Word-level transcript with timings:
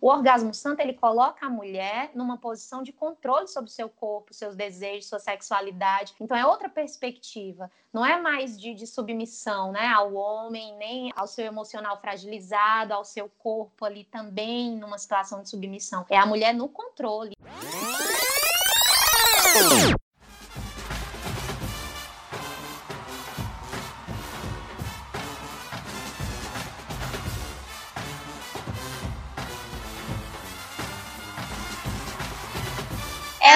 O 0.00 0.08
orgasmo 0.08 0.54
santo 0.54 0.80
ele 0.80 0.92
coloca 0.92 1.44
a 1.44 1.50
mulher 1.50 2.12
numa 2.14 2.38
posição 2.38 2.82
de 2.82 2.92
controle 2.92 3.48
sobre 3.48 3.68
o 3.68 3.72
seu 3.72 3.88
corpo, 3.88 4.32
seus 4.32 4.54
desejos, 4.54 5.08
sua 5.08 5.18
sexualidade. 5.18 6.14
Então 6.20 6.36
é 6.36 6.46
outra 6.46 6.68
perspectiva. 6.68 7.68
Não 7.92 8.06
é 8.06 8.20
mais 8.20 8.58
de, 8.58 8.74
de 8.74 8.86
submissão, 8.86 9.72
né, 9.72 9.88
ao 9.88 10.14
homem, 10.14 10.76
nem 10.76 11.12
ao 11.16 11.26
seu 11.26 11.44
emocional 11.44 12.00
fragilizado, 12.00 12.94
ao 12.94 13.04
seu 13.04 13.28
corpo 13.38 13.84
ali 13.84 14.04
também 14.04 14.76
numa 14.76 14.98
situação 14.98 15.42
de 15.42 15.50
submissão. 15.50 16.06
É 16.08 16.16
a 16.16 16.26
mulher 16.26 16.54
no 16.54 16.68
controle. 16.68 17.34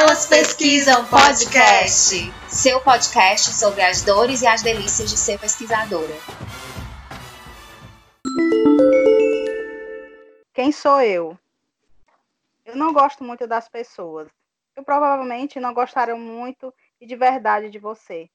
Elas 0.03 0.27
Pesquisam 0.27 1.07
Podcast, 1.07 2.17
seu 2.49 2.81
podcast 2.81 3.53
sobre 3.53 3.83
as 3.83 4.03
dores 4.03 4.43
e 4.43 4.47
as 4.49 4.61
delícias 4.61 5.09
de 5.09 5.17
ser 5.17 5.39
pesquisadora. 5.39 6.13
Quem 10.53 10.73
sou 10.73 11.01
eu? 11.01 11.39
Eu 12.65 12.75
não 12.75 12.93
gosto 12.93 13.23
muito 13.23 13.47
das 13.47 13.69
pessoas. 13.69 14.29
Eu 14.75 14.83
provavelmente 14.83 15.61
não 15.61 15.73
gostaria 15.73 16.17
muito 16.17 16.75
e 17.01 17.07
de 17.07 17.15
verdade 17.15 17.71
de 17.71 17.79
você. 17.79 18.29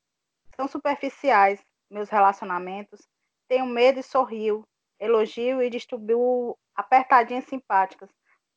São 0.55 0.69
superficiais 0.69 1.59
meus 1.91 2.07
relacionamentos. 2.07 3.01
Tenho 3.45 3.65
medo 3.65 3.99
e 3.99 4.03
sorrio, 4.03 4.65
elogio 4.97 5.61
e 5.61 5.69
distribuo 5.69 6.57
apertadinhas 6.73 7.43
simpáticas. 7.43 8.09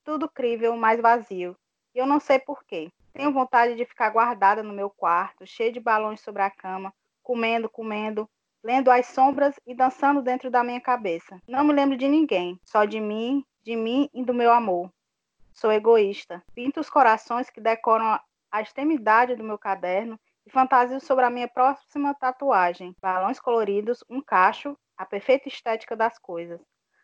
Tudo 0.04 0.30
crível, 0.30 0.76
mas 0.76 1.00
vazio 1.00 1.56
e 1.94 1.98
eu 1.98 2.06
não 2.06 2.20
sei 2.20 2.38
porquê. 2.38 2.90
Tenho 3.12 3.32
vontade 3.32 3.74
de 3.74 3.84
ficar 3.84 4.10
guardada 4.10 4.62
no 4.62 4.72
meu 4.72 4.88
quarto, 4.88 5.46
cheio 5.46 5.72
de 5.72 5.80
balões 5.80 6.20
sobre 6.20 6.42
a 6.42 6.50
cama, 6.50 6.92
comendo, 7.22 7.68
comendo, 7.68 8.28
lendo 8.62 8.90
as 8.90 9.06
sombras 9.06 9.58
e 9.66 9.74
dançando 9.74 10.22
dentro 10.22 10.50
da 10.50 10.62
minha 10.62 10.80
cabeça. 10.80 11.40
Não 11.46 11.64
me 11.64 11.72
lembro 11.72 11.96
de 11.96 12.08
ninguém, 12.08 12.58
só 12.64 12.84
de 12.84 13.00
mim, 13.00 13.44
de 13.62 13.76
mim 13.76 14.08
e 14.12 14.24
do 14.24 14.34
meu 14.34 14.52
amor. 14.52 14.90
Sou 15.52 15.72
egoísta. 15.72 16.42
Pinto 16.54 16.80
os 16.80 16.88
corações 16.88 17.50
que 17.50 17.60
decoram 17.60 18.18
a 18.50 18.62
extremidade 18.62 19.36
do 19.36 19.44
meu 19.44 19.58
caderno 19.58 20.18
e 20.46 20.50
fantasio 20.50 21.00
sobre 21.00 21.24
a 21.24 21.30
minha 21.30 21.48
próxima 21.48 22.14
tatuagem. 22.14 22.94
Balões 23.00 23.38
coloridos, 23.38 24.02
um 24.08 24.20
cacho, 24.20 24.76
a 24.96 25.04
perfeita 25.04 25.48
estética 25.48 25.96
das 25.96 26.18
coisas. 26.18 26.60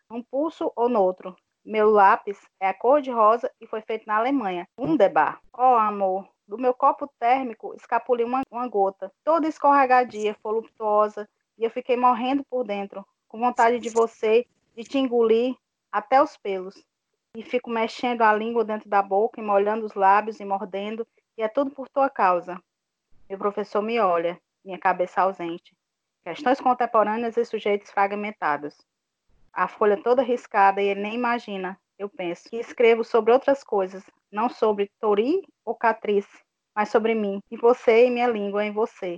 Um 0.09 0.23
pulso 0.23 0.71
ou 0.75 0.87
noutro, 0.87 1.35
meu 1.67 1.89
lápis 1.89 2.39
é 2.61 2.69
a 2.69 2.73
cor 2.73 3.01
de 3.01 3.11
rosa 3.11 3.51
e 3.59 3.67
foi 3.67 3.81
feito 3.81 4.07
na 4.07 4.15
Alemanha. 4.15 4.65
Wunderbar. 4.79 5.41
Oh, 5.53 5.75
amor, 5.75 6.25
do 6.47 6.57
meu 6.57 6.73
copo 6.73 7.11
térmico 7.19 7.75
escapuliu 7.75 8.25
uma, 8.25 8.41
uma 8.49 8.67
gota, 8.69 9.11
toda 9.21 9.49
escorregadia, 9.49 10.33
voluptuosa, 10.41 11.27
e 11.57 11.65
eu 11.65 11.69
fiquei 11.69 11.97
morrendo 11.97 12.41
por 12.49 12.63
dentro, 12.63 13.05
com 13.27 13.37
vontade 13.37 13.79
de 13.79 13.89
você, 13.89 14.45
de 14.77 14.83
te 14.85 14.97
engolir 14.97 15.57
até 15.91 16.23
os 16.23 16.37
pelos. 16.37 16.81
E 17.35 17.43
fico 17.43 17.69
mexendo 17.69 18.21
a 18.21 18.33
língua 18.33 18.63
dentro 18.63 18.89
da 18.89 19.01
boca 19.01 19.41
e 19.41 19.43
molhando 19.43 19.85
os 19.85 19.93
lábios 19.93 20.39
e 20.39 20.45
mordendo, 20.45 21.05
e 21.37 21.43
é 21.43 21.49
tudo 21.49 21.69
por 21.71 21.89
tua 21.89 22.09
causa. 22.09 22.57
Meu 23.29 23.37
professor 23.37 23.81
me 23.81 23.99
olha, 23.99 24.39
minha 24.63 24.79
cabeça 24.79 25.21
ausente. 25.21 25.75
Questões 26.23 26.61
contemporâneas 26.61 27.35
e 27.35 27.43
sujeitos 27.43 27.91
fragmentados 27.91 28.77
a 29.53 29.67
folha 29.67 30.01
toda 30.01 30.21
riscada 30.21 30.81
e 30.81 30.87
ele 30.87 31.01
nem 31.01 31.15
imagina, 31.15 31.79
eu 31.97 32.09
penso, 32.09 32.49
que 32.49 32.57
escrevo 32.57 33.03
sobre 33.03 33.31
outras 33.31 33.63
coisas, 33.63 34.03
não 34.31 34.49
sobre 34.49 34.91
Tori 34.99 35.41
ou 35.65 35.75
Catrice, 35.75 36.43
mas 36.75 36.89
sobre 36.89 37.15
mim, 37.15 37.41
e 37.49 37.57
você 37.57 38.05
e 38.05 38.09
minha 38.09 38.27
língua 38.27 38.63
em 38.63 38.71
você. 38.71 39.17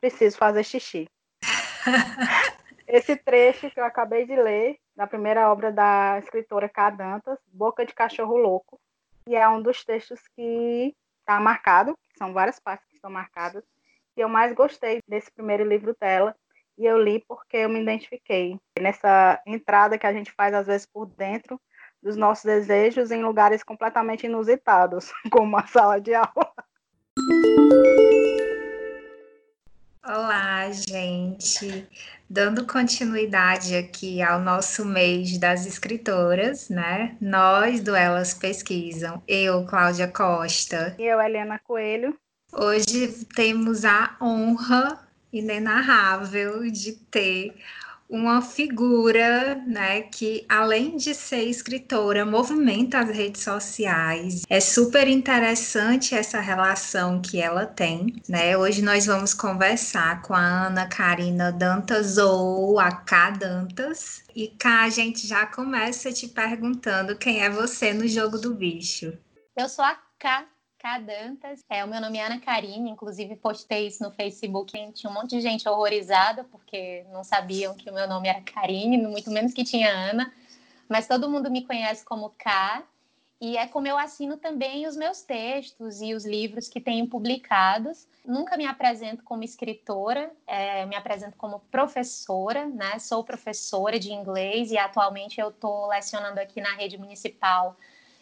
Preciso 0.00 0.36
fazer 0.36 0.62
xixi. 0.62 1.08
Esse 2.86 3.16
trecho 3.16 3.70
que 3.70 3.80
eu 3.80 3.84
acabei 3.84 4.26
de 4.26 4.34
ler, 4.34 4.78
da 4.96 5.06
primeira 5.06 5.50
obra 5.50 5.70
da 5.70 6.18
escritora 6.18 6.68
K. 6.68 6.90
Dantas, 6.90 7.38
Boca 7.46 7.84
de 7.84 7.94
Cachorro 7.94 8.36
Louco, 8.36 8.80
e 9.26 9.34
é 9.36 9.48
um 9.48 9.60
dos 9.60 9.84
textos 9.84 10.20
que 10.34 10.94
está 11.20 11.38
marcado, 11.38 11.96
são 12.16 12.32
várias 12.32 12.58
partes 12.58 12.86
que 12.88 12.94
estão 12.94 13.10
marcadas, 13.10 13.62
e 14.16 14.20
eu 14.20 14.28
mais 14.28 14.52
gostei 14.54 15.00
desse 15.06 15.30
primeiro 15.30 15.64
livro 15.64 15.94
dela, 16.00 16.34
e 16.78 16.86
eu 16.86 16.96
li 16.96 17.24
porque 17.26 17.56
eu 17.56 17.68
me 17.68 17.82
identifiquei 17.82 18.58
nessa 18.80 19.42
entrada 19.44 19.98
que 19.98 20.06
a 20.06 20.12
gente 20.12 20.30
faz 20.30 20.54
às 20.54 20.66
vezes 20.66 20.86
por 20.86 21.06
dentro 21.06 21.60
dos 22.00 22.16
nossos 22.16 22.44
desejos 22.44 23.10
em 23.10 23.24
lugares 23.24 23.64
completamente 23.64 24.26
inusitados, 24.26 25.10
como 25.30 25.56
a 25.56 25.66
sala 25.66 26.00
de 26.00 26.14
aula. 26.14 26.52
Olá, 30.06 30.70
gente. 30.70 31.86
Dando 32.30 32.66
continuidade 32.66 33.74
aqui 33.74 34.22
ao 34.22 34.38
nosso 34.38 34.84
mês 34.84 35.36
das 35.38 35.66
escritoras, 35.66 36.70
né? 36.70 37.16
Nós 37.20 37.82
do 37.82 37.94
Elas 37.94 38.32
Pesquisam, 38.32 39.20
eu, 39.26 39.66
Cláudia 39.66 40.06
Costa. 40.06 40.94
E 40.98 41.04
eu, 41.04 41.20
Helena 41.20 41.58
Coelho. 41.58 42.16
Hoje 42.52 43.26
temos 43.34 43.84
a 43.84 44.16
honra 44.22 45.07
inenarrável 45.32 46.70
de 46.70 46.92
ter 46.92 47.54
uma 48.08 48.40
figura, 48.40 49.56
né, 49.66 50.00
que 50.02 50.44
além 50.48 50.96
de 50.96 51.14
ser 51.14 51.44
escritora, 51.44 52.24
movimenta 52.24 53.00
as 53.00 53.10
redes 53.10 53.42
sociais. 53.42 54.44
É 54.48 54.60
super 54.60 55.06
interessante 55.06 56.14
essa 56.14 56.40
relação 56.40 57.20
que 57.20 57.38
ela 57.40 57.66
tem, 57.66 58.22
né? 58.28 58.56
Hoje 58.56 58.80
nós 58.80 59.04
vamos 59.04 59.34
conversar 59.34 60.22
com 60.22 60.34
a 60.34 60.66
Ana 60.66 60.86
Karina 60.86 61.52
Dantas 61.52 62.16
ou 62.16 62.80
a 62.80 62.90
K 62.90 63.30
Dantas. 63.32 64.22
E 64.34 64.48
cá 64.48 64.84
a 64.84 64.88
gente 64.88 65.26
já 65.26 65.44
começa 65.44 66.10
te 66.10 66.28
perguntando 66.28 67.16
quem 67.16 67.42
é 67.42 67.50
você 67.50 67.92
no 67.92 68.08
jogo 68.08 68.38
do 68.38 68.54
bicho. 68.54 69.12
Eu 69.54 69.68
sou 69.68 69.84
a 69.84 69.98
K 70.18 70.46
Cadantas. 70.78 71.64
É, 71.68 71.84
o 71.84 71.88
meu 71.88 72.00
nome 72.00 72.18
é 72.18 72.24
Ana 72.24 72.40
Karine, 72.40 72.88
inclusive 72.88 73.34
postei 73.36 73.88
isso 73.88 74.02
no 74.02 74.12
Facebook. 74.12 74.72
Tinha 74.92 75.10
um 75.10 75.14
monte 75.14 75.30
de 75.30 75.40
gente 75.40 75.68
horrorizada 75.68 76.44
porque 76.44 77.04
não 77.12 77.24
sabiam 77.24 77.74
que 77.74 77.90
o 77.90 77.94
meu 77.94 78.06
nome 78.06 78.28
era 78.28 78.40
Karine, 78.40 78.96
muito 78.96 79.30
menos 79.30 79.52
que 79.52 79.64
tinha 79.64 79.90
Ana. 79.90 80.32
Mas 80.88 81.08
todo 81.08 81.28
mundo 81.28 81.50
me 81.50 81.66
conhece 81.66 82.04
como 82.04 82.30
K. 82.30 82.84
E 83.40 83.56
é 83.56 83.68
como 83.68 83.86
eu 83.86 83.96
assino 83.96 84.36
também 84.36 84.86
os 84.86 84.96
meus 84.96 85.22
textos 85.22 86.00
e 86.00 86.12
os 86.12 86.24
livros 86.24 86.68
que 86.68 86.80
tenho 86.80 87.06
publicados. 87.08 88.06
Nunca 88.24 88.56
me 88.56 88.66
apresento 88.66 89.22
como 89.22 89.44
escritora, 89.44 90.32
é, 90.44 90.84
me 90.86 90.96
apresento 90.96 91.36
como 91.36 91.60
professora, 91.70 92.66
né? 92.66 92.98
Sou 92.98 93.22
professora 93.22 93.98
de 93.98 94.12
inglês 94.12 94.72
e 94.72 94.78
atualmente 94.78 95.40
eu 95.40 95.50
estou 95.50 95.86
lecionando 95.86 96.40
aqui 96.40 96.60
na 96.60 96.74
rede 96.74 96.98
municipal 96.98 97.76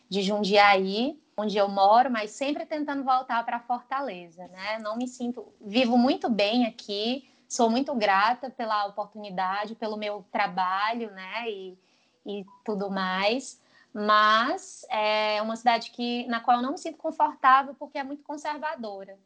de 0.08 0.22
Jundiaí, 0.22 1.18
onde 1.38 1.56
eu 1.58 1.68
moro, 1.68 2.10
mas 2.10 2.30
sempre 2.30 2.64
tentando 2.64 3.04
voltar 3.04 3.44
para 3.44 3.60
Fortaleza, 3.60 4.48
né? 4.48 4.78
Não 4.78 4.96
me 4.96 5.06
sinto, 5.06 5.52
vivo 5.60 5.98
muito 5.98 6.30
bem 6.30 6.66
aqui, 6.66 7.28
sou 7.46 7.68
muito 7.68 7.94
grata 7.94 8.48
pela 8.48 8.86
oportunidade, 8.86 9.74
pelo 9.74 9.98
meu 9.98 10.24
trabalho, 10.32 11.10
né? 11.10 11.48
E, 11.50 11.78
e 12.24 12.46
tudo 12.64 12.90
mais. 12.90 13.60
Mas 13.92 14.86
é 14.90 15.40
uma 15.42 15.56
cidade 15.56 15.90
que, 15.90 16.26
na 16.26 16.40
qual 16.40 16.58
eu 16.58 16.62
não 16.62 16.72
me 16.72 16.78
sinto 16.78 16.96
confortável 16.96 17.74
porque 17.74 17.98
é 17.98 18.04
muito 18.04 18.22
conservadora. 18.22 19.18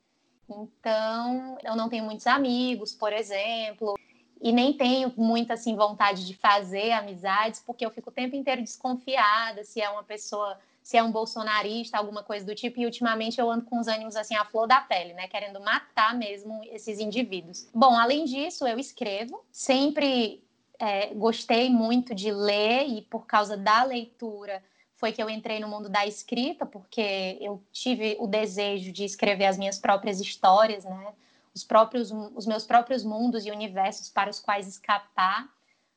Então, 0.48 1.58
eu 1.62 1.76
não 1.76 1.88
tenho 1.88 2.04
muitos 2.04 2.26
amigos, 2.26 2.92
por 2.92 3.12
exemplo, 3.12 3.96
e 4.40 4.50
nem 4.50 4.72
tenho 4.72 5.12
muita 5.16 5.54
assim 5.54 5.76
vontade 5.76 6.26
de 6.26 6.34
fazer 6.34 6.90
amizades, 6.90 7.60
porque 7.64 7.86
eu 7.86 7.90
fico 7.90 8.10
o 8.10 8.12
tempo 8.12 8.34
inteiro 8.34 8.62
desconfiada 8.62 9.62
se 9.62 9.80
é 9.80 9.88
uma 9.88 10.02
pessoa 10.02 10.58
se 10.82 10.96
é 10.96 11.02
um 11.02 11.12
bolsonarista, 11.12 11.98
alguma 11.98 12.22
coisa 12.22 12.44
do 12.44 12.54
tipo, 12.54 12.80
e 12.80 12.84
ultimamente 12.84 13.40
eu 13.40 13.50
ando 13.50 13.64
com 13.64 13.78
os 13.78 13.86
ânimos 13.86 14.16
assim 14.16 14.34
à 14.34 14.44
flor 14.44 14.66
da 14.66 14.80
pele, 14.80 15.12
né, 15.12 15.28
querendo 15.28 15.60
matar 15.60 16.14
mesmo 16.14 16.60
esses 16.64 16.98
indivíduos. 16.98 17.68
Bom, 17.74 17.96
além 17.96 18.24
disso, 18.24 18.66
eu 18.66 18.78
escrevo, 18.78 19.44
sempre 19.52 20.42
é, 20.78 21.14
gostei 21.14 21.70
muito 21.70 22.14
de 22.14 22.32
ler 22.32 22.86
e 22.86 23.02
por 23.02 23.26
causa 23.26 23.56
da 23.56 23.84
leitura 23.84 24.62
foi 24.96 25.12
que 25.12 25.22
eu 25.22 25.30
entrei 25.30 25.58
no 25.60 25.68
mundo 25.68 25.88
da 25.88 26.06
escrita, 26.06 26.66
porque 26.66 27.38
eu 27.40 27.62
tive 27.72 28.16
o 28.20 28.26
desejo 28.26 28.92
de 28.92 29.04
escrever 29.04 29.46
as 29.46 29.56
minhas 29.56 29.78
próprias 29.78 30.20
histórias, 30.20 30.84
né, 30.84 31.14
os 31.54 31.64
próprios, 31.64 32.10
os 32.10 32.46
meus 32.46 32.64
próprios 32.64 33.04
mundos 33.04 33.46
e 33.46 33.50
universos 33.50 34.08
para 34.08 34.30
os 34.30 34.38
quais 34.38 34.66
escapar, 34.68 35.48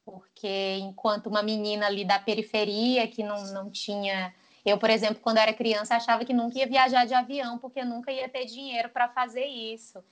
porque 0.05 0.77
enquanto 0.79 1.27
uma 1.27 1.41
menina 1.41 1.85
ali 1.85 2.03
da 2.03 2.19
periferia 2.19 3.07
que 3.07 3.23
não, 3.23 3.43
não 3.53 3.69
tinha 3.69 4.33
eu, 4.65 4.77
por 4.77 4.89
exemplo, 4.89 5.21
quando 5.21 5.37
era 5.37 5.53
criança, 5.53 5.95
achava 5.95 6.23
que 6.23 6.33
nunca 6.33 6.57
ia 6.57 6.67
viajar 6.67 7.05
de 7.05 7.13
avião, 7.13 7.57
porque 7.57 7.83
nunca 7.83 8.11
ia 8.11 8.29
ter 8.29 8.45
dinheiro 8.45 8.89
para 8.89 9.09
fazer 9.09 9.45
isso. 9.45 10.03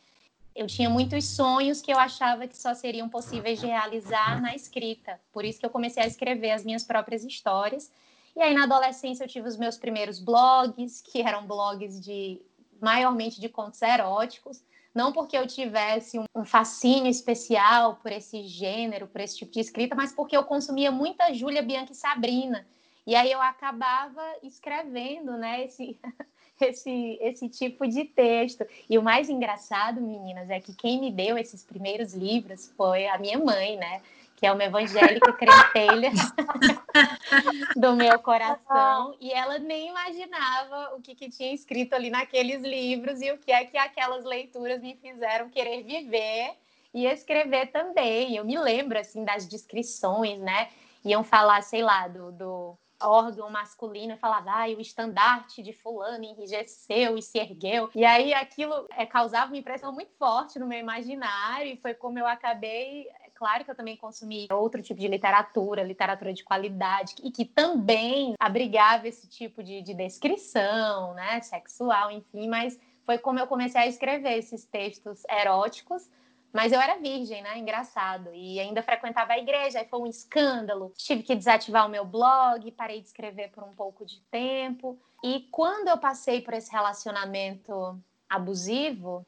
Eu 0.53 0.68
tinha 0.68 0.89
muitos 0.89 1.25
sonhos 1.25 1.81
que 1.81 1.92
eu 1.92 1.98
achava 1.98 2.45
que 2.45 2.57
só 2.57 2.74
seriam 2.74 3.07
possíveis 3.07 3.59
de 3.62 3.68
realizar 3.68 4.42
na 4.42 4.53
escrita. 4.53 5.19
Por 5.31 5.45
isso 5.45 5.59
que 5.59 5.65
eu 5.65 5.69
comecei 5.69 6.03
a 6.03 6.07
escrever 6.07 6.51
as 6.51 6.65
minhas 6.65 6.83
próprias 6.83 7.24
histórias. 7.24 7.89
E 8.36 8.42
aí, 8.42 8.53
na 8.53 8.63
adolescência, 8.63 9.24
eu 9.24 9.30
tive 9.30 9.48
os 9.48 9.56
meus 9.56 9.77
primeiros 9.77 10.19
blogs, 10.19 11.01
que 11.01 11.21
eram 11.21 11.48
blogs 11.48 12.01
de 12.01 12.42
maiormente 12.81 13.39
de 13.39 13.48
contos 13.48 13.81
eróticos. 13.81 14.62
Não 14.94 15.13
porque 15.13 15.38
eu 15.38 15.48
tivesse 15.48 16.19
um 16.36 16.44
fascínio 16.44 17.09
especial 17.09 17.95
por 17.95 18.12
esse 18.12 18.44
gênero, 18.44 19.07
por 19.07 19.21
esse 19.21 19.38
tipo 19.38 19.51
de 19.53 19.62
escrita, 19.62 19.95
mas 19.95 20.12
porque 20.12 20.36
eu 20.36 20.44
consumia 20.44 20.92
muita 20.92 21.33
Júlia 21.33 21.62
Bianchi 21.62 21.95
Sabrina. 21.95 22.68
E 23.06 23.15
aí 23.15 23.31
eu 23.31 23.42
acabava 23.42 24.21
escrevendo, 24.44 25.38
né, 25.38 25.65
esse, 25.65 26.00
esse, 26.62 27.18
esse 27.21 27.50
tipo 27.50 27.88
de 27.88 28.06
texto. 28.06 28.65
E 28.89 28.98
o 28.98 29.03
mais 29.03 29.30
engraçado, 29.30 30.00
meninas, 30.00 30.50
é 30.50 30.59
que 30.59 30.74
quem 30.74 31.00
me 31.00 31.12
deu 31.12 31.38
esses 31.38 31.63
primeiros 31.63 32.13
livros 32.13 32.71
foi 32.77 33.07
a 33.07 33.18
minha 33.18 33.39
mãe, 33.39 33.77
né? 33.77 34.01
Que 34.36 34.48
é 34.48 34.51
uma 34.51 34.63
evangélica 34.63 35.33
crentelha 35.33 36.12
do 37.75 37.95
meu 37.95 38.19
coração. 38.19 39.15
E 39.19 39.31
ela 39.31 39.59
nem 39.59 39.89
imaginava 39.89 40.95
o 40.95 41.01
que, 41.01 41.13
que 41.13 41.30
tinha 41.30 41.53
escrito 41.53 41.94
ali 41.94 42.09
naqueles 42.09 42.62
livros 42.62 43.21
e 43.21 43.31
o 43.31 43.38
que 43.38 43.51
é 43.51 43.65
que 43.65 43.77
aquelas 43.77 44.25
leituras 44.25 44.81
me 44.81 44.95
fizeram 44.95 45.50
querer 45.50 45.83
viver 45.83 46.56
e 46.92 47.06
escrever 47.06 47.68
também. 47.68 48.36
Eu 48.36 48.44
me 48.44 48.57
lembro, 48.57 48.98
assim, 48.98 49.24
das 49.24 49.48
descrições, 49.48 50.39
né? 50.39 50.69
Iam 51.06 51.24
falar, 51.24 51.62
sei 51.62 51.83
lá, 51.83 52.07
do, 52.07 52.31
do 52.31 52.77
órgão 53.07 53.50
masculino 53.50 54.13
e 54.13 54.18
falava, 54.18 54.51
ah, 54.51 54.68
o 54.68 54.81
estandarte 54.81 55.62
de 55.62 55.74
fulano 55.74 56.24
enrijeceu 56.24 57.18
e 57.18 57.21
se 57.21 57.38
ergueu. 57.38 57.89
E 57.95 58.06
aí 58.06 58.33
aquilo 58.33 58.88
é, 58.92 59.06
causava 59.06 59.51
uma 59.51 59.57
impressão 59.57 59.92
muito 59.92 60.12
forte 60.18 60.59
no 60.59 60.68
meu 60.68 60.80
imaginário 60.80 61.68
e 61.68 61.77
foi 61.77 61.94
como 61.94 62.19
eu 62.19 62.27
acabei 62.27 63.07
é 63.07 63.30
claro 63.33 63.65
que 63.65 63.71
eu 63.71 63.75
também 63.75 63.98
consumi 63.98 64.48
outro 64.51 64.83
tipo 64.83 65.00
de 65.00 65.07
literatura, 65.07 65.83
literatura 65.83 66.31
de 66.31 66.44
qualidade, 66.44 67.15
e 67.24 67.31
que 67.31 67.44
também 67.44 68.36
abrigava 68.39 69.07
esse 69.07 69.27
tipo 69.27 69.63
de, 69.63 69.81
de 69.81 69.95
descrição, 69.95 71.15
né, 71.15 71.42
sexual, 71.42 72.12
enfim, 72.12 72.48
mas 72.48 72.80
foi 73.03 73.18
como 73.18 73.39
eu 73.39 73.48
comecei 73.48 73.81
a 73.81 73.88
escrever 73.88 74.38
esses 74.38 74.63
textos 74.65 75.24
eróticos 75.27 76.07
mas 76.53 76.71
eu 76.71 76.81
era 76.81 76.98
virgem, 76.98 77.42
né? 77.42 77.57
Engraçado. 77.57 78.33
E 78.33 78.59
ainda 78.59 78.83
frequentava 78.83 79.33
a 79.33 79.38
igreja, 79.38 79.80
aí 79.80 79.88
foi 79.88 80.00
um 80.00 80.07
escândalo. 80.07 80.94
Tive 80.98 81.24
que 81.24 81.36
desativar 81.36 81.86
o 81.86 81.89
meu 81.89 82.06
blog, 82.06 82.69
parei 82.71 83.00
de 83.00 83.07
escrever 83.07 83.51
por 83.51 83.63
um 83.63 83.74
pouco 83.74 84.06
de 84.06 84.19
tempo. 84.30 85.00
E 85.24 85.48
quando 85.51 85.88
eu 85.88 85.98
passei 85.98 86.42
por 86.42 86.53
esse 86.53 86.71
relacionamento 86.71 87.98
abusivo, 88.30 89.25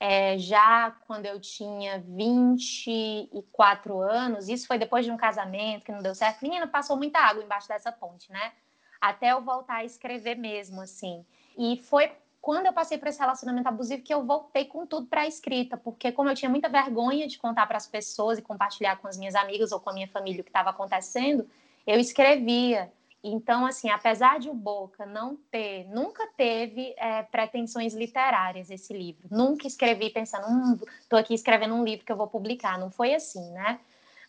é, 0.00 0.38
já 0.38 0.90
quando 1.06 1.26
eu 1.26 1.40
tinha 1.40 1.98
24 2.06 4.00
anos, 4.00 4.48
isso 4.48 4.66
foi 4.66 4.78
depois 4.78 5.04
de 5.04 5.10
um 5.10 5.16
casamento 5.16 5.84
que 5.84 5.92
não 5.92 6.02
deu 6.02 6.14
certo. 6.14 6.42
Menina, 6.42 6.66
passou 6.66 6.96
muita 6.96 7.18
água 7.18 7.42
embaixo 7.42 7.66
dessa 7.66 7.90
ponte, 7.90 8.30
né? 8.30 8.52
Até 9.00 9.32
eu 9.32 9.40
voltar 9.40 9.76
a 9.76 9.84
escrever 9.84 10.36
mesmo, 10.36 10.80
assim. 10.82 11.24
E 11.56 11.78
foi 11.78 12.12
quando 12.40 12.66
eu 12.66 12.72
passei 12.72 12.98
por 12.98 13.08
esse 13.08 13.18
relacionamento 13.18 13.68
abusivo 13.68 14.02
que 14.02 14.14
eu 14.14 14.24
voltei 14.24 14.64
com 14.64 14.86
tudo 14.86 15.06
para 15.06 15.22
a 15.22 15.26
escrita, 15.26 15.76
porque 15.76 16.12
como 16.12 16.30
eu 16.30 16.34
tinha 16.34 16.48
muita 16.48 16.68
vergonha 16.68 17.26
de 17.26 17.38
contar 17.38 17.66
para 17.66 17.76
as 17.76 17.86
pessoas 17.86 18.38
e 18.38 18.42
compartilhar 18.42 18.96
com 18.96 19.08
as 19.08 19.16
minhas 19.16 19.34
amigas 19.34 19.72
ou 19.72 19.80
com 19.80 19.90
a 19.90 19.92
minha 19.92 20.08
família 20.08 20.40
o 20.40 20.44
que 20.44 20.50
estava 20.50 20.70
acontecendo, 20.70 21.48
eu 21.86 21.98
escrevia. 21.98 22.92
Então, 23.22 23.66
assim, 23.66 23.90
apesar 23.90 24.38
de 24.38 24.48
o 24.48 24.54
Boca 24.54 25.04
não 25.04 25.36
ter, 25.50 25.84
nunca 25.88 26.26
teve 26.36 26.94
é, 26.96 27.22
pretensões 27.24 27.92
literárias 27.92 28.70
esse 28.70 28.92
livro. 28.92 29.26
Nunca 29.30 29.66
escrevi 29.66 30.08
pensando, 30.08 30.46
hum, 30.46 30.78
estou 31.00 31.18
aqui 31.18 31.34
escrevendo 31.34 31.74
um 31.74 31.84
livro 31.84 32.06
que 32.06 32.12
eu 32.12 32.16
vou 32.16 32.28
publicar. 32.28 32.78
Não 32.78 32.90
foi 32.90 33.14
assim, 33.14 33.50
né? 33.50 33.80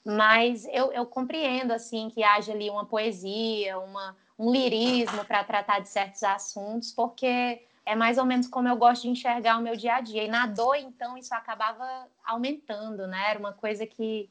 Mas 0.04 0.66
eu, 0.72 0.92
eu 0.92 1.06
compreendo, 1.06 1.72
assim, 1.72 2.10
que 2.10 2.24
haja 2.24 2.52
ali 2.52 2.70
uma 2.70 2.86
poesia, 2.86 3.78
uma, 3.78 4.18
um 4.40 4.52
lirismo 4.52 5.24
para 5.26 5.44
tratar 5.44 5.80
de 5.80 5.90
certos 5.90 6.24
assuntos, 6.24 6.92
porque 6.92 7.62
é 7.90 7.96
mais 7.96 8.20
ou 8.20 8.26
menos 8.26 8.48
como 8.48 8.68
eu 8.68 8.78
gosto 8.78 9.02
de 9.02 9.10
enxergar 9.10 9.58
o 9.58 9.64
meu 9.64 9.76
dia 9.76 9.96
a 9.96 10.00
dia. 10.00 10.24
E 10.24 10.28
na 10.28 10.46
dor, 10.46 10.76
então, 10.76 11.18
isso 11.18 11.34
acabava 11.34 12.08
aumentando, 12.24 13.08
né? 13.08 13.32
Era 13.32 13.40
uma 13.40 13.52
coisa 13.52 13.84
que, 13.84 14.30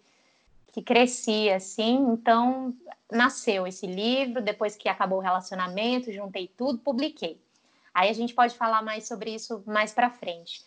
que 0.68 0.80
crescia, 0.80 1.56
assim. 1.56 1.96
Então, 2.12 2.72
nasceu 3.10 3.66
esse 3.66 3.84
livro. 3.84 4.40
Depois 4.40 4.76
que 4.76 4.88
acabou 4.88 5.18
o 5.18 5.22
relacionamento, 5.22 6.12
juntei 6.12 6.46
tudo, 6.46 6.78
publiquei. 6.78 7.42
Aí 7.92 8.08
a 8.08 8.12
gente 8.12 8.32
pode 8.32 8.54
falar 8.54 8.80
mais 8.80 9.08
sobre 9.08 9.34
isso 9.34 9.60
mais 9.66 9.92
para 9.92 10.08
frente. 10.08 10.64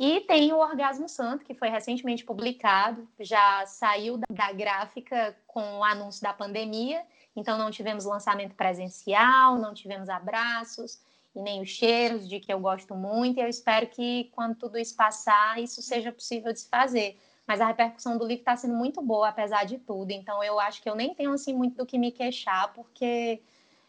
E 0.00 0.22
tem 0.22 0.52
o 0.52 0.58
Orgasmo 0.58 1.08
Santo, 1.08 1.44
que 1.44 1.54
foi 1.54 1.68
recentemente 1.68 2.24
publicado, 2.24 3.06
já 3.20 3.64
saiu 3.66 4.18
da 4.28 4.50
gráfica 4.50 5.36
com 5.46 5.78
o 5.78 5.84
anúncio 5.84 6.20
da 6.20 6.32
pandemia, 6.32 7.04
então 7.36 7.56
não 7.56 7.70
tivemos 7.70 8.04
lançamento 8.04 8.56
presencial, 8.56 9.58
não 9.58 9.72
tivemos 9.72 10.08
abraços, 10.08 10.98
e 11.34 11.40
nem 11.40 11.62
os 11.62 11.68
cheiros, 11.68 12.28
de 12.28 12.40
que 12.40 12.52
eu 12.52 12.60
gosto 12.60 12.94
muito, 12.94 13.38
e 13.38 13.42
eu 13.42 13.48
espero 13.48 13.86
que 13.86 14.30
quando 14.34 14.56
tudo 14.56 14.78
isso 14.78 14.94
passar, 14.94 15.60
isso 15.60 15.80
seja 15.82 16.12
possível 16.12 16.52
de 16.52 16.60
se 16.60 16.68
fazer. 16.68 17.18
Mas 17.46 17.60
a 17.60 17.66
repercussão 17.66 18.16
do 18.16 18.24
livro 18.26 18.42
está 18.42 18.56
sendo 18.56 18.74
muito 18.74 19.02
boa, 19.02 19.28
apesar 19.28 19.64
de 19.64 19.78
tudo. 19.78 20.10
Então 20.10 20.42
eu 20.44 20.60
acho 20.60 20.82
que 20.82 20.88
eu 20.88 20.94
nem 20.94 21.14
tenho 21.14 21.32
assim 21.32 21.52
muito 21.52 21.76
do 21.76 21.86
que 21.86 21.98
me 21.98 22.12
queixar, 22.12 22.72
porque 22.72 23.42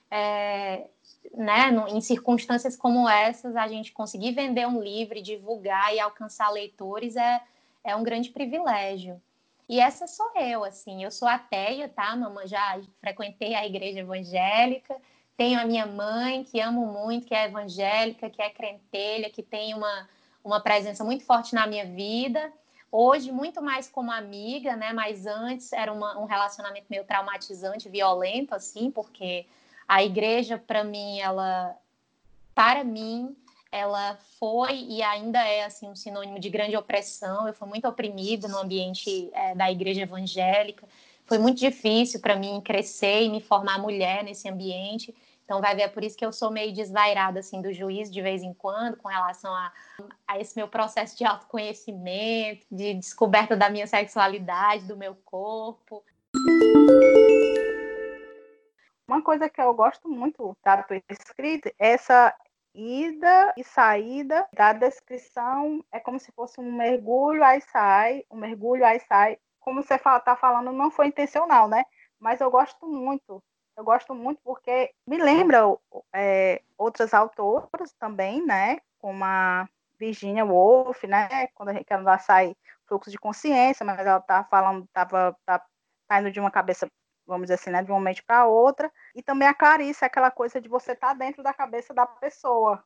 é, 0.09 0.87
né, 1.33 1.69
em 1.89 2.01
circunstâncias 2.01 2.75
como 2.75 3.09
essas, 3.09 3.55
a 3.55 3.67
gente 3.67 3.91
conseguir 3.91 4.31
vender 4.31 4.67
um 4.67 4.81
livro, 4.81 5.21
divulgar 5.21 5.93
e 5.93 5.99
alcançar 5.99 6.49
leitores 6.49 7.15
é, 7.15 7.41
é 7.83 7.95
um 7.95 8.03
grande 8.03 8.29
privilégio. 8.29 9.21
E 9.67 9.79
essa 9.79 10.07
sou 10.07 10.29
eu, 10.35 10.63
assim, 10.63 11.03
eu 11.03 11.09
sou 11.09 11.27
ateia, 11.27 11.87
tá, 11.89 12.15
mamãe? 12.15 12.47
Já 12.47 12.79
frequentei 12.99 13.55
a 13.55 13.65
igreja 13.65 13.99
evangélica, 14.01 14.95
tenho 15.35 15.59
a 15.59 15.65
minha 15.65 15.85
mãe, 15.85 16.43
que 16.43 16.59
amo 16.59 16.85
muito, 16.85 17.27
que 17.27 17.33
é 17.33 17.45
evangélica, 17.45 18.29
que 18.29 18.41
é 18.41 18.49
crentelha, 18.49 19.29
que 19.29 19.41
tem 19.41 19.73
uma, 19.73 20.07
uma 20.43 20.59
presença 20.59 21.03
muito 21.03 21.23
forte 21.23 21.55
na 21.55 21.65
minha 21.65 21.85
vida. 21.85 22.51
Hoje, 22.91 23.31
muito 23.31 23.61
mais 23.61 23.89
como 23.89 24.11
amiga, 24.11 24.75
né? 24.75 24.93
Mas 24.93 25.25
antes 25.25 25.73
era 25.73 25.91
uma, 25.91 26.19
um 26.19 26.25
relacionamento 26.25 26.85
meio 26.89 27.03
traumatizante, 27.03 27.89
violento, 27.89 28.53
assim, 28.53 28.91
porque 28.91 29.47
a 29.87 30.03
igreja, 30.03 30.57
para 30.57 30.83
mim, 30.83 31.19
ela, 31.19 31.75
para 32.53 32.83
mim, 32.83 33.35
ela 33.71 34.15
foi 34.39 34.85
e 34.87 35.01
ainda 35.01 35.39
é 35.43 35.65
assim 35.65 35.89
um 35.89 35.95
sinônimo 35.95 36.39
de 36.39 36.47
grande 36.47 36.77
opressão. 36.77 37.47
Eu 37.47 37.53
fui 37.55 37.67
muito 37.67 37.87
oprimida 37.87 38.47
no 38.47 38.59
ambiente 38.59 39.31
é, 39.33 39.55
da 39.55 39.71
igreja 39.71 40.01
evangélica. 40.01 40.87
Foi 41.25 41.39
muito 41.39 41.57
difícil 41.57 42.19
para 42.19 42.35
mim 42.35 42.61
crescer 42.61 43.23
e 43.23 43.29
me 43.29 43.41
formar 43.41 43.79
mulher 43.79 44.23
nesse 44.23 44.47
ambiente. 44.47 45.15
Então, 45.53 45.61
vai 45.61 45.75
ver, 45.75 45.83
é 45.83 45.87
por 45.87 46.03
isso 46.03 46.17
que 46.17 46.25
eu 46.25 46.33
sou 46.33 46.49
meio 46.49 46.73
desvairada, 46.73 47.39
assim, 47.39 47.61
do 47.61 47.71
juiz 47.71 48.09
de 48.09 48.23
vez 48.23 48.41
em 48.41 48.55
quando, 48.55 48.97
com 48.97 49.07
relação 49.07 49.53
a, 49.53 49.71
a 50.27 50.39
esse 50.39 50.55
meu 50.55 50.67
processo 50.67 51.15
de 51.15 51.23
autoconhecimento, 51.23 52.65
de 52.71 52.95
descoberta 52.95 53.55
da 53.55 53.69
minha 53.69 53.85
sexualidade, 53.85 54.87
do 54.87 54.97
meu 54.97 55.15
corpo. 55.23 56.03
Uma 59.07 59.21
coisa 59.21 59.47
que 59.47 59.61
eu 59.61 59.71
gosto 59.75 60.09
muito 60.09 60.57
da 60.63 60.81
tua 60.81 60.99
escrita 61.07 61.71
é 61.77 61.91
essa 61.91 62.35
ida 62.73 63.53
e 63.55 63.63
saída 63.63 64.47
da 64.53 64.73
descrição. 64.73 65.85
É 65.91 65.99
como 65.99 66.19
se 66.19 66.31
fosse 66.31 66.59
um 66.59 66.71
mergulho, 66.71 67.43
aí 67.43 67.61
sai, 67.61 68.25
um 68.31 68.37
mergulho, 68.37 68.83
aí 68.83 68.99
sai. 69.01 69.37
Como 69.59 69.83
você 69.83 69.93
está 69.93 70.35
falando, 70.35 70.71
não 70.71 70.89
foi 70.89 71.05
intencional, 71.05 71.67
né? 71.67 71.83
Mas 72.19 72.41
eu 72.41 72.49
gosto 72.49 72.87
muito 72.87 73.43
eu 73.75 73.83
gosto 73.83 74.13
muito 74.13 74.39
porque 74.43 74.93
me 75.07 75.17
lembra 75.17 75.61
é, 76.13 76.61
outras 76.77 77.13
autoras 77.13 77.93
também, 77.99 78.45
né? 78.45 78.79
Como 78.99 79.23
a 79.23 79.67
Virginia 79.99 80.45
Woolf, 80.45 81.03
né? 81.03 81.47
Quando 81.55 81.69
a 81.69 81.73
gente 81.73 81.91
ela 81.91 82.17
sai 82.19 82.55
fluxo 82.87 83.09
de 83.09 83.17
consciência, 83.17 83.85
mas 83.85 83.99
ela 83.99 84.19
tá 84.19 84.43
falando, 84.43 84.87
tava 84.93 85.35
tá, 85.45 85.63
tá 86.07 86.19
indo 86.19 86.31
de 86.31 86.39
uma 86.39 86.51
cabeça, 86.51 86.87
vamos 87.25 87.43
dizer 87.43 87.55
assim, 87.55 87.71
né? 87.71 87.83
De 87.83 87.91
um 87.91 87.95
momento 87.95 88.23
para 88.25 88.45
outra. 88.45 88.91
E 89.15 89.23
também 89.23 89.47
a 89.47 89.53
Clarice, 89.53 90.05
aquela 90.05 90.29
coisa 90.29 90.61
de 90.61 90.69
você 90.69 90.91
estar 90.91 91.09
tá 91.09 91.13
dentro 91.13 91.41
da 91.41 91.53
cabeça 91.53 91.93
da 91.93 92.05
pessoa. 92.05 92.83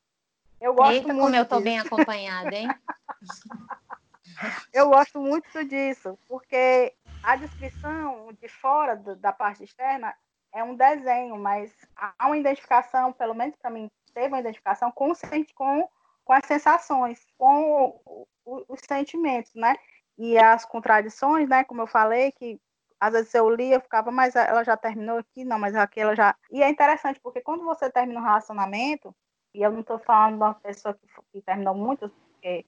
Eu 0.59 0.73
gosto 0.73 0.93
Eita, 0.93 1.13
muito 1.13 1.21
como 1.21 1.35
eu 1.35 1.45
tô 1.45 1.59
bem 1.59 1.79
acompanhada, 1.79 2.55
hein? 2.55 2.67
eu 4.73 4.89
gosto 4.89 5.19
muito 5.19 5.63
disso, 5.65 6.17
porque 6.27 6.93
a 7.23 7.35
descrição 7.35 8.29
de 8.39 8.47
fora 8.47 8.95
do, 8.95 9.15
da 9.15 9.33
parte 9.33 9.63
externa 9.63 10.15
é 10.53 10.63
um 10.63 10.75
desenho, 10.75 11.37
mas 11.37 11.73
há 11.95 12.27
uma 12.27 12.37
identificação, 12.37 13.13
pelo 13.13 13.33
menos 13.33 13.55
para 13.55 13.69
mim, 13.69 13.89
teve 14.13 14.27
uma 14.27 14.39
identificação 14.39 14.91
com, 14.91 15.11
com, 15.55 15.89
com 16.23 16.33
as 16.33 16.45
sensações, 16.45 17.25
com 17.37 18.01
o, 18.05 18.27
o, 18.45 18.65
os 18.69 18.79
sentimentos, 18.87 19.53
né? 19.53 19.75
E 20.17 20.37
as 20.37 20.65
contradições, 20.65 21.47
né? 21.47 21.63
Como 21.63 21.81
eu 21.81 21.87
falei, 21.87 22.31
que 22.31 22.59
às 22.99 23.13
vezes 23.13 23.33
eu 23.33 23.49
lia, 23.49 23.75
eu 23.75 23.81
ficava, 23.81 24.11
mas 24.11 24.35
ela 24.35 24.63
já 24.63 24.75
terminou 24.75 25.19
aqui, 25.19 25.45
não, 25.45 25.59
mas 25.59 25.75
aqui 25.75 25.99
ela 25.99 26.15
já. 26.15 26.35
E 26.51 26.63
é 26.63 26.69
interessante, 26.69 27.19
porque 27.19 27.41
quando 27.41 27.63
você 27.63 27.89
termina 27.91 28.19
um 28.19 28.23
relacionamento, 28.23 29.15
e 29.53 29.61
eu 29.61 29.71
não 29.71 29.81
estou 29.81 29.99
falando 29.99 30.37
de 30.37 30.43
uma 30.43 30.53
pessoa 30.55 30.93
que, 30.93 31.07
que 31.31 31.41
terminou 31.41 31.75
muito, 31.75 32.09
porque 32.09 32.65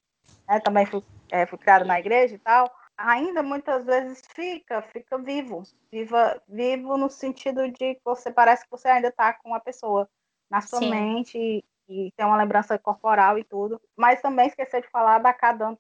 né, 0.48 0.59
também 0.59 0.86
fui, 0.86 1.03
é, 1.31 1.45
fui 1.45 1.57
criada 1.57 1.86
na 1.86 2.00
igreja 2.00 2.36
e 2.36 2.39
tal, 2.39 2.71
ainda 3.00 3.41
muitas 3.41 3.86
vezes 3.86 4.22
fica, 4.34 4.82
fica 4.82 5.18
vivo. 5.18 5.63
Viva, 5.91 6.41
vivo 6.48 6.98
no 6.98 7.10
sentido 7.10 7.70
de 7.72 7.96
que 7.96 8.01
você 8.03 8.32
parece 8.32 8.65
que 8.65 8.72
você 8.72 8.89
ainda 8.89 9.08
está 9.08 9.34
com 9.34 9.56
a 9.56 9.60
pessoa 9.60 10.10
na 10.50 10.62
sua 10.62 10.79
Sim. 10.79 10.89
mente 10.89 11.38
e, 11.38 11.63
e, 11.88 12.12
tem 12.15 12.25
uma 12.25 12.38
lembrança 12.38 12.77
corporal 12.77 13.38
e 13.38 13.44
tudo. 13.44 13.82
Mas 13.96 14.22
também 14.22 14.48
esqueci 14.48 14.82
de 14.82 14.89
falar 14.89 15.20
da 15.20 15.34
Cadantas 15.34 15.79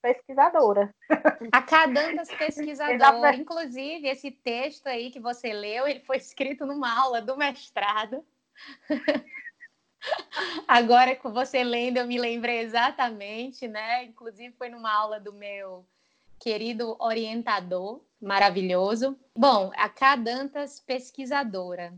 pesquisadora. 0.00 0.94
A 1.52 1.62
Cadantas 1.62 2.28
pesquisadora. 2.30 3.34
Inclusive, 3.36 4.06
esse 4.08 4.30
texto 4.30 4.86
aí 4.86 5.10
que 5.10 5.18
você 5.18 5.52
leu, 5.52 5.88
ele 5.88 6.00
foi 6.00 6.18
escrito 6.18 6.64
numa 6.64 6.96
aula 6.96 7.20
do 7.20 7.36
mestrado. 7.36 8.24
Agora 10.66 11.14
com 11.16 11.30
você 11.30 11.62
lendo, 11.62 11.98
eu 11.98 12.06
me 12.06 12.18
lembrei 12.18 12.60
exatamente, 12.60 13.68
né? 13.68 14.04
Inclusive 14.04 14.54
foi 14.56 14.70
numa 14.70 14.90
aula 14.90 15.20
do 15.20 15.32
meu 15.32 15.86
querido 16.40 16.96
orientador, 16.98 18.00
maravilhoso. 18.20 19.16
Bom, 19.36 19.70
a 19.76 19.88
K 19.88 20.16
Dantas 20.16 20.80
pesquisadora. 20.80 21.92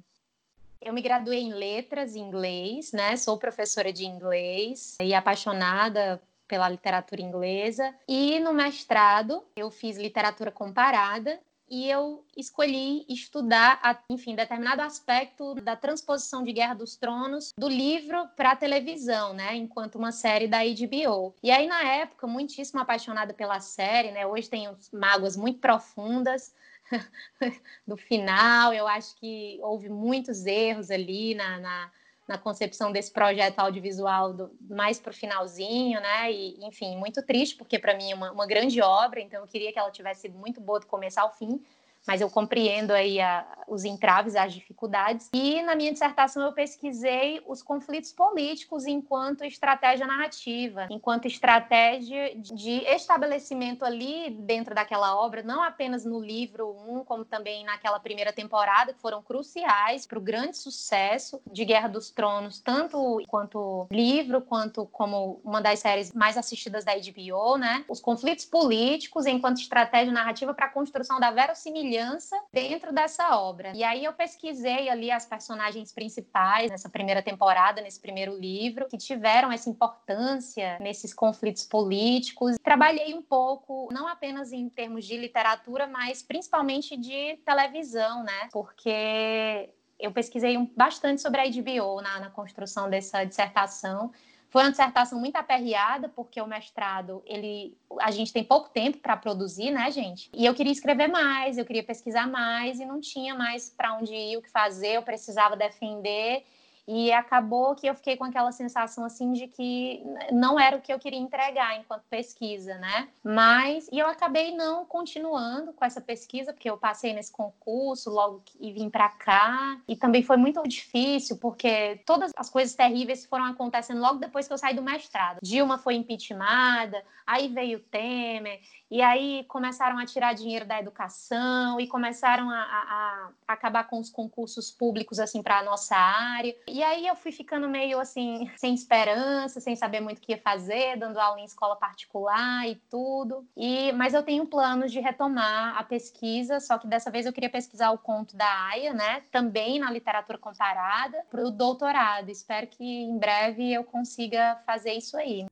Eu 0.80 0.92
me 0.92 1.00
graduei 1.00 1.40
em 1.40 1.54
letras 1.54 2.16
em 2.16 2.20
inglês, 2.20 2.92
né? 2.92 3.16
Sou 3.16 3.38
professora 3.38 3.92
de 3.92 4.04
inglês 4.04 4.96
e 5.00 5.14
apaixonada 5.14 6.20
pela 6.48 6.68
literatura 6.68 7.22
inglesa. 7.22 7.94
E 8.08 8.40
no 8.40 8.52
mestrado 8.52 9.44
eu 9.54 9.70
fiz 9.70 9.96
literatura 9.96 10.50
comparada 10.50 11.38
e 11.72 11.88
eu 11.88 12.22
escolhi 12.36 13.02
estudar, 13.08 14.04
enfim, 14.10 14.34
determinado 14.34 14.82
aspecto 14.82 15.54
da 15.54 15.74
transposição 15.74 16.44
de 16.44 16.52
Guerra 16.52 16.74
dos 16.74 16.96
Tronos 16.96 17.54
do 17.56 17.66
livro 17.66 18.28
para 18.36 18.50
a 18.50 18.56
televisão, 18.56 19.32
né, 19.32 19.56
enquanto 19.56 19.94
uma 19.94 20.12
série 20.12 20.46
da 20.46 20.58
HBO. 20.58 21.34
E 21.42 21.50
aí 21.50 21.66
na 21.66 21.82
época, 21.82 22.26
muitíssimo 22.26 22.78
apaixonada 22.78 23.32
pela 23.32 23.58
série, 23.58 24.10
né, 24.10 24.26
hoje 24.26 24.50
tenho 24.50 24.76
mágoas 24.92 25.34
muito 25.34 25.60
profundas 25.60 26.54
do 27.88 27.96
final, 27.96 28.74
eu 28.74 28.86
acho 28.86 29.16
que 29.16 29.58
houve 29.62 29.88
muitos 29.88 30.44
erros 30.44 30.90
ali 30.90 31.34
na, 31.34 31.58
na 31.58 31.90
na 32.26 32.38
concepção 32.38 32.92
desse 32.92 33.10
projeto 33.10 33.58
audiovisual 33.58 34.32
do, 34.32 34.56
mais 34.68 34.98
para 35.00 35.10
o 35.10 35.14
finalzinho, 35.14 36.00
né? 36.00 36.32
E, 36.32 36.64
enfim, 36.64 36.96
muito 36.96 37.22
triste, 37.24 37.56
porque 37.56 37.78
para 37.78 37.96
mim 37.96 38.12
é 38.12 38.14
uma, 38.14 38.32
uma, 38.32 38.46
grande 38.46 38.80
obra, 38.80 39.20
então 39.20 39.40
eu 39.40 39.46
queria 39.46 39.72
que 39.72 39.78
ela 39.78 39.90
tivesse 39.90 40.22
sido 40.22 40.38
muito 40.38 40.60
boa 40.60 40.80
do 40.80 40.86
começo 40.86 41.18
ao 41.20 41.32
fim, 41.32 41.60
mas 42.06 42.20
eu 42.20 42.28
compreendo 42.28 42.92
aí 42.92 43.20
a, 43.20 43.46
os 43.68 43.84
entraves, 43.84 44.34
as 44.34 44.52
dificuldades. 44.52 45.30
E 45.32 45.62
na 45.62 45.74
minha 45.74 45.92
dissertação 45.92 46.42
eu 46.42 46.52
pesquisei 46.52 47.42
os 47.46 47.62
conflitos 47.62 48.12
políticos 48.12 48.86
enquanto 48.86 49.44
estratégia 49.44 50.06
narrativa, 50.06 50.86
enquanto 50.90 51.26
estratégia 51.26 52.34
de 52.36 52.84
estabelecimento 52.84 53.84
ali 53.84 54.30
dentro 54.30 54.74
daquela 54.74 55.16
obra, 55.16 55.42
não 55.42 55.62
apenas 55.62 56.04
no 56.04 56.20
livro 56.20 56.70
1, 56.88 56.96
um, 56.96 57.04
como 57.04 57.24
também 57.24 57.64
naquela 57.64 58.00
primeira 58.00 58.32
temporada, 58.32 58.92
que 58.92 59.00
foram 59.00 59.22
cruciais 59.22 60.06
para 60.06 60.18
o 60.18 60.22
grande 60.22 60.56
sucesso 60.56 61.40
de 61.50 61.64
Guerra 61.64 61.88
dos 61.88 62.10
Tronos, 62.10 62.60
tanto 62.60 63.22
quanto 63.28 63.86
livro, 63.90 64.40
quanto 64.42 64.86
como 64.86 65.40
uma 65.44 65.60
das 65.60 65.78
séries 65.78 66.12
mais 66.12 66.36
assistidas 66.36 66.84
da 66.84 66.92
HBO, 66.94 67.56
né? 67.56 67.84
Os 67.88 68.00
conflitos 68.00 68.44
políticos 68.44 69.26
enquanto 69.26 69.60
estratégia 69.60 70.12
narrativa 70.12 70.52
para 70.52 70.66
a 70.66 70.70
construção 70.70 71.20
da 71.20 71.30
verossimilhança 71.30 71.91
semelhança 71.92 72.36
dentro 72.52 72.92
dessa 72.92 73.38
obra. 73.38 73.72
E 73.74 73.84
aí 73.84 74.04
eu 74.04 74.12
pesquisei 74.12 74.88
ali 74.88 75.10
as 75.10 75.26
personagens 75.26 75.92
principais 75.92 76.70
nessa 76.70 76.88
primeira 76.88 77.22
temporada, 77.22 77.80
nesse 77.80 78.00
primeiro 78.00 78.34
livro, 78.34 78.88
que 78.88 78.96
tiveram 78.96 79.52
essa 79.52 79.68
importância 79.68 80.78
nesses 80.80 81.12
conflitos 81.12 81.64
políticos. 81.64 82.56
Trabalhei 82.62 83.14
um 83.14 83.22
pouco, 83.22 83.88
não 83.92 84.08
apenas 84.08 84.52
em 84.52 84.68
termos 84.68 85.04
de 85.04 85.16
literatura, 85.16 85.86
mas 85.86 86.22
principalmente 86.22 86.96
de 86.96 87.36
televisão, 87.44 88.24
né? 88.24 88.48
Porque 88.52 89.70
eu 89.98 90.10
pesquisei 90.10 90.56
bastante 90.76 91.20
sobre 91.20 91.40
a 91.40 91.44
HBO 91.44 92.00
na, 92.00 92.20
na 92.20 92.30
construção 92.30 92.88
dessa 92.88 93.24
dissertação 93.24 94.10
foi 94.52 94.64
uma 94.64 94.70
dissertação 94.70 95.18
muito 95.18 95.36
aperreada, 95.36 96.10
porque 96.10 96.38
o 96.38 96.46
mestrado, 96.46 97.22
ele, 97.24 97.74
a 97.98 98.10
gente 98.10 98.34
tem 98.34 98.44
pouco 98.44 98.68
tempo 98.68 98.98
para 98.98 99.16
produzir, 99.16 99.70
né, 99.70 99.90
gente? 99.90 100.28
E 100.34 100.44
eu 100.44 100.54
queria 100.54 100.70
escrever 100.70 101.08
mais, 101.08 101.56
eu 101.56 101.64
queria 101.64 101.82
pesquisar 101.82 102.28
mais 102.28 102.78
e 102.78 102.84
não 102.84 103.00
tinha 103.00 103.34
mais 103.34 103.70
para 103.70 103.94
onde 103.96 104.14
ir, 104.14 104.36
o 104.36 104.42
que 104.42 104.50
fazer, 104.50 104.96
eu 104.96 105.02
precisava 105.02 105.56
defender. 105.56 106.44
E 106.86 107.12
acabou 107.12 107.74
que 107.74 107.86
eu 107.86 107.94
fiquei 107.94 108.16
com 108.16 108.24
aquela 108.24 108.50
sensação 108.50 109.04
assim 109.04 109.32
de 109.32 109.46
que 109.46 110.02
não 110.32 110.58
era 110.58 110.76
o 110.76 110.80
que 110.80 110.92
eu 110.92 110.98
queria 110.98 111.18
entregar 111.18 111.78
enquanto 111.78 112.02
pesquisa, 112.10 112.74
né? 112.78 113.08
Mas 113.22 113.88
e 113.92 113.98
eu 113.98 114.06
acabei 114.06 114.54
não 114.54 114.84
continuando 114.84 115.72
com 115.72 115.84
essa 115.84 116.00
pesquisa 116.00 116.52
porque 116.52 116.68
eu 116.68 116.76
passei 116.76 117.12
nesse 117.12 117.30
concurso 117.30 118.10
logo 118.10 118.42
e 118.58 118.72
vim 118.72 118.90
para 118.90 119.08
cá 119.08 119.80
e 119.86 119.94
também 119.94 120.22
foi 120.22 120.36
muito 120.36 120.62
difícil 120.64 121.38
porque 121.38 122.00
todas 122.04 122.32
as 122.36 122.50
coisas 122.50 122.74
terríveis 122.74 123.24
foram 123.26 123.44
acontecendo 123.44 124.00
logo 124.00 124.18
depois 124.18 124.46
que 124.46 124.52
eu 124.52 124.58
saí 124.58 124.74
do 124.74 124.82
mestrado. 124.82 125.38
Dilma 125.42 125.78
foi 125.78 125.94
impeachmentada, 125.94 127.04
aí 127.26 127.48
veio 127.48 127.80
Temer 127.80 128.60
e 128.92 129.00
aí 129.00 129.44
começaram 129.44 129.96
a 129.98 130.04
tirar 130.04 130.34
dinheiro 130.34 130.66
da 130.66 130.78
educação 130.78 131.80
e 131.80 131.86
começaram 131.86 132.50
a, 132.50 132.60
a, 132.60 133.30
a 133.48 133.52
acabar 133.54 133.84
com 133.84 133.98
os 133.98 134.10
concursos 134.10 134.70
públicos 134.70 135.18
assim 135.18 135.42
para 135.42 135.60
a 135.60 135.62
nossa 135.62 135.96
área. 135.96 136.54
E 136.68 136.82
aí 136.82 137.06
eu 137.06 137.16
fui 137.16 137.32
ficando 137.32 137.70
meio 137.70 137.98
assim 137.98 138.50
sem 138.54 138.74
esperança, 138.74 139.60
sem 139.60 139.74
saber 139.74 140.00
muito 140.00 140.18
o 140.18 140.20
que 140.20 140.32
ia 140.32 140.38
fazer, 140.38 140.98
dando 140.98 141.18
aula 141.18 141.40
em 141.40 141.44
escola 141.46 141.74
particular 141.74 142.68
e 142.68 142.74
tudo. 142.90 143.46
E 143.56 143.92
mas 143.92 144.12
eu 144.12 144.22
tenho 144.22 144.44
planos 144.44 144.92
de 144.92 145.00
retomar 145.00 145.74
a 145.78 145.82
pesquisa, 145.82 146.60
só 146.60 146.76
que 146.76 146.86
dessa 146.86 147.10
vez 147.10 147.24
eu 147.24 147.32
queria 147.32 147.48
pesquisar 147.48 147.92
o 147.92 147.98
conto 147.98 148.36
da 148.36 148.68
Aya, 148.68 148.92
né? 148.92 149.22
Também 149.32 149.78
na 149.78 149.90
literatura 149.90 150.36
comparada 150.36 151.24
para 151.30 151.42
o 151.42 151.50
doutorado. 151.50 152.28
Espero 152.28 152.66
que 152.66 152.84
em 152.84 153.16
breve 153.16 153.72
eu 153.72 153.84
consiga 153.84 154.60
fazer 154.66 154.92
isso 154.92 155.16
aí. 155.16 155.46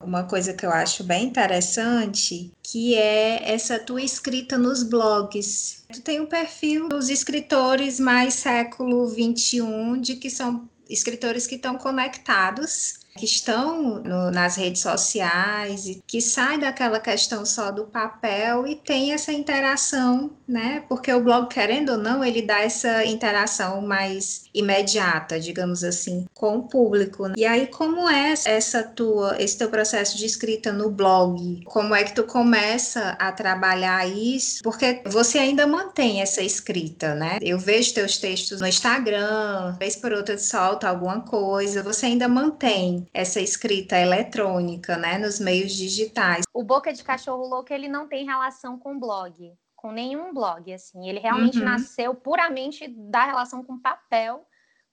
Uma 0.00 0.24
coisa 0.24 0.52
que 0.52 0.64
eu 0.64 0.70
acho 0.70 1.02
bem 1.02 1.24
interessante, 1.24 2.52
que 2.62 2.94
é 2.94 3.52
essa 3.52 3.78
tua 3.78 4.02
escrita 4.02 4.58
nos 4.58 4.82
blogs. 4.82 5.84
Tu 5.92 6.00
tem 6.02 6.20
um 6.20 6.26
perfil 6.26 6.88
dos 6.88 7.08
escritores 7.08 7.98
mais 7.98 8.34
século 8.34 9.08
21, 9.08 10.00
de 10.00 10.16
que 10.16 10.28
são 10.28 10.68
escritores 10.88 11.46
que 11.46 11.56
estão 11.56 11.76
conectados 11.78 13.06
que 13.16 13.24
estão 13.24 14.02
no, 14.02 14.30
nas 14.30 14.56
redes 14.56 14.82
sociais 14.82 15.86
e 15.86 16.02
que 16.06 16.20
sai 16.20 16.58
daquela 16.58 17.00
questão 17.00 17.44
só 17.44 17.70
do 17.70 17.84
papel 17.84 18.66
e 18.66 18.76
tem 18.76 19.12
essa 19.12 19.32
interação, 19.32 20.30
né? 20.46 20.84
Porque 20.88 21.12
o 21.12 21.22
blog, 21.22 21.48
querendo 21.48 21.92
ou 21.92 21.98
não, 21.98 22.22
ele 22.22 22.42
dá 22.42 22.60
essa 22.60 23.04
interação 23.04 23.80
mais 23.80 24.44
imediata, 24.56 25.38
digamos 25.38 25.84
assim, 25.84 26.26
com 26.34 26.58
o 26.58 26.68
público. 26.68 27.28
Né? 27.28 27.34
E 27.36 27.44
aí, 27.44 27.66
como 27.66 28.08
é 28.08 28.34
essa 28.44 28.82
tua, 28.82 29.36
esse 29.40 29.58
teu 29.58 29.68
processo 29.68 30.16
de 30.16 30.26
escrita 30.26 30.72
no 30.72 30.90
blog? 30.90 31.62
Como 31.64 31.94
é 31.94 32.04
que 32.04 32.14
tu 32.14 32.24
começa 32.24 33.10
a 33.18 33.30
trabalhar 33.30 34.08
isso? 34.08 34.62
Porque 34.62 35.02
você 35.06 35.38
ainda 35.38 35.66
mantém 35.66 36.22
essa 36.22 36.42
escrita, 36.42 37.14
né? 37.14 37.38
Eu 37.42 37.58
vejo 37.58 37.94
teus 37.94 38.18
textos 38.18 38.60
no 38.60 38.66
Instagram, 38.66 39.76
vez 39.78 39.96
por 39.96 40.12
outra 40.12 40.38
solta 40.38 40.88
alguma 40.88 41.20
coisa, 41.20 41.82
você 41.82 42.06
ainda 42.06 42.28
mantém 42.28 43.06
essa 43.12 43.40
escrita 43.40 43.98
eletrônica, 43.98 44.96
né, 44.96 45.18
nos 45.18 45.38
meios 45.38 45.72
digitais. 45.72 46.44
O 46.52 46.62
Boca 46.62 46.92
de 46.92 47.02
Cachorro 47.04 47.46
Louco, 47.46 47.72
ele 47.72 47.88
não 47.88 48.08
tem 48.08 48.24
relação 48.24 48.78
com 48.78 48.98
blog, 48.98 49.52
com 49.86 49.92
nenhum 49.92 50.34
blog, 50.34 50.72
assim. 50.72 51.08
Ele 51.08 51.20
realmente 51.20 51.58
uhum. 51.58 51.64
nasceu 51.64 52.12
puramente 52.12 52.88
da 52.88 53.24
relação 53.24 53.62
com 53.62 53.78
papel, 53.78 54.44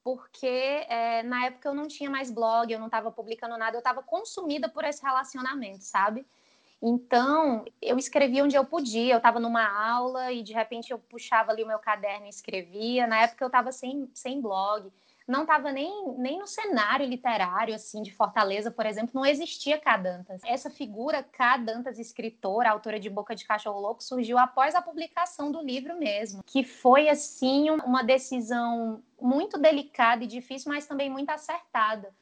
porque 0.04 0.46
é, 0.88 1.24
na 1.24 1.48
época 1.48 1.68
eu 1.68 1.74
não 1.74 1.88
tinha 1.88 2.12
mais 2.12 2.30
blog, 2.30 2.72
eu 2.72 2.78
não 2.78 2.86
estava 2.86 3.12
publicando 3.12 3.58
nada, 3.58 3.76
eu 3.76 3.80
estava 3.80 4.04
consumida 4.04 4.70
por 4.70 4.84
esse 4.84 5.02
relacionamento, 5.02 5.84
sabe? 5.84 6.24
Então, 6.80 7.66
eu 7.82 7.98
escrevia 7.98 8.44
onde 8.44 8.56
eu 8.56 8.66
podia. 8.66 9.14
Eu 9.14 9.18
estava 9.18 9.40
numa 9.40 9.66
aula 9.66 10.32
e 10.32 10.44
de 10.44 10.54
repente 10.54 10.92
eu 10.92 11.00
puxava 11.00 11.52
ali 11.52 11.64
o 11.64 11.68
meu 11.68 11.80
caderno 11.80 12.28
e 12.28 12.30
escrevia. 12.30 13.08
Na 13.08 13.22
época 13.22 13.44
eu 13.44 13.48
estava 13.48 13.72
sem, 13.72 14.08
sem 14.14 14.42
blog 14.42 14.92
não 15.27 15.42
estava 15.42 15.72
nem, 15.72 16.13
nem 16.18 16.38
no 16.39 16.48
cenário 16.48 17.06
literário 17.06 17.74
assim 17.74 18.01
de 18.01 18.13
Fortaleza, 18.13 18.72
por 18.72 18.86
exemplo, 18.86 19.12
não 19.13 19.25
existia 19.25 19.80
Cadantas. 19.80 20.42
Essa 20.46 20.70
figura 20.70 21.24
Cadantas, 21.24 22.00
escritora, 22.00 22.70
autora 22.70 23.00
de 23.00 23.10
Boca 23.10 23.36
de 23.36 23.46
Cachorro 23.46 23.80
Louco, 23.80 24.03
surgiu 24.03 24.38
após 24.38 24.75
a 24.75 24.82
publicação 24.82 25.51
do 25.51 25.62
livro 25.62 25.98
mesmo, 25.98 26.44
que 26.46 26.63
foi 26.63 27.10
assim 27.10 27.70
uma 27.70 28.03
decisão 28.03 29.01
muito 29.22 29.58
delicada 29.58 30.24
e 30.24 30.27
difícil, 30.27 30.72
mas 30.72 30.86
também 30.86 31.10
muito 31.10 31.30
acertada 31.30 32.13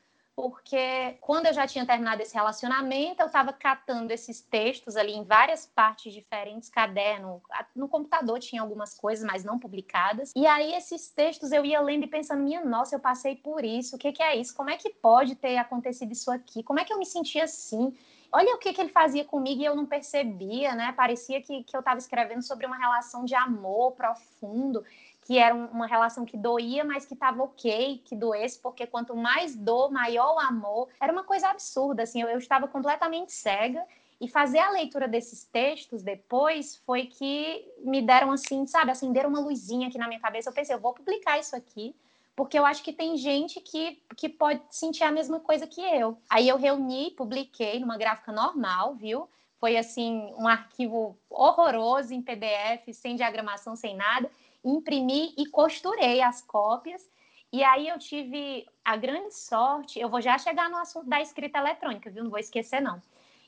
porque 0.41 1.19
quando 1.21 1.45
eu 1.45 1.53
já 1.53 1.67
tinha 1.67 1.85
terminado 1.85 2.19
esse 2.19 2.33
relacionamento, 2.33 3.21
eu 3.21 3.27
estava 3.27 3.53
catando 3.53 4.11
esses 4.11 4.41
textos 4.41 4.97
ali 4.97 5.13
em 5.13 5.23
várias 5.23 5.67
partes 5.67 6.11
diferentes, 6.11 6.67
caderno, 6.67 7.39
no 7.75 7.87
computador 7.87 8.39
tinha 8.39 8.59
algumas 8.59 8.95
coisas, 8.95 9.23
mas 9.23 9.43
não 9.43 9.59
publicadas. 9.59 10.31
E 10.35 10.47
aí 10.47 10.73
esses 10.73 11.09
textos 11.11 11.51
eu 11.51 11.63
ia 11.63 11.79
lendo 11.79 12.05
e 12.05 12.07
pensando, 12.07 12.41
minha 12.41 12.65
nossa, 12.65 12.95
eu 12.95 12.99
passei 12.99 13.35
por 13.35 13.63
isso, 13.63 13.95
o 13.95 13.99
que, 13.99 14.11
que 14.11 14.23
é 14.23 14.35
isso? 14.35 14.55
Como 14.55 14.71
é 14.71 14.77
que 14.77 14.89
pode 14.89 15.35
ter 15.35 15.57
acontecido 15.57 16.11
isso 16.11 16.31
aqui? 16.31 16.63
Como 16.63 16.79
é 16.79 16.83
que 16.83 16.91
eu 16.91 16.97
me 16.97 17.05
senti 17.05 17.39
assim? 17.39 17.95
olha 18.31 18.55
o 18.55 18.57
que, 18.57 18.71
que 18.71 18.79
ele 18.79 18.89
fazia 18.89 19.25
comigo 19.25 19.61
e 19.61 19.65
eu 19.65 19.75
não 19.75 19.85
percebia, 19.85 20.73
né? 20.73 20.93
Parecia 20.93 21.41
que, 21.41 21.63
que 21.63 21.75
eu 21.75 21.81
estava 21.81 21.99
escrevendo 21.99 22.41
sobre 22.41 22.65
uma 22.65 22.77
relação 22.77 23.25
de 23.25 23.35
amor 23.35 23.91
profundo, 23.91 24.83
que 25.21 25.37
era 25.37 25.53
uma 25.53 25.85
relação 25.85 26.25
que 26.25 26.35
doía, 26.35 26.83
mas 26.83 27.05
que 27.05 27.13
estava 27.13 27.43
ok 27.43 28.01
que 28.03 28.15
doesse, 28.15 28.59
porque 28.59 28.87
quanto 28.87 29.15
mais 29.15 29.55
dor, 29.55 29.91
maior 29.91 30.35
o 30.35 30.39
amor. 30.39 30.89
Era 30.99 31.11
uma 31.13 31.23
coisa 31.23 31.47
absurda, 31.47 32.03
assim, 32.03 32.21
eu, 32.21 32.27
eu 32.27 32.39
estava 32.39 32.67
completamente 32.67 33.31
cega. 33.31 33.85
E 34.19 34.27
fazer 34.27 34.59
a 34.59 34.69
leitura 34.69 35.07
desses 35.07 35.43
textos 35.45 36.03
depois 36.03 36.75
foi 36.85 37.07
que 37.07 37.67
me 37.79 38.03
deram 38.03 38.31
assim, 38.31 38.67
sabe, 38.67 38.91
acenderam 38.91 39.29
uma 39.29 39.39
luzinha 39.39 39.87
aqui 39.87 39.97
na 39.97 40.07
minha 40.07 40.19
cabeça. 40.19 40.49
Eu 40.49 40.53
pensei, 40.53 40.75
eu 40.75 40.79
vou 40.79 40.93
publicar 40.93 41.39
isso 41.39 41.55
aqui, 41.55 41.95
porque 42.35 42.57
eu 42.57 42.63
acho 42.63 42.83
que 42.83 42.93
tem 42.93 43.17
gente 43.17 43.59
que, 43.59 43.99
que 44.15 44.29
pode 44.29 44.61
sentir 44.69 45.03
a 45.03 45.11
mesma 45.11 45.39
coisa 45.39 45.65
que 45.65 45.81
eu. 45.81 46.19
Aí 46.29 46.47
eu 46.47 46.57
reuni, 46.57 47.11
publiquei 47.11 47.79
numa 47.79 47.97
gráfica 47.97 48.31
normal, 48.31 48.93
viu? 48.93 49.27
Foi 49.59 49.75
assim, 49.75 50.31
um 50.37 50.47
arquivo 50.47 51.17
horroroso 51.27 52.13
em 52.13 52.21
PDF, 52.21 52.93
sem 52.93 53.15
diagramação, 53.15 53.75
sem 53.75 53.95
nada. 53.95 54.29
Imprimi 54.63 55.33
e 55.37 55.47
costurei 55.49 56.21
as 56.21 56.41
cópias. 56.41 57.09
E 57.51 57.63
aí 57.63 57.87
eu 57.87 57.99
tive 57.99 58.65
a 58.83 58.95
grande 58.95 59.35
sorte, 59.35 59.99
eu 59.99 60.09
vou 60.09 60.21
já 60.21 60.37
chegar 60.37 60.69
no 60.69 60.77
assunto 60.77 61.09
da 61.09 61.19
escrita 61.21 61.59
eletrônica, 61.59 62.09
viu? 62.09 62.23
Não 62.23 62.31
vou 62.31 62.39
esquecer, 62.39 62.79
não. 62.81 63.01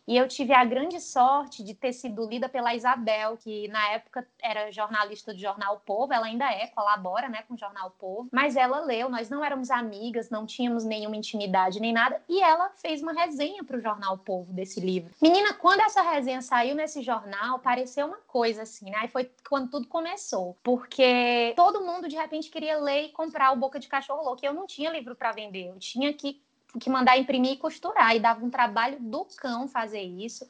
E 0.07 0.17
eu 0.17 0.27
tive 0.27 0.53
a 0.53 0.65
grande 0.65 1.00
sorte 1.00 1.63
de 1.63 1.74
ter 1.74 1.93
sido 1.93 2.27
lida 2.27 2.50
pela 2.50 2.75
Isabel, 2.75 3.38
que 3.38 3.67
na 3.69 3.91
época 3.91 4.27
era 4.41 4.72
jornalista 4.72 5.33
do 5.33 5.39
Jornal 5.39 5.81
Povo, 5.86 6.13
ela 6.13 6.25
ainda 6.25 6.45
é, 6.51 6.67
colabora 6.67 7.29
né, 7.29 7.43
com 7.48 7.53
o 7.53 7.57
Jornal 7.57 7.91
Povo, 7.91 8.27
mas 8.31 8.55
ela 8.55 8.81
leu, 8.81 9.10
nós 9.10 9.29
não 9.29 9.43
éramos 9.43 9.72
amigas, 9.72 10.29
não 10.29 10.45
tínhamos 10.45 10.83
nenhuma 10.83 11.15
intimidade 11.15 11.79
nem 11.79 11.93
nada, 11.93 12.22
e 12.27 12.41
ela 12.41 12.69
fez 12.75 13.01
uma 13.01 13.13
resenha 13.13 13.63
para 13.63 13.77
o 13.77 13.81
Jornal 13.81 14.17
Povo 14.17 14.51
desse 14.51 14.79
livro. 14.79 15.13
Menina, 15.22 15.53
quando 15.53 15.81
essa 15.81 16.01
resenha 16.01 16.41
saiu 16.41 16.75
nesse 16.75 17.01
jornal, 17.01 17.60
pareceu 17.60 18.07
uma 18.07 18.19
coisa 18.27 18.63
assim, 18.63 18.89
né? 18.89 18.98
Aí 18.98 19.07
foi 19.07 19.31
quando 19.48 19.69
tudo 19.69 19.88
começou, 19.88 20.57
porque 20.62 21.53
todo 21.55 21.86
mundo 21.86 22.10
de 22.10 22.15
repente 22.15 22.50
queria 22.50 22.77
ler 22.77 23.05
e 23.05 23.10
comprar 23.10 23.51
o 23.51 23.55
Boca 23.55 23.79
de 23.79 23.88
Cachorro 23.88 24.24
Louco, 24.24 24.43
e 24.43 24.48
eu 24.48 24.53
não 24.53 24.67
tinha 24.67 24.91
livro 24.91 25.15
para 25.15 25.31
vender, 25.31 25.69
eu 25.69 25.79
tinha 25.79 26.13
que 26.13 26.41
que 26.80 26.89
mandar 26.89 27.18
imprimir 27.18 27.53
e 27.53 27.58
costurar, 27.58 28.15
e 28.15 28.20
dava 28.20 28.44
um 28.44 28.50
trabalho 28.50 28.98
do 29.00 29.25
cão 29.38 29.68
fazer 29.68 30.01
isso. 30.01 30.48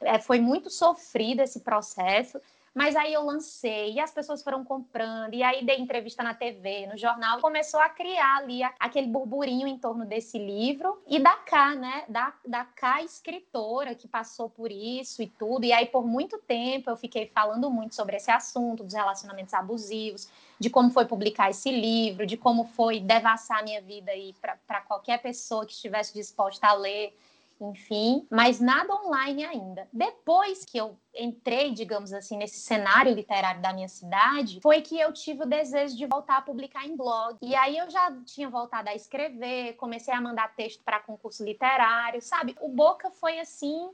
É, 0.00 0.18
foi 0.18 0.40
muito 0.40 0.70
sofrido 0.70 1.40
esse 1.40 1.60
processo, 1.60 2.40
mas 2.74 2.96
aí 2.96 3.12
eu 3.12 3.24
lancei 3.24 3.92
e 3.92 4.00
as 4.00 4.10
pessoas 4.10 4.42
foram 4.42 4.64
comprando, 4.64 5.32
e 5.32 5.42
aí 5.44 5.64
dei 5.64 5.78
entrevista 5.78 6.24
na 6.24 6.34
TV, 6.34 6.86
no 6.88 6.98
jornal, 6.98 7.40
começou 7.40 7.78
a 7.78 7.88
criar 7.88 8.38
ali 8.38 8.62
aquele 8.80 9.06
burburinho 9.06 9.68
em 9.68 9.78
torno 9.78 10.04
desse 10.04 10.38
livro 10.38 11.00
e 11.06 11.20
da 11.20 11.36
K, 11.36 11.76
né? 11.76 12.04
Da, 12.08 12.34
da 12.44 12.64
K 12.64 13.02
escritora 13.02 13.94
que 13.94 14.08
passou 14.08 14.50
por 14.50 14.72
isso 14.72 15.22
e 15.22 15.28
tudo. 15.28 15.64
E 15.64 15.72
aí, 15.72 15.86
por 15.86 16.04
muito 16.04 16.36
tempo, 16.38 16.90
eu 16.90 16.96
fiquei 16.96 17.26
falando 17.26 17.70
muito 17.70 17.94
sobre 17.94 18.16
esse 18.16 18.30
assunto 18.30 18.82
dos 18.82 18.94
relacionamentos 18.94 19.54
abusivos, 19.54 20.28
de 20.58 20.68
como 20.68 20.90
foi 20.90 21.06
publicar 21.06 21.50
esse 21.50 21.70
livro, 21.70 22.26
de 22.26 22.36
como 22.36 22.64
foi 22.64 22.98
devassar 22.98 23.62
minha 23.62 23.80
vida 23.80 24.10
aí 24.10 24.34
para 24.66 24.80
qualquer 24.80 25.22
pessoa 25.22 25.64
que 25.64 25.72
estivesse 25.72 26.12
disposta 26.12 26.66
a 26.66 26.74
ler 26.74 27.16
enfim, 27.60 28.26
mas 28.30 28.60
nada 28.60 28.92
online 28.94 29.44
ainda. 29.44 29.88
Depois 29.92 30.64
que 30.64 30.76
eu 30.76 30.98
entrei, 31.14 31.72
digamos 31.72 32.12
assim, 32.12 32.36
nesse 32.36 32.60
cenário 32.60 33.14
literário 33.14 33.62
da 33.62 33.72
minha 33.72 33.88
cidade, 33.88 34.60
foi 34.60 34.82
que 34.82 34.98
eu 34.98 35.12
tive 35.12 35.42
o 35.42 35.46
desejo 35.46 35.96
de 35.96 36.06
voltar 36.06 36.38
a 36.38 36.42
publicar 36.42 36.86
em 36.86 36.96
blog. 36.96 37.36
E 37.40 37.54
aí 37.54 37.78
eu 37.78 37.88
já 37.88 38.12
tinha 38.24 38.48
voltado 38.48 38.88
a 38.88 38.94
escrever, 38.94 39.74
comecei 39.74 40.12
a 40.12 40.20
mandar 40.20 40.54
texto 40.54 40.82
para 40.82 41.00
concurso 41.00 41.44
literário, 41.44 42.20
sabe? 42.20 42.56
O 42.60 42.68
Boca 42.68 43.10
foi 43.10 43.38
assim 43.38 43.90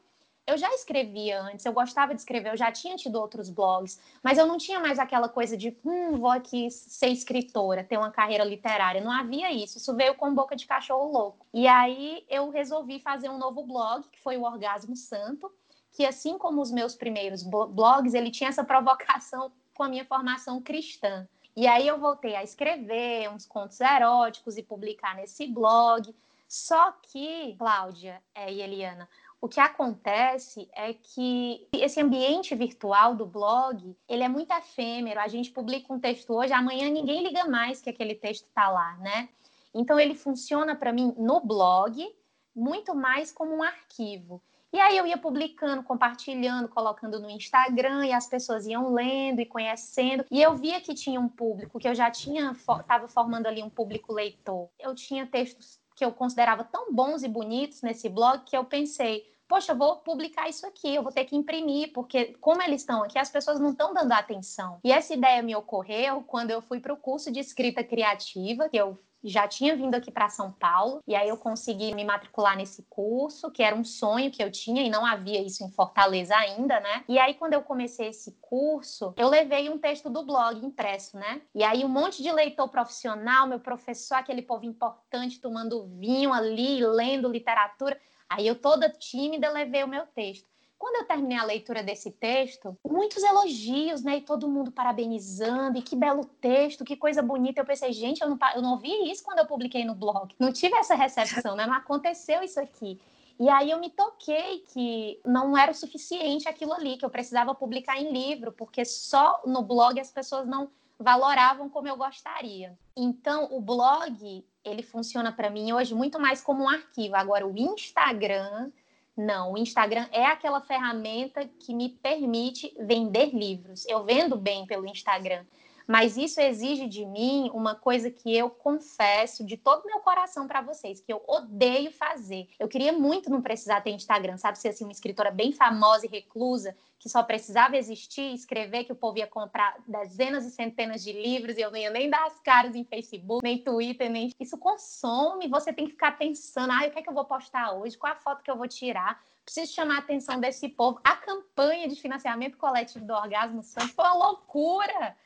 eu 0.50 0.58
já 0.58 0.68
escrevia 0.74 1.40
antes, 1.40 1.64
eu 1.64 1.72
gostava 1.72 2.14
de 2.14 2.20
escrever, 2.20 2.52
eu 2.52 2.56
já 2.56 2.72
tinha 2.72 2.96
tido 2.96 3.16
outros 3.16 3.48
blogs, 3.48 4.00
mas 4.22 4.36
eu 4.36 4.46
não 4.46 4.58
tinha 4.58 4.80
mais 4.80 4.98
aquela 4.98 5.28
coisa 5.28 5.56
de, 5.56 5.76
hum, 5.84 6.16
vou 6.18 6.30
aqui 6.30 6.70
ser 6.70 7.08
escritora, 7.08 7.84
ter 7.84 7.96
uma 7.96 8.10
carreira 8.10 8.42
literária. 8.42 9.00
Não 9.00 9.12
havia 9.12 9.52
isso. 9.52 9.78
Isso 9.78 9.94
veio 9.94 10.14
com 10.14 10.34
boca 10.34 10.56
de 10.56 10.66
cachorro 10.66 11.12
louco. 11.12 11.46
E 11.54 11.68
aí 11.68 12.24
eu 12.28 12.50
resolvi 12.50 12.98
fazer 12.98 13.28
um 13.28 13.38
novo 13.38 13.62
blog, 13.62 14.06
que 14.10 14.20
foi 14.20 14.36
o 14.36 14.42
Orgasmo 14.42 14.96
Santo, 14.96 15.50
que 15.92 16.04
assim 16.04 16.36
como 16.36 16.60
os 16.60 16.70
meus 16.70 16.94
primeiros 16.94 17.42
blogs, 17.42 18.14
ele 18.14 18.30
tinha 18.30 18.48
essa 18.48 18.64
provocação 18.64 19.52
com 19.74 19.84
a 19.84 19.88
minha 19.88 20.04
formação 20.04 20.60
cristã. 20.60 21.28
E 21.56 21.66
aí 21.66 21.86
eu 21.86 21.98
voltei 21.98 22.34
a 22.34 22.42
escrever 22.42 23.28
uns 23.30 23.46
contos 23.46 23.80
eróticos 23.80 24.56
e 24.56 24.62
publicar 24.62 25.14
nesse 25.14 25.46
blog. 25.46 26.14
Só 26.50 26.92
que, 27.02 27.54
Cláudia 27.56 28.20
é, 28.34 28.52
e 28.52 28.60
Eliana, 28.60 29.08
o 29.40 29.48
que 29.48 29.58
acontece 29.58 30.68
é 30.72 30.92
que 30.92 31.66
esse 31.72 32.00
ambiente 32.00 32.54
virtual 32.54 33.14
do 33.14 33.24
blog, 33.24 33.96
ele 34.06 34.22
é 34.22 34.28
muito 34.28 34.52
efêmero. 34.52 35.18
A 35.18 35.28
gente 35.28 35.50
publica 35.50 35.92
um 35.92 35.98
texto 35.98 36.34
hoje, 36.34 36.52
amanhã 36.52 36.90
ninguém 36.90 37.22
liga 37.26 37.46
mais 37.46 37.80
que 37.80 37.88
aquele 37.88 38.14
texto 38.14 38.46
está 38.46 38.68
lá, 38.68 38.96
né? 38.98 39.30
Então 39.72 39.98
ele 39.98 40.14
funciona 40.14 40.76
para 40.76 40.92
mim 40.92 41.14
no 41.16 41.40
blog 41.40 42.06
muito 42.54 42.94
mais 42.94 43.32
como 43.32 43.54
um 43.54 43.62
arquivo. 43.62 44.42
E 44.72 44.78
aí 44.78 44.96
eu 44.96 45.06
ia 45.06 45.18
publicando, 45.18 45.82
compartilhando, 45.82 46.68
colocando 46.68 47.18
no 47.18 47.28
Instagram 47.28 48.06
e 48.06 48.12
as 48.12 48.28
pessoas 48.28 48.66
iam 48.66 48.92
lendo 48.92 49.40
e 49.40 49.46
conhecendo. 49.46 50.24
E 50.30 50.40
eu 50.40 50.54
via 50.54 50.80
que 50.80 50.94
tinha 50.94 51.18
um 51.18 51.28
público, 51.28 51.78
que 51.78 51.88
eu 51.88 51.94
já 51.94 52.08
tinha 52.08 52.52
estava 52.52 53.08
formando 53.08 53.46
ali 53.46 53.62
um 53.62 53.70
público 53.70 54.12
leitor. 54.12 54.68
Eu 54.78 54.94
tinha 54.94 55.26
textos 55.26 55.79
que 56.00 56.04
eu 56.04 56.12
considerava 56.12 56.64
tão 56.64 56.94
bons 56.94 57.22
e 57.22 57.28
bonitos 57.28 57.82
nesse 57.82 58.08
blog 58.08 58.42
que 58.46 58.56
eu 58.56 58.64
pensei, 58.64 59.22
poxa, 59.46 59.72
eu 59.72 59.76
vou 59.76 59.96
publicar 59.96 60.48
isso 60.48 60.66
aqui, 60.66 60.94
eu 60.94 61.02
vou 61.02 61.12
ter 61.12 61.26
que 61.26 61.36
imprimir, 61.36 61.92
porque 61.92 62.36
como 62.40 62.62
eles 62.62 62.80
estão 62.80 63.02
aqui, 63.02 63.18
as 63.18 63.28
pessoas 63.28 63.60
não 63.60 63.72
estão 63.72 63.92
dando 63.92 64.10
atenção. 64.12 64.78
E 64.82 64.90
essa 64.90 65.12
ideia 65.12 65.42
me 65.42 65.54
ocorreu 65.54 66.22
quando 66.22 66.52
eu 66.52 66.62
fui 66.62 66.80
para 66.80 66.94
o 66.94 66.96
curso 66.96 67.30
de 67.30 67.38
escrita 67.38 67.84
criativa, 67.84 68.66
que 68.70 68.78
eu 68.78 68.98
já 69.22 69.46
tinha 69.46 69.76
vindo 69.76 69.94
aqui 69.94 70.10
para 70.10 70.28
São 70.28 70.52
Paulo 70.52 71.02
e 71.06 71.14
aí 71.14 71.28
eu 71.28 71.36
consegui 71.36 71.94
me 71.94 72.04
matricular 72.04 72.56
nesse 72.56 72.82
curso, 72.88 73.50
que 73.50 73.62
era 73.62 73.74
um 73.74 73.84
sonho 73.84 74.30
que 74.30 74.42
eu 74.42 74.50
tinha 74.50 74.82
e 74.82 74.90
não 74.90 75.04
havia 75.04 75.40
isso 75.42 75.64
em 75.64 75.70
Fortaleza 75.70 76.36
ainda, 76.36 76.80
né? 76.80 77.04
E 77.08 77.18
aí 77.18 77.34
quando 77.34 77.54
eu 77.54 77.62
comecei 77.62 78.08
esse 78.08 78.32
curso, 78.40 79.14
eu 79.16 79.28
levei 79.28 79.68
um 79.68 79.78
texto 79.78 80.10
do 80.10 80.24
blog 80.24 80.64
impresso, 80.64 81.16
né? 81.16 81.42
E 81.54 81.62
aí 81.62 81.84
um 81.84 81.88
monte 81.88 82.22
de 82.22 82.32
leitor 82.32 82.68
profissional, 82.68 83.46
meu 83.46 83.60
professor, 83.60 84.16
aquele 84.16 84.42
povo 84.42 84.64
importante 84.64 85.40
tomando 85.40 85.86
vinho 85.98 86.32
ali, 86.32 86.84
lendo 86.84 87.28
literatura. 87.28 87.98
Aí 88.28 88.46
eu 88.46 88.54
toda 88.54 88.88
tímida 88.88 89.50
levei 89.50 89.82
o 89.82 89.88
meu 89.88 90.06
texto. 90.06 90.49
Quando 90.80 90.96
eu 90.96 91.04
terminei 91.04 91.36
a 91.36 91.44
leitura 91.44 91.82
desse 91.82 92.10
texto, 92.10 92.74
muitos 92.88 93.22
elogios, 93.22 94.02
né? 94.02 94.16
E 94.16 94.22
todo 94.22 94.48
mundo 94.48 94.72
parabenizando, 94.72 95.76
e 95.76 95.82
que 95.82 95.94
belo 95.94 96.24
texto, 96.24 96.86
que 96.86 96.96
coisa 96.96 97.20
bonita. 97.20 97.60
Eu 97.60 97.66
pensei, 97.66 97.92
gente, 97.92 98.22
eu 98.22 98.30
não, 98.30 98.38
eu 98.54 98.62
não 98.62 98.70
ouvi 98.72 99.10
isso 99.10 99.22
quando 99.22 99.40
eu 99.40 99.46
publiquei 99.46 99.84
no 99.84 99.94
blog. 99.94 100.34
Não 100.38 100.50
tive 100.50 100.74
essa 100.76 100.94
recepção, 100.94 101.54
né? 101.54 101.66
Mas 101.66 101.82
aconteceu 101.82 102.42
isso 102.42 102.58
aqui. 102.58 102.98
E 103.38 103.46
aí 103.50 103.70
eu 103.70 103.78
me 103.78 103.90
toquei 103.90 104.60
que 104.72 105.20
não 105.22 105.54
era 105.54 105.70
o 105.70 105.74
suficiente 105.74 106.48
aquilo 106.48 106.72
ali, 106.72 106.96
que 106.96 107.04
eu 107.04 107.10
precisava 107.10 107.54
publicar 107.54 108.00
em 108.00 108.10
livro, 108.10 108.50
porque 108.50 108.82
só 108.82 109.42
no 109.44 109.62
blog 109.62 110.00
as 110.00 110.10
pessoas 110.10 110.46
não 110.46 110.70
valoravam 110.98 111.68
como 111.68 111.88
eu 111.88 111.96
gostaria. 111.96 112.78
Então, 112.96 113.48
o 113.50 113.60
blog, 113.60 114.42
ele 114.64 114.82
funciona 114.82 115.30
para 115.30 115.50
mim 115.50 115.74
hoje 115.74 115.94
muito 115.94 116.18
mais 116.18 116.40
como 116.40 116.64
um 116.64 116.68
arquivo. 116.70 117.16
Agora, 117.16 117.46
o 117.46 117.54
Instagram 117.54 118.70
não, 119.20 119.52
o 119.52 119.58
Instagram 119.58 120.06
é 120.10 120.24
aquela 120.24 120.60
ferramenta 120.60 121.48
que 121.58 121.74
me 121.74 121.90
permite 121.90 122.74
vender 122.80 123.34
livros. 123.34 123.86
Eu 123.86 124.04
vendo 124.04 124.36
bem 124.36 124.66
pelo 124.66 124.86
Instagram, 124.86 125.44
mas 125.90 126.16
isso 126.16 126.40
exige 126.40 126.86
de 126.86 127.04
mim 127.04 127.50
uma 127.52 127.74
coisa 127.74 128.12
que 128.12 128.32
eu 128.32 128.48
confesso 128.48 129.44
de 129.44 129.56
todo 129.56 129.84
meu 129.84 129.98
coração 129.98 130.46
para 130.46 130.62
vocês, 130.62 131.00
que 131.00 131.12
eu 131.12 131.20
odeio 131.26 131.90
fazer. 131.90 132.48
Eu 132.60 132.68
queria 132.68 132.92
muito 132.92 133.28
não 133.28 133.42
precisar 133.42 133.80
ter 133.80 133.90
Instagram, 133.90 134.36
sabe? 134.36 134.56
Ser 134.56 134.68
assim, 134.68 134.84
uma 134.84 134.92
escritora 134.92 135.32
bem 135.32 135.50
famosa 135.50 136.06
e 136.06 136.08
reclusa, 136.08 136.76
que 136.96 137.08
só 137.08 137.24
precisava 137.24 137.76
existir, 137.76 138.32
escrever, 138.32 138.84
que 138.84 138.92
o 138.92 138.94
povo 138.94 139.18
ia 139.18 139.26
comprar 139.26 139.78
dezenas 139.84 140.46
e 140.46 140.52
centenas 140.52 141.02
de 141.02 141.12
livros 141.12 141.56
e 141.56 141.60
eu 141.60 141.72
não 141.72 141.78
ia 141.78 141.90
nem 141.90 142.08
dar 142.08 142.24
as 142.24 142.38
caras 142.38 142.76
em 142.76 142.84
Facebook, 142.84 143.42
nem 143.42 143.58
Twitter, 143.58 144.08
nem. 144.08 144.32
Isso 144.38 144.56
consome, 144.58 145.48
você 145.48 145.72
tem 145.72 145.86
que 145.86 145.92
ficar 145.94 146.16
pensando, 146.16 146.70
ah, 146.70 146.86
o 146.86 146.90
que 146.92 147.00
é 147.00 147.02
que 147.02 147.10
eu 147.10 147.14
vou 147.14 147.24
postar 147.24 147.72
hoje? 147.72 147.98
Qual 147.98 148.12
a 148.12 148.14
foto 148.14 148.44
que 148.44 148.50
eu 148.50 148.56
vou 148.56 148.68
tirar? 148.68 149.20
Preciso 149.44 149.72
chamar 149.72 149.96
a 149.96 149.98
atenção 149.98 150.38
desse 150.38 150.68
povo. 150.68 151.00
A 151.02 151.16
campanha 151.16 151.88
de 151.88 151.96
financiamento 151.96 152.56
coletivo 152.56 153.04
do 153.04 153.12
Orgasmo 153.12 153.64
Santo 153.64 153.92
foi 153.92 154.04
uma 154.04 154.28
loucura 154.28 155.16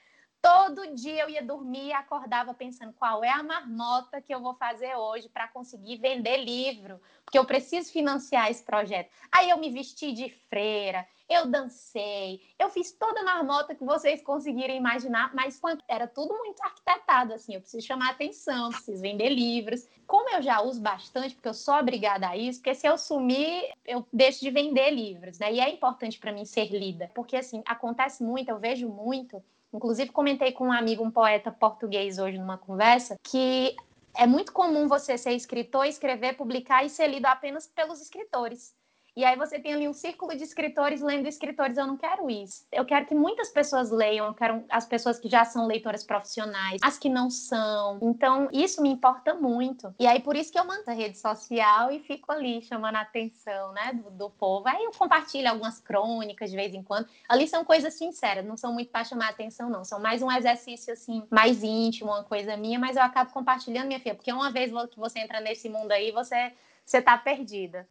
Todo 0.44 0.94
dia 0.94 1.22
eu 1.22 1.30
ia 1.30 1.42
dormir 1.42 1.86
e 1.86 1.92
acordava 1.94 2.52
pensando 2.52 2.92
qual 2.92 3.24
é 3.24 3.30
a 3.30 3.42
marmota 3.42 4.20
que 4.20 4.34
eu 4.34 4.42
vou 4.42 4.52
fazer 4.52 4.94
hoje 4.94 5.26
para 5.26 5.48
conseguir 5.48 5.96
vender 5.96 6.36
livro, 6.36 7.00
porque 7.24 7.38
eu 7.38 7.46
preciso 7.46 7.90
financiar 7.90 8.50
esse 8.50 8.62
projeto. 8.62 9.08
Aí 9.32 9.48
eu 9.48 9.56
me 9.56 9.70
vesti 9.70 10.12
de 10.12 10.28
freira, 10.50 11.08
eu 11.30 11.46
dancei, 11.46 12.42
eu 12.58 12.68
fiz 12.68 12.92
toda 12.92 13.22
a 13.22 13.24
marmota 13.24 13.74
que 13.74 13.82
vocês 13.82 14.22
conseguirem 14.22 14.76
imaginar, 14.76 15.34
mas 15.34 15.58
era 15.88 16.06
tudo 16.06 16.36
muito 16.36 16.62
arquitetado, 16.62 17.32
assim, 17.32 17.54
eu 17.54 17.62
preciso 17.62 17.86
chamar 17.86 18.10
atenção, 18.10 18.68
preciso 18.68 19.00
vender 19.00 19.30
livros. 19.30 19.88
Como 20.06 20.28
eu 20.28 20.42
já 20.42 20.60
uso 20.60 20.82
bastante, 20.82 21.34
porque 21.34 21.48
eu 21.48 21.54
sou 21.54 21.76
obrigada 21.76 22.28
a 22.28 22.36
isso, 22.36 22.58
porque 22.58 22.74
se 22.74 22.86
eu 22.86 22.98
sumir, 22.98 23.72
eu 23.86 24.06
deixo 24.12 24.40
de 24.40 24.50
vender 24.50 24.90
livros, 24.90 25.38
né? 25.38 25.54
E 25.54 25.58
é 25.58 25.70
importante 25.70 26.18
para 26.18 26.32
mim 26.32 26.44
ser 26.44 26.66
lida, 26.66 27.10
porque 27.14 27.34
assim, 27.34 27.62
acontece 27.64 28.22
muito, 28.22 28.50
eu 28.50 28.58
vejo 28.58 28.86
muito 28.90 29.42
Inclusive, 29.74 30.12
comentei 30.12 30.52
com 30.52 30.68
um 30.68 30.72
amigo, 30.72 31.02
um 31.02 31.10
poeta 31.10 31.50
português, 31.50 32.18
hoje 32.18 32.38
numa 32.38 32.56
conversa, 32.56 33.16
que 33.24 33.74
é 34.16 34.24
muito 34.24 34.52
comum 34.52 34.86
você 34.86 35.18
ser 35.18 35.32
escritor, 35.32 35.84
escrever, 35.84 36.36
publicar 36.36 36.84
e 36.84 36.88
ser 36.88 37.08
lido 37.08 37.26
apenas 37.26 37.66
pelos 37.66 38.00
escritores. 38.00 38.72
E 39.16 39.24
aí 39.24 39.36
você 39.36 39.60
tem 39.60 39.72
ali 39.72 39.88
um 39.88 39.92
círculo 39.92 40.36
de 40.36 40.42
escritores 40.42 41.00
lendo 41.00 41.28
escritores. 41.28 41.78
Eu 41.78 41.86
não 41.86 41.96
quero 41.96 42.28
isso. 42.28 42.66
Eu 42.72 42.84
quero 42.84 43.06
que 43.06 43.14
muitas 43.14 43.48
pessoas 43.48 43.90
leiam, 43.90 44.26
eu 44.26 44.34
quero 44.34 44.64
as 44.68 44.86
pessoas 44.86 45.20
que 45.20 45.28
já 45.28 45.44
são 45.44 45.66
leitoras 45.66 46.02
profissionais, 46.02 46.80
as 46.82 46.98
que 46.98 47.08
não 47.08 47.30
são. 47.30 47.98
Então, 48.02 48.48
isso 48.52 48.82
me 48.82 48.88
importa 48.88 49.32
muito. 49.34 49.94
E 50.00 50.06
aí, 50.06 50.20
por 50.20 50.34
isso 50.34 50.50
que 50.50 50.58
eu 50.58 50.64
mando 50.64 50.82
a 50.88 50.92
rede 50.92 51.16
social 51.16 51.92
e 51.92 52.00
fico 52.00 52.32
ali 52.32 52.60
chamando 52.62 52.96
a 52.96 53.02
atenção, 53.02 53.72
né, 53.72 53.92
do, 53.92 54.10
do 54.10 54.30
povo. 54.30 54.66
Aí 54.68 54.82
eu 54.82 54.90
compartilho 54.90 55.48
algumas 55.48 55.78
crônicas 55.78 56.50
de 56.50 56.56
vez 56.56 56.74
em 56.74 56.82
quando. 56.82 57.08
Ali 57.28 57.46
são 57.46 57.64
coisas 57.64 57.94
sinceras, 57.94 58.44
não 58.44 58.56
são 58.56 58.72
muito 58.72 58.90
para 58.90 59.04
chamar 59.04 59.26
a 59.26 59.30
atenção, 59.30 59.70
não. 59.70 59.84
São 59.84 60.00
mais 60.00 60.22
um 60.22 60.32
exercício, 60.32 60.92
assim, 60.92 61.24
mais 61.30 61.62
íntimo, 61.62 62.10
uma 62.10 62.24
coisa 62.24 62.56
minha, 62.56 62.80
mas 62.80 62.96
eu 62.96 63.02
acabo 63.02 63.32
compartilhando, 63.32 63.86
minha 63.86 64.00
filha, 64.00 64.16
porque 64.16 64.32
uma 64.32 64.50
vez 64.50 64.72
que 64.90 64.98
você 64.98 65.20
entra 65.20 65.40
nesse 65.40 65.68
mundo 65.68 65.92
aí, 65.92 66.10
você, 66.10 66.52
você 66.84 67.00
tá 67.00 67.16
perdida. 67.16 67.88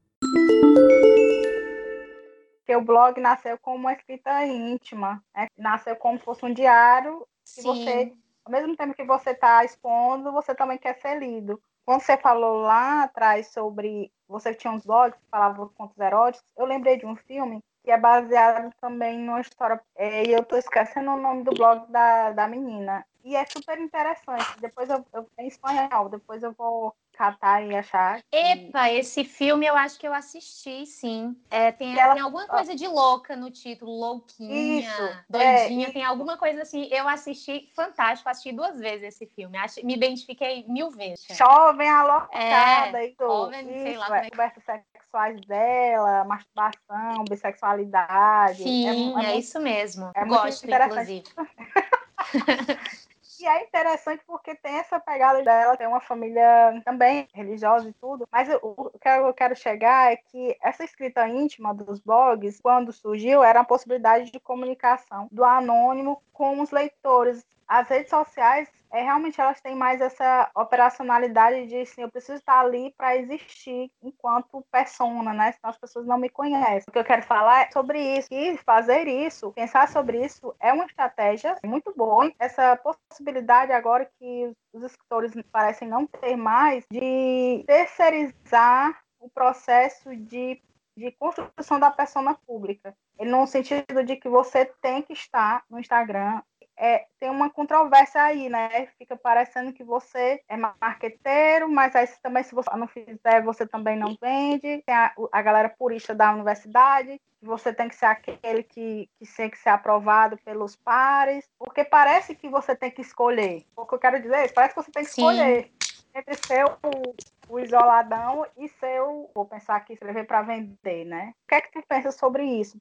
Porque 2.57 2.75
o 2.75 2.81
blog 2.81 3.19
nasceu 3.19 3.57
como 3.59 3.77
uma 3.77 3.93
escrita 3.93 4.45
íntima, 4.45 5.23
né? 5.35 5.47
nasceu 5.57 5.95
como 5.95 6.17
se 6.17 6.23
fosse 6.23 6.45
um 6.45 6.53
diário 6.53 7.27
que 7.45 7.61
você, 7.61 8.13
ao 8.45 8.51
mesmo 8.51 8.75
tempo 8.75 8.93
que 8.93 9.03
você 9.03 9.31
está 9.31 9.63
expondo, 9.65 10.31
você 10.31 10.55
também 10.55 10.77
quer 10.77 10.99
ser 10.99 11.19
lido. 11.19 11.61
Quando 11.85 12.01
você 12.01 12.17
falou 12.17 12.61
lá 12.61 13.03
atrás 13.03 13.47
sobre 13.47 14.11
você 14.27 14.53
tinha 14.53 14.71
uns 14.71 14.85
blogs 14.85 15.19
que 15.19 15.29
falavam 15.29 15.69
contos 15.75 15.97
eróticos, 15.97 16.47
eu 16.57 16.65
lembrei 16.65 16.97
de 16.97 17.05
um 17.05 17.15
filme 17.15 17.61
que 17.83 17.91
é 17.91 17.97
baseado 17.97 18.73
também 18.79 19.19
numa 19.19 19.41
história. 19.41 19.79
É, 19.95 20.25
e 20.25 20.31
eu 20.31 20.39
estou 20.39 20.57
esquecendo 20.57 21.11
o 21.11 21.19
nome 21.19 21.43
do 21.43 21.51
blog 21.51 21.91
da, 21.91 22.31
da 22.31 22.47
menina. 22.47 23.05
E 23.23 23.35
é 23.35 23.45
super 23.45 23.77
interessante. 23.77 24.59
Depois 24.61 24.89
eu, 24.89 25.05
eu 25.13 25.29
em 25.37 25.47
espanhol, 25.47 26.09
depois 26.09 26.41
eu 26.41 26.53
vou 26.53 26.95
catar 27.13 27.63
e 27.63 27.75
achar. 27.75 28.21
Que... 28.31 28.37
Epa, 28.37 28.91
esse 28.91 29.23
filme 29.23 29.65
eu 29.65 29.75
acho 29.75 29.99
que 29.99 30.07
eu 30.07 30.13
assisti, 30.13 30.85
sim. 30.85 31.35
É, 31.49 31.71
tem, 31.71 31.97
ela... 31.97 32.13
tem 32.13 32.23
alguma 32.23 32.47
coisa 32.47 32.75
de 32.75 32.87
louca 32.87 33.35
no 33.35 33.49
título, 33.49 33.91
louquinha, 33.91 34.79
Isso, 34.81 35.17
doidinha, 35.29 35.87
é, 35.87 35.91
tem 35.91 36.03
alguma 36.03 36.37
coisa 36.37 36.61
assim. 36.61 36.87
Eu 36.91 37.07
assisti, 37.07 37.69
fantástico, 37.75 38.29
assisti 38.29 38.51
duas 38.51 38.79
vezes 38.79 39.15
esse 39.15 39.25
filme. 39.27 39.57
Me 39.83 39.95
identifiquei 39.95 40.65
mil 40.67 40.89
vezes. 40.91 41.25
Jovem 41.37 41.89
alocada 41.89 43.01
é, 43.01 43.07
e 43.07 43.15
tudo. 43.15 43.53
Jovem, 43.53 43.65
sei 43.65 43.97
lá. 43.97 44.19
É, 44.19 44.27
é 44.27 44.81
sexuais 44.93 45.41
dela, 45.41 46.23
masturbação, 46.25 47.23
bissexualidade. 47.29 48.61
É 48.61 48.65
sim, 48.65 49.19
é, 49.19 49.25
é, 49.25 49.37
isso 49.37 49.59
mesmo. 49.59 50.11
É 50.15 50.25
Gosto, 50.25 50.65
inclusive. 50.65 51.23
E 53.43 53.45
é 53.45 53.61
interessante 53.61 54.23
porque 54.25 54.55
tem 54.55 54.75
essa 54.75 55.01
pegada 55.01 55.43
dela, 55.43 55.75
tem 55.75 55.85
uma 55.85 55.99
família 55.99 56.81
também 56.85 57.27
religiosa 57.33 57.89
e 57.89 57.93
tudo. 57.93 58.25
Mas 58.31 58.47
o 58.61 58.89
que 59.01 59.09
eu 59.09 59.33
quero 59.33 59.53
chegar 59.53 60.13
é 60.13 60.15
que 60.15 60.55
essa 60.61 60.85
escrita 60.85 61.27
íntima 61.27 61.73
dos 61.73 61.99
blogs, 61.99 62.61
quando 62.61 62.93
surgiu, 62.93 63.43
era 63.43 63.59
a 63.59 63.65
possibilidade 63.65 64.31
de 64.31 64.39
comunicação 64.39 65.27
do 65.29 65.43
anônimo 65.43 66.23
com 66.31 66.61
os 66.61 66.71
leitores. 66.71 67.45
As 67.67 67.87
redes 67.87 68.09
sociais 68.09 68.69
é, 68.93 69.01
realmente 69.01 69.41
elas 69.41 69.59
têm 69.59 69.75
mais 69.75 69.99
essa 69.99 70.51
operacionalidade 70.55 71.65
de 71.65 71.77
assim, 71.77 72.03
eu 72.03 72.11
preciso 72.11 72.37
estar 72.37 72.59
ali 72.59 72.93
para 72.95 73.17
existir 73.17 73.91
enquanto 74.03 74.63
persona, 74.71 75.33
né? 75.33 75.51
Senão 75.53 75.71
as 75.71 75.77
pessoas 75.79 76.05
não 76.05 76.17
me 76.19 76.29
conhecem. 76.29 76.85
O 76.87 76.91
que 76.91 76.99
eu 76.99 77.03
quero 77.03 77.23
falar 77.23 77.63
é 77.63 77.71
sobre 77.71 77.99
isso. 77.99 78.27
E 78.31 78.55
fazer 78.57 79.07
isso, 79.07 79.51
pensar 79.53 79.87
sobre 79.87 80.23
isso, 80.23 80.55
é 80.59 80.71
uma 80.71 80.85
estratégia 80.85 81.57
muito 81.65 81.91
boa. 81.95 82.31
Essa 82.37 82.77
possibilidade 82.77 83.71
agora 83.71 84.07
que 84.19 84.53
os 84.71 84.83
escritores 84.83 85.33
parecem 85.51 85.87
não 85.87 86.05
ter 86.05 86.35
mais 86.35 86.85
de 86.91 87.63
terceirizar 87.65 89.01
o 89.19 89.27
processo 89.27 90.15
de 90.15 90.61
de 90.95 91.11
construção 91.11 91.79
da 91.79 91.91
persona 91.91 92.35
pública. 92.45 92.95
No 93.19 93.45
sentido 93.47 94.03
de 94.03 94.15
que 94.15 94.29
você 94.29 94.65
tem 94.81 95.01
que 95.01 95.13
estar 95.13 95.63
no 95.69 95.79
Instagram 95.79 96.41
é, 96.77 97.05
tem 97.19 97.29
uma 97.29 97.49
controvérsia 97.49 98.21
aí, 98.21 98.49
né? 98.49 98.87
Fica 98.97 99.15
parecendo 99.15 99.73
que 99.73 99.83
você 99.83 100.41
é 100.47 100.57
marqueteiro, 100.57 101.69
mas 101.69 101.95
aí 101.95 102.07
também, 102.21 102.43
se 102.43 102.55
você 102.55 102.69
não 102.75 102.87
fizer, 102.87 103.41
você 103.43 103.65
também 103.65 103.97
não 103.97 104.17
vende. 104.19 104.81
Tem 104.85 104.95
a, 104.95 105.13
a 105.31 105.41
galera 105.41 105.69
purista 105.69 106.13
da 106.15 106.33
universidade, 106.33 107.19
você 107.41 107.73
tem 107.73 107.89
que 107.89 107.95
ser 107.95 108.05
aquele 108.05 108.63
que, 108.63 109.09
que 109.19 109.35
tem 109.35 109.49
que 109.49 109.57
ser 109.57 109.69
aprovado 109.69 110.37
pelos 110.37 110.75
pares, 110.75 111.45
porque 111.59 111.83
parece 111.83 112.35
que 112.35 112.49
você 112.49 112.75
tem 112.75 112.89
que 112.89 113.01
escolher. 113.01 113.65
O 113.75 113.85
que 113.85 113.95
eu 113.95 113.99
quero 113.99 114.21
dizer 114.21 114.37
é 114.37 114.47
parece 114.47 114.73
que 114.73 114.81
você 114.81 114.91
tem 114.91 115.03
que 115.03 115.11
Sim. 115.11 115.21
escolher 115.21 115.71
entre 116.15 116.35
ser 116.47 116.65
o, 116.65 117.15
o, 117.49 117.59
isoladão 117.59 118.45
e 118.57 118.67
ser 118.69 119.01
o. 119.01 119.29
Vou 119.33 119.45
pensar 119.45 119.75
aqui, 119.75 119.93
escrever 119.93 120.25
para 120.25 120.41
vender, 120.41 121.05
né? 121.05 121.33
O 121.43 121.47
que 121.47 121.55
é 121.55 121.61
que 121.61 121.71
tu 121.71 121.83
pensa 121.87 122.11
sobre 122.11 122.43
isso? 122.43 122.77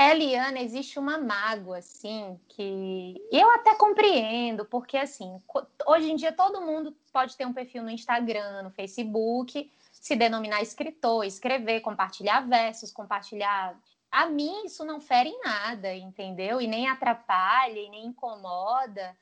Eliana, 0.00 0.60
existe 0.60 0.96
uma 0.96 1.18
mágoa, 1.18 1.78
assim, 1.78 2.38
que 2.50 3.16
eu 3.32 3.50
até 3.50 3.74
compreendo, 3.74 4.64
porque, 4.64 4.96
assim, 4.96 5.42
hoje 5.88 6.12
em 6.12 6.14
dia 6.14 6.30
todo 6.30 6.60
mundo 6.60 6.96
pode 7.12 7.36
ter 7.36 7.44
um 7.44 7.52
perfil 7.52 7.82
no 7.82 7.90
Instagram, 7.90 8.62
no 8.62 8.70
Facebook, 8.70 9.68
se 9.90 10.14
denominar 10.14 10.62
escritor, 10.62 11.24
escrever, 11.24 11.80
compartilhar 11.80 12.42
versos, 12.42 12.92
compartilhar. 12.92 13.76
A 14.08 14.26
mim, 14.26 14.66
isso 14.66 14.84
não 14.84 15.00
fere 15.00 15.30
em 15.30 15.40
nada, 15.42 15.92
entendeu? 15.92 16.60
E 16.60 16.68
nem 16.68 16.88
atrapalha, 16.88 17.80
e 17.80 17.90
nem 17.90 18.06
incomoda. 18.06 19.16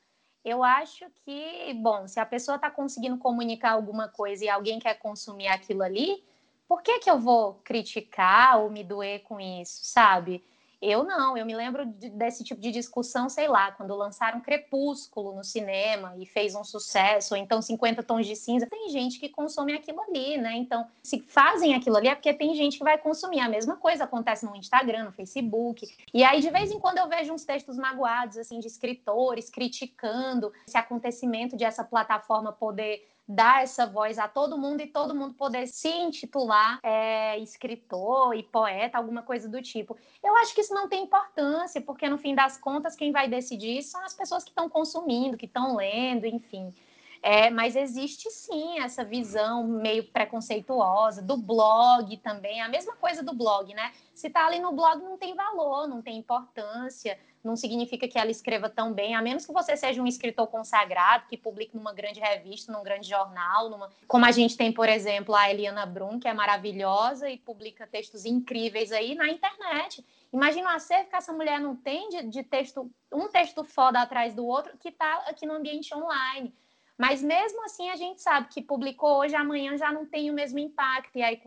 Eu 0.45 0.63
acho 0.63 1.05
que, 1.25 1.73
bom, 1.73 2.07
se 2.07 2.19
a 2.19 2.25
pessoa 2.25 2.55
está 2.55 2.69
conseguindo 2.69 3.17
comunicar 3.17 3.71
alguma 3.71 4.07
coisa 4.09 4.45
e 4.45 4.49
alguém 4.49 4.77
quer 4.77 4.93
consumir 4.99 5.47
aquilo 5.47 5.81
ali, 5.81 6.23
por 6.67 6.83
que, 6.83 6.99
que 6.99 7.09
eu 7.09 7.19
vou 7.19 7.55
criticar 7.63 8.59
ou 8.59 8.69
me 8.69 8.83
doer 8.83 9.23
com 9.23 9.39
isso, 9.39 9.79
sabe? 9.83 10.43
Eu 10.81 11.03
não, 11.03 11.35
eu 11.35 11.45
me 11.45 11.55
lembro 11.55 11.85
de, 11.85 12.09
desse 12.09 12.43
tipo 12.43 12.61
de 12.61 12.71
discussão, 12.71 13.29
sei 13.29 13.47
lá, 13.47 13.71
quando 13.71 13.95
lançaram 13.95 14.39
Crepúsculo 14.41 15.33
no 15.35 15.43
cinema 15.43 16.13
e 16.17 16.25
fez 16.25 16.53
um 16.53 16.63
sucesso, 16.63 17.33
ou 17.33 17.39
então 17.39 17.61
50 17.61 18.03
Tons 18.03 18.27
de 18.27 18.35
Cinza. 18.35 18.67
Tem 18.67 18.89
gente 18.89 19.19
que 19.19 19.29
consome 19.29 19.73
aquilo 19.73 20.01
ali, 20.01 20.37
né? 20.37 20.55
Então, 20.55 20.87
se 21.01 21.19
fazem 21.19 21.73
aquilo 21.73 21.97
ali 21.97 22.07
é 22.07 22.15
porque 22.15 22.33
tem 22.33 22.53
gente 22.53 22.77
que 22.77 22.83
vai 22.83 22.97
consumir. 22.97 23.39
A 23.39 23.49
mesma 23.49 23.75
coisa 23.75 24.03
acontece 24.03 24.45
no 24.45 24.55
Instagram, 24.55 25.05
no 25.05 25.11
Facebook. 25.11 25.87
E 26.13 26.23
aí, 26.23 26.41
de 26.41 26.49
vez 26.51 26.71
em 26.71 26.79
quando, 26.79 26.99
eu 26.99 27.09
vejo 27.09 27.33
uns 27.33 27.43
textos 27.43 27.77
magoados, 27.77 28.37
assim, 28.37 28.59
de 28.59 28.67
escritores 28.67 29.49
criticando 29.49 30.53
esse 30.67 30.77
acontecimento 30.77 31.57
de 31.57 31.63
essa 31.63 31.83
plataforma 31.83 32.51
poder 32.51 33.16
dar 33.27 33.63
essa 33.63 33.85
voz 33.85 34.17
a 34.17 34.27
todo 34.27 34.57
mundo 34.57 34.81
e 34.81 34.87
todo 34.87 35.13
mundo 35.13 35.33
poder 35.33 35.67
se 35.67 35.89
intitular 35.89 36.79
é, 36.81 37.37
escritor 37.39 38.33
e 38.35 38.43
poeta, 38.43 38.97
alguma 38.97 39.21
coisa 39.21 39.49
do 39.49 39.61
tipo. 39.61 39.97
Eu 40.23 40.35
acho 40.37 40.55
que 40.55 40.61
isso 40.61 40.73
não 40.73 40.87
tem 40.87 41.03
importância, 41.03 41.81
porque 41.81 42.07
no 42.07 42.17
fim 42.17 42.33
das 42.33 42.57
contas, 42.57 42.95
quem 42.95 43.11
vai 43.11 43.27
decidir 43.27 43.81
são 43.83 44.01
as 44.03 44.13
pessoas 44.13 44.43
que 44.43 44.51
estão 44.51 44.69
consumindo, 44.69 45.35
que 45.35 45.45
estão 45.45 45.75
lendo, 45.75 46.25
enfim. 46.25 46.73
É, 47.21 47.49
mas 47.49 47.75
existe 47.75 48.29
sim 48.29 48.79
essa 48.79 49.03
visão 49.03 49.63
meio 49.67 50.03
preconceituosa 50.03 51.21
do 51.21 51.37
blog 51.37 52.15
também, 52.17 52.61
a 52.61 52.69
mesma 52.69 52.95
coisa 52.95 53.23
do 53.23 53.33
blog, 53.33 53.73
né? 53.73 53.91
Se 54.13 54.29
tá 54.29 54.45
ali 54.45 54.59
no 54.59 54.71
blog 54.71 55.01
não 55.01 55.17
tem 55.17 55.35
valor, 55.35 55.87
não 55.87 56.01
tem 56.01 56.17
importância, 56.17 57.17
não 57.43 57.55
significa 57.55 58.07
que 58.07 58.19
ela 58.19 58.29
escreva 58.29 58.69
tão 58.69 58.93
bem, 58.93 59.15
a 59.15 59.21
menos 59.21 59.45
que 59.45 59.53
você 59.53 59.75
seja 59.77 60.01
um 60.01 60.07
escritor 60.07 60.47
consagrado, 60.47 61.27
que 61.27 61.37
publique 61.37 61.75
numa 61.75 61.93
grande 61.93 62.19
revista, 62.19 62.71
num 62.71 62.83
grande 62.83 63.07
jornal, 63.07 63.69
numa... 63.69 63.89
como 64.07 64.25
a 64.25 64.31
gente 64.31 64.57
tem, 64.57 64.71
por 64.71 64.89
exemplo, 64.89 65.33
a 65.33 65.49
Eliana 65.49 65.85
Brum, 65.85 66.19
que 66.19 66.27
é 66.27 66.33
maravilhosa 66.33 67.29
e 67.29 67.37
publica 67.37 67.87
textos 67.87 68.25
incríveis 68.25 68.91
aí 68.91 69.15
na 69.15 69.29
internet. 69.29 70.05
Imagina 70.31 70.69
o 70.69 70.75
acervo 70.75 71.09
que 71.09 71.15
essa 71.15 71.31
mulher 71.31 71.59
não 71.59 71.75
tem 71.75 72.09
de, 72.09 72.23
de 72.23 72.43
texto, 72.43 72.91
um 73.11 73.29
texto 73.29 73.63
foda 73.63 74.01
atrás 74.01 74.33
do 74.33 74.45
outro, 74.45 74.77
que 74.77 74.89
está 74.89 75.23
aqui 75.27 75.45
no 75.45 75.53
ambiente 75.53 75.95
online. 75.95 76.53
Mas 76.97 77.21
mesmo 77.21 77.63
assim 77.63 77.89
a 77.89 77.95
gente 77.95 78.21
sabe 78.21 78.47
que 78.49 78.61
publicou 78.61 79.19
hoje, 79.19 79.35
amanhã 79.35 79.77
já 79.77 79.91
não 79.91 80.05
tem 80.05 80.31
o 80.31 80.33
mesmo 80.33 80.59
impacto, 80.59 81.17
e 81.17 81.21
aí, 81.21 81.39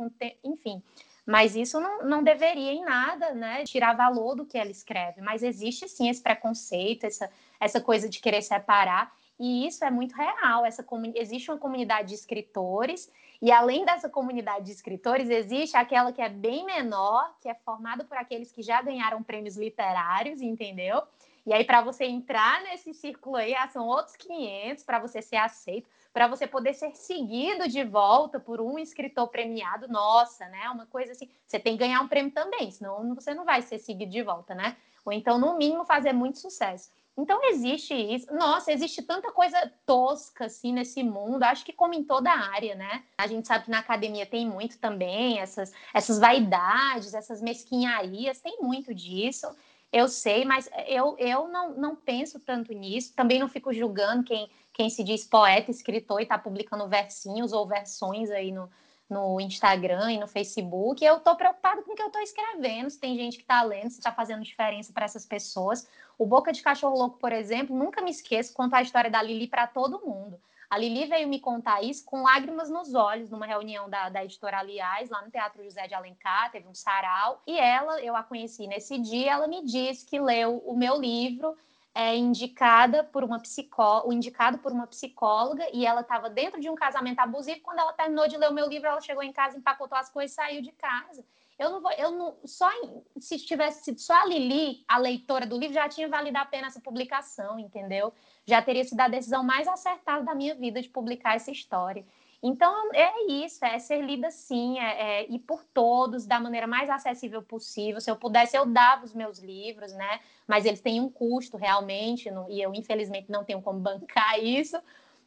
enfim. 0.44 0.82
Mas 1.26 1.56
isso 1.56 1.80
não, 1.80 2.02
não 2.02 2.22
deveria 2.22 2.72
em 2.72 2.82
nada, 2.82 3.32
né, 3.34 3.64
tirar 3.64 3.94
valor 3.94 4.34
do 4.34 4.46
que 4.46 4.56
ela 4.56 4.70
escreve. 4.70 5.20
Mas 5.20 5.42
existe 5.42 5.88
sim 5.88 6.08
esse 6.08 6.22
preconceito, 6.22 7.04
essa, 7.04 7.30
essa 7.58 7.80
coisa 7.80 8.08
de 8.08 8.20
querer 8.20 8.42
separar. 8.42 9.12
E 9.38 9.66
isso 9.66 9.84
é 9.84 9.90
muito 9.90 10.14
real. 10.14 10.66
Essa 10.66 10.84
existe 11.14 11.50
uma 11.50 11.58
comunidade 11.58 12.08
de 12.08 12.14
escritores 12.14 13.10
e 13.42 13.50
além 13.50 13.86
dessa 13.86 14.08
comunidade 14.08 14.66
de 14.66 14.72
escritores, 14.72 15.30
existe 15.30 15.74
aquela 15.76 16.12
que 16.12 16.20
é 16.20 16.28
bem 16.28 16.64
menor, 16.64 17.34
que 17.40 17.48
é 17.48 17.54
formada 17.54 18.04
por 18.04 18.16
aqueles 18.16 18.52
que 18.52 18.62
já 18.62 18.82
ganharam 18.82 19.22
prêmios 19.22 19.56
literários, 19.56 20.42
entendeu? 20.42 21.02
E 21.46 21.52
aí, 21.52 21.64
para 21.64 21.80
você 21.80 22.04
entrar 22.04 22.62
nesse 22.62 22.92
círculo 22.92 23.36
aí, 23.36 23.54
ah, 23.54 23.68
são 23.68 23.86
outros 23.86 24.16
500 24.16 24.84
para 24.84 24.98
você 24.98 25.22
ser 25.22 25.36
aceito, 25.36 25.88
para 26.12 26.28
você 26.28 26.46
poder 26.46 26.74
ser 26.74 26.94
seguido 26.94 27.68
de 27.68 27.82
volta 27.84 28.38
por 28.38 28.60
um 28.60 28.78
escritor 28.78 29.28
premiado. 29.28 29.88
Nossa, 29.88 30.46
né? 30.48 30.68
Uma 30.70 30.86
coisa 30.86 31.12
assim. 31.12 31.28
Você 31.46 31.58
tem 31.58 31.74
que 31.74 31.80
ganhar 31.80 32.00
um 32.00 32.08
prêmio 32.08 32.32
também, 32.32 32.70
senão 32.70 33.14
você 33.14 33.32
não 33.32 33.44
vai 33.44 33.62
ser 33.62 33.78
seguido 33.78 34.10
de 34.10 34.22
volta, 34.22 34.54
né? 34.54 34.76
Ou 35.04 35.12
então, 35.12 35.38
no 35.38 35.56
mínimo, 35.56 35.84
fazer 35.84 36.12
muito 36.12 36.38
sucesso. 36.38 36.90
Então 37.16 37.38
existe 37.50 37.92
isso. 37.94 38.32
Nossa, 38.32 38.72
existe 38.72 39.02
tanta 39.02 39.30
coisa 39.30 39.70
tosca 39.84 40.46
assim 40.46 40.72
nesse 40.72 41.02
mundo. 41.02 41.42
Acho 41.42 41.64
que 41.64 41.72
como 41.72 41.92
em 41.92 42.02
toda 42.02 42.30
área, 42.30 42.74
né? 42.74 43.04
A 43.18 43.26
gente 43.26 43.46
sabe 43.46 43.64
que 43.64 43.70
na 43.70 43.80
academia 43.80 44.24
tem 44.24 44.48
muito 44.48 44.78
também 44.78 45.38
essas 45.38 45.72
essas 45.92 46.18
vaidades, 46.18 47.12
essas 47.12 47.42
mesquinharias, 47.42 48.40
tem 48.40 48.58
muito 48.62 48.94
disso. 48.94 49.46
Eu 49.92 50.06
sei, 50.06 50.44
mas 50.44 50.70
eu, 50.86 51.16
eu 51.18 51.48
não, 51.48 51.74
não 51.74 51.96
penso 51.96 52.38
tanto 52.38 52.72
nisso. 52.72 53.12
Também 53.14 53.38
não 53.38 53.48
fico 53.48 53.72
julgando 53.72 54.22
quem, 54.22 54.48
quem 54.72 54.88
se 54.88 55.02
diz 55.02 55.24
poeta, 55.24 55.70
escritor 55.70 56.20
e 56.20 56.22
está 56.22 56.38
publicando 56.38 56.88
versinhos 56.88 57.52
ou 57.52 57.66
versões 57.66 58.30
aí 58.30 58.52
no, 58.52 58.70
no 59.08 59.40
Instagram 59.40 60.12
e 60.12 60.18
no 60.18 60.28
Facebook. 60.28 61.04
Eu 61.04 61.16
estou 61.16 61.34
preocupada 61.34 61.82
com 61.82 61.92
o 61.92 61.96
que 61.96 62.02
eu 62.02 62.06
estou 62.06 62.22
escrevendo, 62.22 62.88
se 62.88 63.00
tem 63.00 63.16
gente 63.16 63.36
que 63.36 63.42
está 63.42 63.62
lendo, 63.62 63.90
se 63.90 63.98
está 63.98 64.12
fazendo 64.12 64.44
diferença 64.44 64.92
para 64.92 65.04
essas 65.04 65.26
pessoas. 65.26 65.88
O 66.16 66.24
Boca 66.24 66.52
de 66.52 66.62
Cachorro 66.62 66.96
Louco, 66.96 67.18
por 67.18 67.32
exemplo, 67.32 67.76
nunca 67.76 68.00
me 68.00 68.10
esqueço, 68.10 68.54
contar 68.54 68.78
a 68.78 68.82
história 68.82 69.10
da 69.10 69.20
Lili 69.20 69.48
para 69.48 69.66
todo 69.66 70.06
mundo. 70.06 70.40
A 70.70 70.78
Lili 70.78 71.06
veio 71.06 71.26
me 71.26 71.40
contar 71.40 71.82
isso 71.82 72.04
com 72.04 72.22
lágrimas 72.22 72.70
nos 72.70 72.94
olhos, 72.94 73.28
numa 73.28 73.44
reunião 73.44 73.90
da, 73.90 74.08
da 74.08 74.24
editora 74.24 74.60
Aliás, 74.60 75.10
lá 75.10 75.20
no 75.20 75.30
Teatro 75.30 75.64
José 75.64 75.88
de 75.88 75.94
Alencar, 75.94 76.52
teve 76.52 76.68
um 76.68 76.74
sarau, 76.74 77.42
e 77.44 77.58
ela, 77.58 78.00
eu 78.00 78.14
a 78.14 78.22
conheci 78.22 78.68
nesse 78.68 78.96
dia, 78.96 79.32
ela 79.32 79.48
me 79.48 79.64
disse 79.64 80.06
que 80.06 80.20
leu 80.20 80.58
o 80.58 80.76
meu 80.76 81.00
livro 81.00 81.56
é, 81.94 82.16
indicada 82.16 83.02
por 83.04 83.24
uma 83.24 83.40
psicóloga, 83.40 84.14
indicado 84.14 84.58
por 84.58 84.72
uma 84.72 84.86
psicóloga, 84.86 85.66
e 85.72 85.84
ela 85.84 86.02
estava 86.02 86.30
dentro 86.30 86.60
de 86.60 86.70
um 86.70 86.74
casamento 86.74 87.18
abusivo. 87.18 87.60
Quando 87.62 87.80
ela 87.80 87.92
terminou 87.92 88.28
de 88.28 88.36
ler 88.36 88.50
o 88.50 88.54
meu 88.54 88.68
livro, 88.68 88.88
ela 88.88 89.00
chegou 89.00 89.22
em 89.22 89.32
casa, 89.32 89.58
empacotou 89.58 89.98
as 89.98 90.10
coisas 90.10 90.32
e 90.32 90.34
saiu 90.34 90.62
de 90.62 90.72
casa. 90.72 91.24
Eu 91.58 91.70
não 91.70 91.82
vou, 91.82 91.92
eu 91.92 92.10
não, 92.10 92.38
só 92.46 92.70
se 93.18 93.36
tivesse 93.38 93.84
sido 93.84 94.00
só 94.00 94.14
a 94.14 94.24
Lili, 94.24 94.82
a 94.88 94.96
leitora 94.96 95.46
do 95.46 95.58
livro, 95.58 95.74
já 95.74 95.86
tinha 95.90 96.08
valido 96.08 96.38
a 96.38 96.44
pena 96.46 96.68
essa 96.68 96.80
publicação, 96.80 97.58
entendeu? 97.58 98.14
Já 98.46 98.62
teria 98.62 98.82
sido 98.82 98.98
a 98.98 99.08
decisão 99.08 99.42
mais 99.42 99.68
acertada 99.68 100.24
da 100.24 100.34
minha 100.34 100.54
vida 100.54 100.80
de 100.80 100.88
publicar 100.88 101.36
essa 101.36 101.50
história. 101.50 102.06
Então, 102.42 102.90
é 102.94 103.26
isso, 103.30 103.62
é 103.64 103.78
ser 103.78 104.00
lida 104.00 104.30
sim, 104.30 104.78
é, 104.78 105.22
é, 105.22 105.26
e 105.30 105.38
por 105.38 105.62
todos, 105.62 106.26
da 106.26 106.40
maneira 106.40 106.66
mais 106.66 106.88
acessível 106.88 107.42
possível. 107.42 108.00
Se 108.00 108.10
eu 108.10 108.16
pudesse, 108.16 108.56
eu 108.56 108.64
dava 108.64 109.04
os 109.04 109.12
meus 109.12 109.38
livros, 109.40 109.92
né? 109.92 110.20
Mas 110.46 110.64
eles 110.64 110.80
têm 110.80 111.00
um 111.00 111.10
custo 111.10 111.58
realmente, 111.58 112.30
não, 112.30 112.50
e 112.50 112.62
eu, 112.62 112.74
infelizmente, 112.74 113.30
não 113.30 113.44
tenho 113.44 113.60
como 113.60 113.78
bancar 113.78 114.38
isso. 114.42 114.80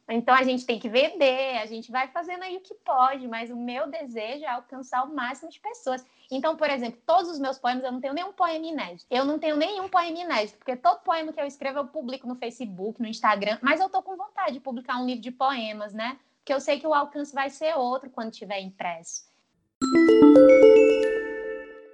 Então, 0.08 0.34
a 0.34 0.42
gente 0.42 0.66
tem 0.66 0.78
que 0.78 0.88
vender, 0.88 1.56
a 1.58 1.66
gente 1.66 1.90
vai 1.90 2.08
fazendo 2.08 2.42
aí 2.42 2.56
o 2.56 2.60
que 2.60 2.74
pode, 2.74 3.26
mas 3.26 3.48
o 3.48 3.56
meu 3.56 3.88
desejo 3.88 4.44
é 4.44 4.48
alcançar 4.48 5.02
o 5.04 5.14
máximo 5.14 5.50
de 5.50 5.58
pessoas. 5.60 6.04
Então, 6.30 6.56
por 6.56 6.68
exemplo, 6.68 7.00
todos 7.06 7.30
os 7.30 7.38
meus 7.38 7.58
poemas, 7.58 7.84
eu 7.84 7.92
não 7.92 8.00
tenho 8.00 8.12
nenhum 8.12 8.32
poema 8.32 8.66
inédito. 8.66 9.06
Eu 9.08 9.24
não 9.24 9.38
tenho 9.38 9.56
nenhum 9.56 9.88
poema 9.88 10.18
inédito, 10.18 10.58
porque 10.58 10.76
todo 10.76 11.00
poema 11.00 11.32
que 11.32 11.40
eu 11.40 11.46
escrevo 11.46 11.78
eu 11.78 11.86
publico 11.86 12.26
no 12.26 12.34
Facebook, 12.34 13.00
no 13.00 13.08
Instagram, 13.08 13.58
mas 13.62 13.80
eu 13.80 13.88
tô 13.88 14.02
com 14.02 14.16
vontade 14.16 14.54
de 14.54 14.60
publicar 14.60 14.98
um 15.00 15.06
livro 15.06 15.22
de 15.22 15.30
poemas, 15.30 15.94
né? 15.94 16.18
Porque 16.44 16.52
eu 16.52 16.60
sei 16.60 16.78
que 16.78 16.86
o 16.86 16.92
alcance 16.92 17.32
vai 17.32 17.48
ser 17.48 17.74
outro 17.74 18.10
quando 18.10 18.30
tiver 18.30 18.60
impresso. 18.60 19.22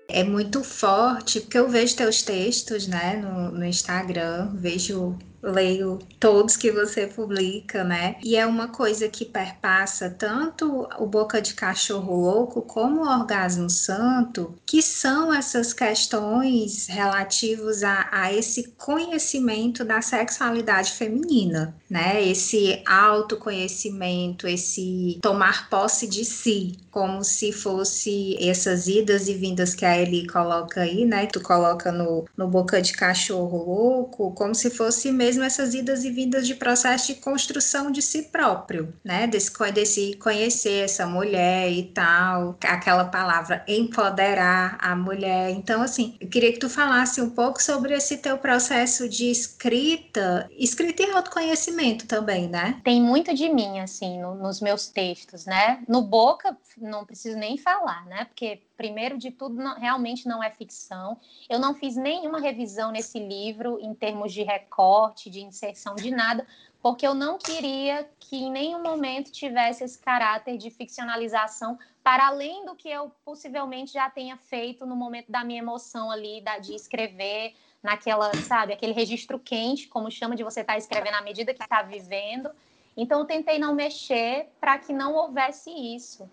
É 0.08 0.24
muito 0.24 0.64
forte, 0.64 1.40
porque 1.40 1.56
eu 1.56 1.68
vejo 1.68 1.94
teus 1.94 2.20
textos, 2.20 2.88
né, 2.88 3.14
no, 3.14 3.52
no 3.52 3.64
Instagram, 3.64 4.52
vejo 4.56 5.16
leio 5.42 5.98
todos 6.18 6.56
que 6.56 6.70
você 6.70 7.06
publica, 7.06 7.82
né? 7.82 8.16
E 8.22 8.36
é 8.36 8.46
uma 8.46 8.68
coisa 8.68 9.08
que 9.08 9.24
perpassa 9.24 10.10
tanto 10.10 10.86
o 10.98 11.06
Boca 11.06 11.40
de 11.40 11.54
Cachorro 11.54 12.14
Louco 12.14 12.62
como 12.62 13.02
o 13.02 13.08
Orgasmo 13.08 13.70
Santo, 13.70 14.54
que 14.66 14.82
são 14.82 15.32
essas 15.32 15.72
questões 15.72 16.86
relativas 16.86 17.82
a, 17.82 18.08
a 18.12 18.32
esse 18.32 18.74
conhecimento 18.76 19.84
da 19.84 20.02
sexualidade 20.02 20.92
feminina, 20.92 21.74
né? 21.88 22.22
Esse 22.26 22.82
autoconhecimento, 22.86 24.46
esse 24.46 25.18
tomar 25.22 25.70
posse 25.70 26.06
de 26.06 26.24
si, 26.24 26.76
como 26.90 27.24
se 27.24 27.52
fosse 27.52 28.36
essas 28.40 28.88
idas 28.88 29.28
e 29.28 29.34
vindas 29.34 29.74
que 29.74 29.84
a 29.84 29.96
Eli 29.96 30.26
coloca 30.26 30.82
aí, 30.82 31.04
né? 31.04 31.26
Tu 31.26 31.40
coloca 31.40 31.90
no, 31.90 32.26
no 32.36 32.48
Boca 32.48 32.82
de 32.82 32.92
Cachorro 32.92 33.64
Louco, 33.64 34.32
como 34.32 34.54
se 34.54 34.70
fosse 34.70 35.10
mesmo 35.10 35.29
mesmo 35.30 35.44
essas 35.44 35.74
idas 35.74 36.04
e 36.04 36.10
vindas 36.10 36.44
de 36.44 36.56
processo 36.56 37.14
de 37.14 37.20
construção 37.20 37.92
de 37.92 38.02
si 38.02 38.22
próprio, 38.22 38.92
né? 39.04 39.28
Desse, 39.28 39.52
desse 39.72 40.16
conhecer 40.16 40.84
essa 40.84 41.06
mulher 41.06 41.70
e 41.70 41.84
tal, 41.84 42.58
aquela 42.64 43.04
palavra 43.04 43.64
empoderar 43.68 44.76
a 44.80 44.96
mulher. 44.96 45.50
Então, 45.50 45.82
assim, 45.82 46.16
eu 46.20 46.28
queria 46.28 46.52
que 46.52 46.58
tu 46.58 46.68
falasse 46.68 47.22
um 47.22 47.30
pouco 47.30 47.62
sobre 47.62 47.94
esse 47.94 48.18
teu 48.18 48.38
processo 48.38 49.08
de 49.08 49.30
escrita, 49.30 50.50
escrita 50.58 51.04
e 51.04 51.12
autoconhecimento 51.12 52.08
também, 52.08 52.48
né? 52.48 52.80
Tem 52.82 53.00
muito 53.00 53.32
de 53.32 53.48
mim, 53.48 53.78
assim, 53.78 54.20
no, 54.20 54.34
nos 54.34 54.60
meus 54.60 54.88
textos, 54.88 55.46
né? 55.46 55.80
No 55.86 56.02
Boca, 56.02 56.56
não 56.76 57.04
preciso 57.04 57.38
nem 57.38 57.56
falar, 57.56 58.04
né? 58.06 58.24
Porque 58.24 58.62
primeiro 58.80 59.18
de 59.18 59.30
tudo, 59.30 59.56
não, 59.56 59.78
realmente 59.78 60.26
não 60.26 60.42
é 60.42 60.50
ficção. 60.50 61.18
Eu 61.50 61.58
não 61.58 61.74
fiz 61.74 61.96
nenhuma 61.96 62.40
revisão 62.40 62.90
nesse 62.90 63.18
livro 63.18 63.78
em 63.78 63.92
termos 63.92 64.32
de 64.32 64.42
recorte, 64.42 65.19
de 65.28 65.40
inserção, 65.40 65.94
de 65.94 66.10
nada, 66.10 66.46
porque 66.80 67.06
eu 67.06 67.12
não 67.12 67.36
queria 67.36 68.08
que 68.18 68.36
em 68.36 68.50
nenhum 68.50 68.82
momento 68.82 69.30
tivesse 69.30 69.84
esse 69.84 69.98
caráter 69.98 70.56
de 70.56 70.70
ficcionalização 70.70 71.78
para 72.02 72.28
além 72.28 72.64
do 72.64 72.74
que 72.74 72.88
eu 72.88 73.10
possivelmente 73.24 73.92
já 73.92 74.08
tenha 74.08 74.36
feito 74.36 74.86
no 74.86 74.96
momento 74.96 75.30
da 75.30 75.44
minha 75.44 75.58
emoção 75.58 76.10
ali, 76.10 76.40
da, 76.40 76.58
de 76.58 76.74
escrever 76.74 77.54
naquela, 77.82 78.34
sabe, 78.42 78.72
aquele 78.72 78.92
registro 78.92 79.38
quente, 79.38 79.88
como 79.88 80.10
chama 80.10 80.36
de 80.36 80.44
você 80.44 80.60
estar 80.60 80.74
tá 80.74 80.78
escrevendo 80.78 81.14
à 81.14 81.22
medida 81.22 81.52
que 81.52 81.62
está 81.62 81.82
vivendo. 81.82 82.50
Então 82.96 83.20
eu 83.20 83.26
tentei 83.26 83.58
não 83.58 83.74
mexer 83.74 84.48
para 84.60 84.78
que 84.78 84.92
não 84.92 85.14
houvesse 85.14 85.70
isso. 85.70 86.30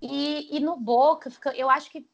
E, 0.00 0.56
e 0.56 0.60
no 0.60 0.76
Boca, 0.76 1.30
eu 1.54 1.70
acho 1.70 1.90
que, 1.90 2.06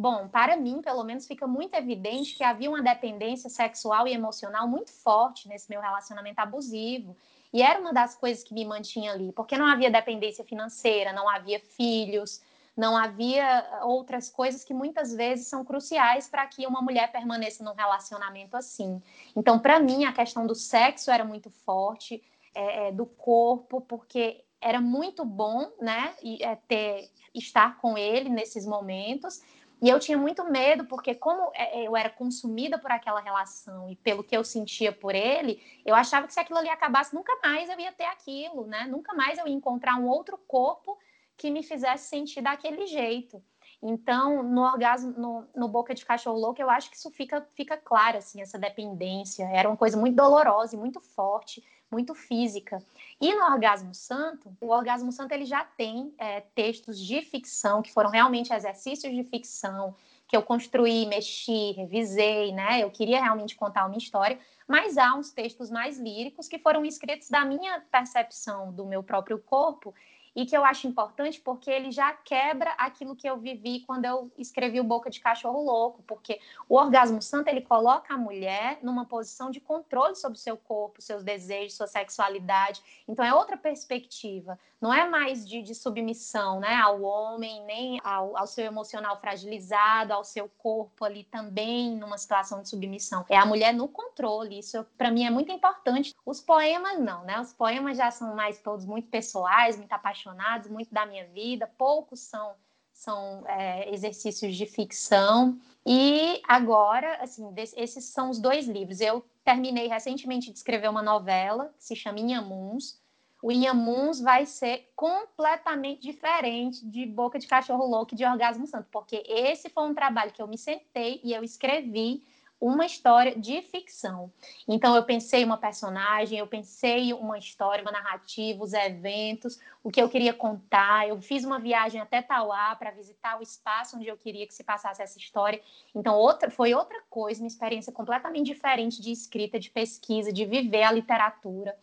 bom, 0.00 0.28
para 0.28 0.56
mim, 0.56 0.80
pelo 0.80 1.04
menos, 1.04 1.26
fica 1.26 1.46
muito 1.46 1.74
evidente 1.74 2.34
que 2.34 2.42
havia 2.42 2.70
uma 2.70 2.82
dependência 2.82 3.50
sexual 3.50 4.08
e 4.08 4.14
emocional 4.14 4.66
muito 4.66 4.90
forte 4.90 5.46
nesse 5.46 5.68
meu 5.68 5.80
relacionamento 5.80 6.38
abusivo. 6.38 7.14
E 7.52 7.60
era 7.60 7.78
uma 7.78 7.92
das 7.92 8.16
coisas 8.16 8.42
que 8.42 8.54
me 8.54 8.64
mantinha 8.64 9.12
ali, 9.12 9.30
porque 9.32 9.58
não 9.58 9.66
havia 9.66 9.90
dependência 9.90 10.42
financeira, 10.42 11.12
não 11.12 11.28
havia 11.28 11.60
filhos, 11.60 12.40
não 12.74 12.96
havia 12.96 13.80
outras 13.82 14.30
coisas 14.30 14.64
que 14.64 14.72
muitas 14.72 15.12
vezes 15.12 15.48
são 15.48 15.62
cruciais 15.64 16.28
para 16.28 16.46
que 16.46 16.66
uma 16.66 16.80
mulher 16.80 17.12
permaneça 17.12 17.62
num 17.62 17.74
relacionamento 17.74 18.56
assim. 18.56 19.02
Então, 19.36 19.58
para 19.58 19.78
mim, 19.78 20.06
a 20.06 20.12
questão 20.12 20.46
do 20.46 20.54
sexo 20.54 21.10
era 21.10 21.24
muito 21.24 21.50
forte, 21.50 22.22
é, 22.54 22.88
é 22.88 22.92
do 22.92 23.04
corpo, 23.04 23.82
porque 23.82 24.44
era 24.62 24.80
muito 24.80 25.24
bom, 25.26 25.70
né, 25.78 26.14
é, 26.40 26.54
ter 26.56 27.10
estar 27.34 27.78
com 27.78 27.96
ele 27.96 28.28
nesses 28.28 28.66
momentos. 28.66 29.40
E 29.82 29.88
eu 29.88 29.98
tinha 29.98 30.18
muito 30.18 30.44
medo, 30.44 30.84
porque 30.84 31.14
como 31.14 31.50
é, 31.54 31.80
é, 31.80 31.88
eu 31.88 31.96
era 31.96 32.10
consumida 32.10 32.78
por 32.78 32.90
aquela 32.90 33.20
relação 33.20 33.88
e 33.90 33.96
pelo 33.96 34.22
que 34.22 34.36
eu 34.36 34.44
sentia 34.44 34.92
por 34.92 35.14
ele, 35.14 35.62
eu 35.86 35.94
achava 35.94 36.26
que 36.26 36.34
se 36.34 36.40
aquilo 36.40 36.58
ali 36.58 36.68
acabasse, 36.68 37.14
nunca 37.14 37.32
mais 37.42 37.70
eu 37.70 37.80
ia 37.80 37.92
ter 37.92 38.04
aquilo, 38.04 38.66
né? 38.66 38.86
Nunca 38.86 39.14
mais 39.14 39.38
eu 39.38 39.46
ia 39.46 39.54
encontrar 39.54 39.96
um 39.96 40.06
outro 40.06 40.36
corpo 40.36 40.98
que 41.36 41.50
me 41.50 41.62
fizesse 41.62 42.08
sentir 42.08 42.42
daquele 42.42 42.86
jeito. 42.86 43.42
Então, 43.82 44.42
no 44.42 44.60
orgasmo, 44.62 45.12
no, 45.12 45.48
no 45.56 45.66
Boca 45.66 45.94
de 45.94 46.04
Cachorro 46.04 46.38
Louco, 46.38 46.60
eu 46.60 46.68
acho 46.68 46.90
que 46.90 46.96
isso 46.96 47.10
fica, 47.10 47.40
fica 47.54 47.78
claro, 47.78 48.18
assim, 48.18 48.42
essa 48.42 48.58
dependência. 48.58 49.44
Era 49.44 49.66
uma 49.66 49.76
coisa 49.76 49.96
muito 49.96 50.16
dolorosa 50.16 50.76
e 50.76 50.78
muito 50.78 51.00
forte 51.00 51.64
muito 51.90 52.14
física. 52.14 52.82
E 53.20 53.34
no 53.34 53.44
Orgasmo 53.44 53.94
Santo, 53.94 54.54
o 54.60 54.68
Orgasmo 54.68 55.10
Santo 55.10 55.32
ele 55.32 55.44
já 55.44 55.64
tem 55.64 56.14
é, 56.18 56.40
textos 56.54 56.98
de 56.98 57.20
ficção, 57.22 57.82
que 57.82 57.92
foram 57.92 58.10
realmente 58.10 58.52
exercícios 58.52 59.14
de 59.14 59.24
ficção, 59.24 59.94
que 60.28 60.36
eu 60.36 60.42
construí, 60.42 61.06
mexi, 61.06 61.72
revisei, 61.72 62.52
né? 62.52 62.82
Eu 62.82 62.90
queria 62.90 63.20
realmente 63.20 63.56
contar 63.56 63.86
uma 63.86 63.98
história, 63.98 64.38
mas 64.70 64.96
há 64.96 65.16
uns 65.16 65.32
textos 65.32 65.68
mais 65.68 65.98
líricos 65.98 66.46
que 66.46 66.56
foram 66.56 66.84
escritos 66.84 67.28
da 67.28 67.44
minha 67.44 67.80
percepção 67.90 68.72
do 68.72 68.86
meu 68.86 69.02
próprio 69.02 69.36
corpo 69.36 69.92
e 70.34 70.46
que 70.46 70.56
eu 70.56 70.64
acho 70.64 70.86
importante 70.86 71.40
porque 71.40 71.70
ele 71.70 71.90
já 71.90 72.12
quebra 72.12 72.70
aquilo 72.78 73.16
que 73.16 73.28
eu 73.28 73.36
vivi 73.36 73.80
quando 73.80 74.04
eu 74.04 74.30
escrevi 74.38 74.80
o 74.80 74.84
Boca 74.84 75.10
de 75.10 75.20
Cachorro 75.20 75.62
Louco, 75.62 76.02
porque 76.06 76.40
o 76.68 76.76
orgasmo 76.76 77.20
santo 77.20 77.48
ele 77.48 77.60
coloca 77.60 78.14
a 78.14 78.18
mulher 78.18 78.78
numa 78.82 79.04
posição 79.04 79.50
de 79.50 79.60
controle 79.60 80.14
sobre 80.14 80.38
o 80.38 80.40
seu 80.40 80.56
corpo, 80.56 81.02
seus 81.02 81.24
desejos, 81.24 81.76
sua 81.76 81.86
sexualidade. 81.86 82.80
Então 83.08 83.24
é 83.24 83.34
outra 83.34 83.56
perspectiva. 83.56 84.58
Não 84.80 84.94
é 84.94 85.06
mais 85.08 85.46
de, 85.46 85.60
de 85.60 85.74
submissão, 85.74 86.60
né, 86.60 86.74
ao 86.76 87.02
homem, 87.02 87.62
nem 87.64 88.00
ao, 88.02 88.36
ao 88.36 88.46
seu 88.46 88.64
emocional 88.64 89.20
fragilizado, 89.20 90.14
ao 90.14 90.24
seu 90.24 90.48
corpo 90.48 91.04
ali 91.04 91.24
também 91.24 91.96
numa 91.96 92.16
situação 92.16 92.62
de 92.62 92.68
submissão. 92.68 93.26
É 93.28 93.36
a 93.36 93.44
mulher 93.44 93.74
no 93.74 93.88
controle. 93.88 94.59
Isso 94.60 94.86
para 94.96 95.10
mim 95.10 95.24
é 95.24 95.30
muito 95.30 95.50
importante. 95.50 96.14
Os 96.24 96.40
poemas 96.40 97.00
não, 97.00 97.24
né? 97.24 97.40
Os 97.40 97.52
poemas 97.52 97.96
já 97.96 98.10
são 98.10 98.34
mais 98.34 98.60
todos 98.60 98.84
muito 98.84 99.08
pessoais, 99.08 99.76
muito 99.76 99.92
apaixonados, 99.92 100.70
muito 100.70 100.92
da 100.94 101.04
minha 101.04 101.26
vida. 101.26 101.66
Poucos 101.76 102.20
são 102.20 102.54
são 103.00 103.42
é, 103.48 103.92
exercícios 103.94 104.54
de 104.54 104.66
ficção. 104.66 105.58
E 105.86 106.42
agora, 106.46 107.16
assim, 107.22 107.50
esses 107.56 108.04
são 108.04 108.28
os 108.28 108.38
dois 108.38 108.68
livros. 108.68 109.00
Eu 109.00 109.24
terminei 109.42 109.88
recentemente 109.88 110.50
de 110.50 110.58
escrever 110.58 110.90
uma 110.90 111.02
novela 111.02 111.72
que 111.78 111.84
se 111.84 111.96
chama 111.96 112.20
Inhamuns. 112.20 113.00
O 113.42 113.50
Inhamuns 113.50 114.20
vai 114.20 114.44
ser 114.44 114.92
completamente 114.94 116.02
diferente 116.02 116.84
de 116.86 117.06
Boca 117.06 117.38
de 117.38 117.46
Cachorro 117.46 117.86
Louco 117.86 118.12
e 118.12 118.16
de 118.18 118.24
Orgasmo 118.26 118.66
Santo, 118.66 118.88
porque 118.92 119.24
esse 119.26 119.70
foi 119.70 119.84
um 119.84 119.94
trabalho 119.94 120.30
que 120.30 120.42
eu 120.42 120.46
me 120.46 120.58
sentei 120.58 121.22
e 121.24 121.32
eu 121.32 121.42
escrevi 121.42 122.22
uma 122.60 122.84
história 122.84 123.34
de 123.34 123.62
ficção. 123.62 124.30
Então 124.68 124.94
eu 124.94 125.02
pensei 125.02 125.42
uma 125.42 125.56
personagem, 125.56 126.38
eu 126.38 126.46
pensei 126.46 127.12
uma 127.14 127.38
história, 127.38 127.82
uma 127.82 127.90
narrativa, 127.90 128.62
os 128.62 128.74
eventos, 128.74 129.58
o 129.82 129.90
que 129.90 130.00
eu 130.00 130.08
queria 130.08 130.34
contar. 130.34 131.08
Eu 131.08 131.20
fiz 131.22 131.42
uma 131.44 131.58
viagem 131.58 132.00
até 132.00 132.20
Tauá 132.20 132.76
para 132.76 132.90
visitar 132.90 133.38
o 133.38 133.42
espaço 133.42 133.96
onde 133.96 134.08
eu 134.08 134.16
queria 134.16 134.46
que 134.46 134.52
se 134.52 134.62
passasse 134.62 135.02
essa 135.02 135.18
história. 135.18 135.60
Então 135.94 136.14
outra 136.16 136.50
foi 136.50 136.74
outra 136.74 137.02
coisa, 137.08 137.40
uma 137.40 137.48
experiência 137.48 137.92
completamente 137.92 138.46
diferente 138.46 139.00
de 139.00 139.10
escrita, 139.10 139.58
de 139.58 139.70
pesquisa, 139.70 140.32
de 140.32 140.44
viver 140.44 140.82
a 140.82 140.92
literatura 140.92 141.74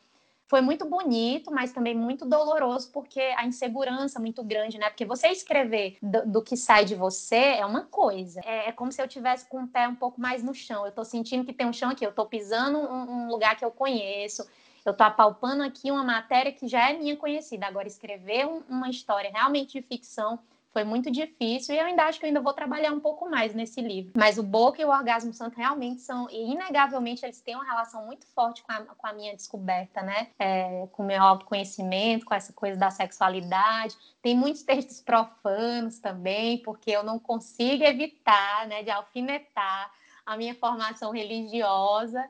foi 0.47 0.61
muito 0.61 0.85
bonito, 0.85 1.51
mas 1.51 1.73
também 1.73 1.93
muito 1.93 2.25
doloroso, 2.25 2.89
porque 2.91 3.19
a 3.19 3.45
insegurança 3.45 4.17
muito 4.19 4.41
grande, 4.43 4.77
né? 4.77 4.89
Porque 4.89 5.03
você 5.03 5.27
escrever 5.27 5.97
do, 6.01 6.25
do 6.25 6.41
que 6.41 6.55
sai 6.55 6.85
de 6.85 6.95
você 6.95 7.35
é 7.35 7.65
uma 7.65 7.83
coisa. 7.83 8.39
É, 8.45 8.69
é, 8.69 8.71
como 8.71 8.91
se 8.91 9.01
eu 9.01 9.07
tivesse 9.07 9.47
com 9.49 9.63
o 9.63 9.67
pé 9.67 9.87
um 9.87 9.95
pouco 9.95 10.21
mais 10.21 10.41
no 10.41 10.53
chão. 10.53 10.85
Eu 10.85 10.91
tô 10.91 11.03
sentindo 11.03 11.45
que 11.45 11.51
tem 11.51 11.67
um 11.67 11.73
chão 11.73 11.89
aqui, 11.89 12.05
eu 12.05 12.13
tô 12.13 12.25
pisando 12.25 12.79
um, 12.79 13.25
um 13.25 13.27
lugar 13.29 13.57
que 13.57 13.65
eu 13.65 13.71
conheço. 13.71 14.47
Eu 14.85 14.93
tô 14.93 15.03
apalpando 15.03 15.63
aqui 15.63 15.91
uma 15.91 16.03
matéria 16.03 16.51
que 16.53 16.65
já 16.65 16.89
é 16.89 16.97
minha 16.97 17.17
conhecida. 17.17 17.67
Agora, 17.67 17.87
escrever 17.87 18.47
um, 18.47 18.61
uma 18.69 18.89
história 18.89 19.29
realmente 19.29 19.73
de 19.73 19.85
ficção 19.85 20.39
foi 20.73 20.83
muito 20.83 21.09
difícil 21.11 21.75
e 21.75 21.79
eu 21.79 21.85
ainda 21.85 22.03
acho 22.03 22.19
que 22.19 22.25
eu 22.25 22.27
ainda 22.27 22.41
vou 22.41 22.53
trabalhar 22.53 22.91
um 22.91 22.99
pouco 22.99 23.29
mais 23.29 23.53
nesse 23.53 23.81
livro. 23.81 24.13
Mas 24.15 24.37
o 24.37 24.43
Boca 24.43 24.81
e 24.81 24.85
o 24.85 24.89
Orgasmo 24.89 25.33
Santo 25.33 25.57
realmente 25.57 26.01
são, 26.01 26.29
e 26.29 26.51
inegavelmente, 26.51 27.25
eles 27.25 27.41
têm 27.41 27.55
uma 27.55 27.65
relação 27.65 28.05
muito 28.05 28.25
forte 28.27 28.63
com 28.63 28.71
a, 28.71 28.81
com 28.81 29.07
a 29.07 29.13
minha 29.13 29.35
descoberta, 29.35 30.01
né? 30.01 30.27
É, 30.37 30.87
com 30.91 31.03
o 31.03 31.05
meu 31.05 31.21
autoconhecimento, 31.21 32.25
com 32.25 32.33
essa 32.33 32.53
coisa 32.53 32.77
da 32.77 32.91
sexualidade. 32.91 33.95
Tem 34.21 34.35
muitos 34.35 34.63
textos 34.63 35.01
profanos 35.01 35.99
também, 35.99 36.61
porque 36.61 36.91
eu 36.91 37.03
não 37.03 37.17
consigo 37.17 37.83
evitar, 37.83 38.67
né, 38.67 38.83
de 38.83 38.91
alfinetar 38.91 39.91
a 40.25 40.37
minha 40.37 40.53
formação 40.53 41.11
religiosa. 41.11 42.23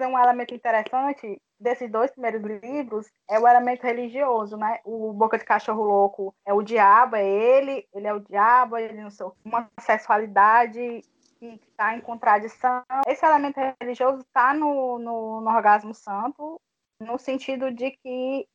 Um 0.00 0.18
elemento 0.18 0.54
interessante 0.54 1.40
desses 1.58 1.90
dois 1.90 2.10
primeiros 2.10 2.42
livros 2.62 3.10
é 3.28 3.38
o 3.38 3.48
elemento 3.48 3.82
religioso, 3.82 4.56
né? 4.56 4.80
O 4.84 5.12
Boca 5.12 5.38
de 5.38 5.44
Cachorro 5.44 5.82
Louco 5.82 6.34
é 6.46 6.52
o 6.52 6.62
diabo, 6.62 7.16
é 7.16 7.26
ele, 7.26 7.86
ele 7.92 8.06
é 8.06 8.14
o 8.14 8.20
diabo, 8.20 8.76
ele 8.76 9.00
não 9.00 9.10
sei, 9.10 9.26
uma 9.44 9.68
sexualidade 9.80 11.02
que 11.38 11.60
está 11.70 11.94
em 11.96 12.00
contradição. 12.00 12.82
Esse 13.06 13.24
elemento 13.24 13.58
religioso 13.80 14.20
está 14.20 14.54
no, 14.54 14.98
no, 14.98 15.40
no 15.40 15.50
Orgasmo 15.50 15.94
Santo, 15.94 16.60
no 17.00 17.18
sentido 17.18 17.70
de 17.70 17.90
que 17.90 18.46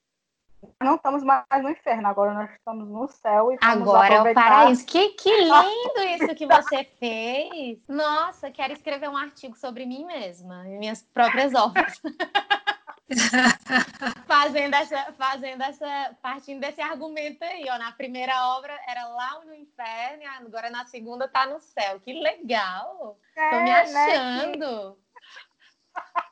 não 0.82 0.96
estamos 0.96 1.24
mais 1.24 1.46
no 1.62 1.70
inferno, 1.70 2.08
agora 2.08 2.34
nós 2.34 2.52
estamos 2.52 2.88
no 2.90 3.08
céu. 3.08 3.52
E 3.52 3.58
agora 3.62 4.14
é 4.14 4.22
o 4.22 4.34
paraíso. 4.34 4.86
Que, 4.86 5.10
que 5.10 5.30
lindo 5.42 6.24
isso 6.24 6.36
que 6.36 6.46
você 6.46 6.84
fez! 7.00 7.80
Nossa, 7.88 8.52
quero 8.52 8.74
escrever 8.74 9.10
um 9.10 9.18
artigo 9.18 9.56
sobre 9.56 9.86
mim 9.86 10.06
mesma, 10.06 10.64
minhas 10.64 11.02
próprias 11.02 11.54
obras. 11.54 12.02
fazendo 14.28 14.74
essa, 14.76 15.14
fazendo 15.14 15.64
essa, 15.64 16.18
partindo 16.22 16.60
desse 16.60 16.82
argumento 16.82 17.44
aí, 17.44 17.66
ó, 17.70 17.78
na 17.78 17.92
primeira 17.92 18.56
obra 18.56 18.78
era 18.88 19.08
lá 19.08 19.44
no 19.46 19.54
inferno, 19.54 20.24
agora 20.40 20.70
na 20.70 20.86
segunda 20.86 21.28
tá 21.28 21.46
no 21.46 21.60
céu. 21.60 22.00
Que 22.00 22.14
legal! 22.14 23.20
É, 23.36 23.50
Tô 23.50 23.56
me 23.58 23.64
né, 23.64 23.82
achando. 23.82 24.90
Né? 24.90 24.96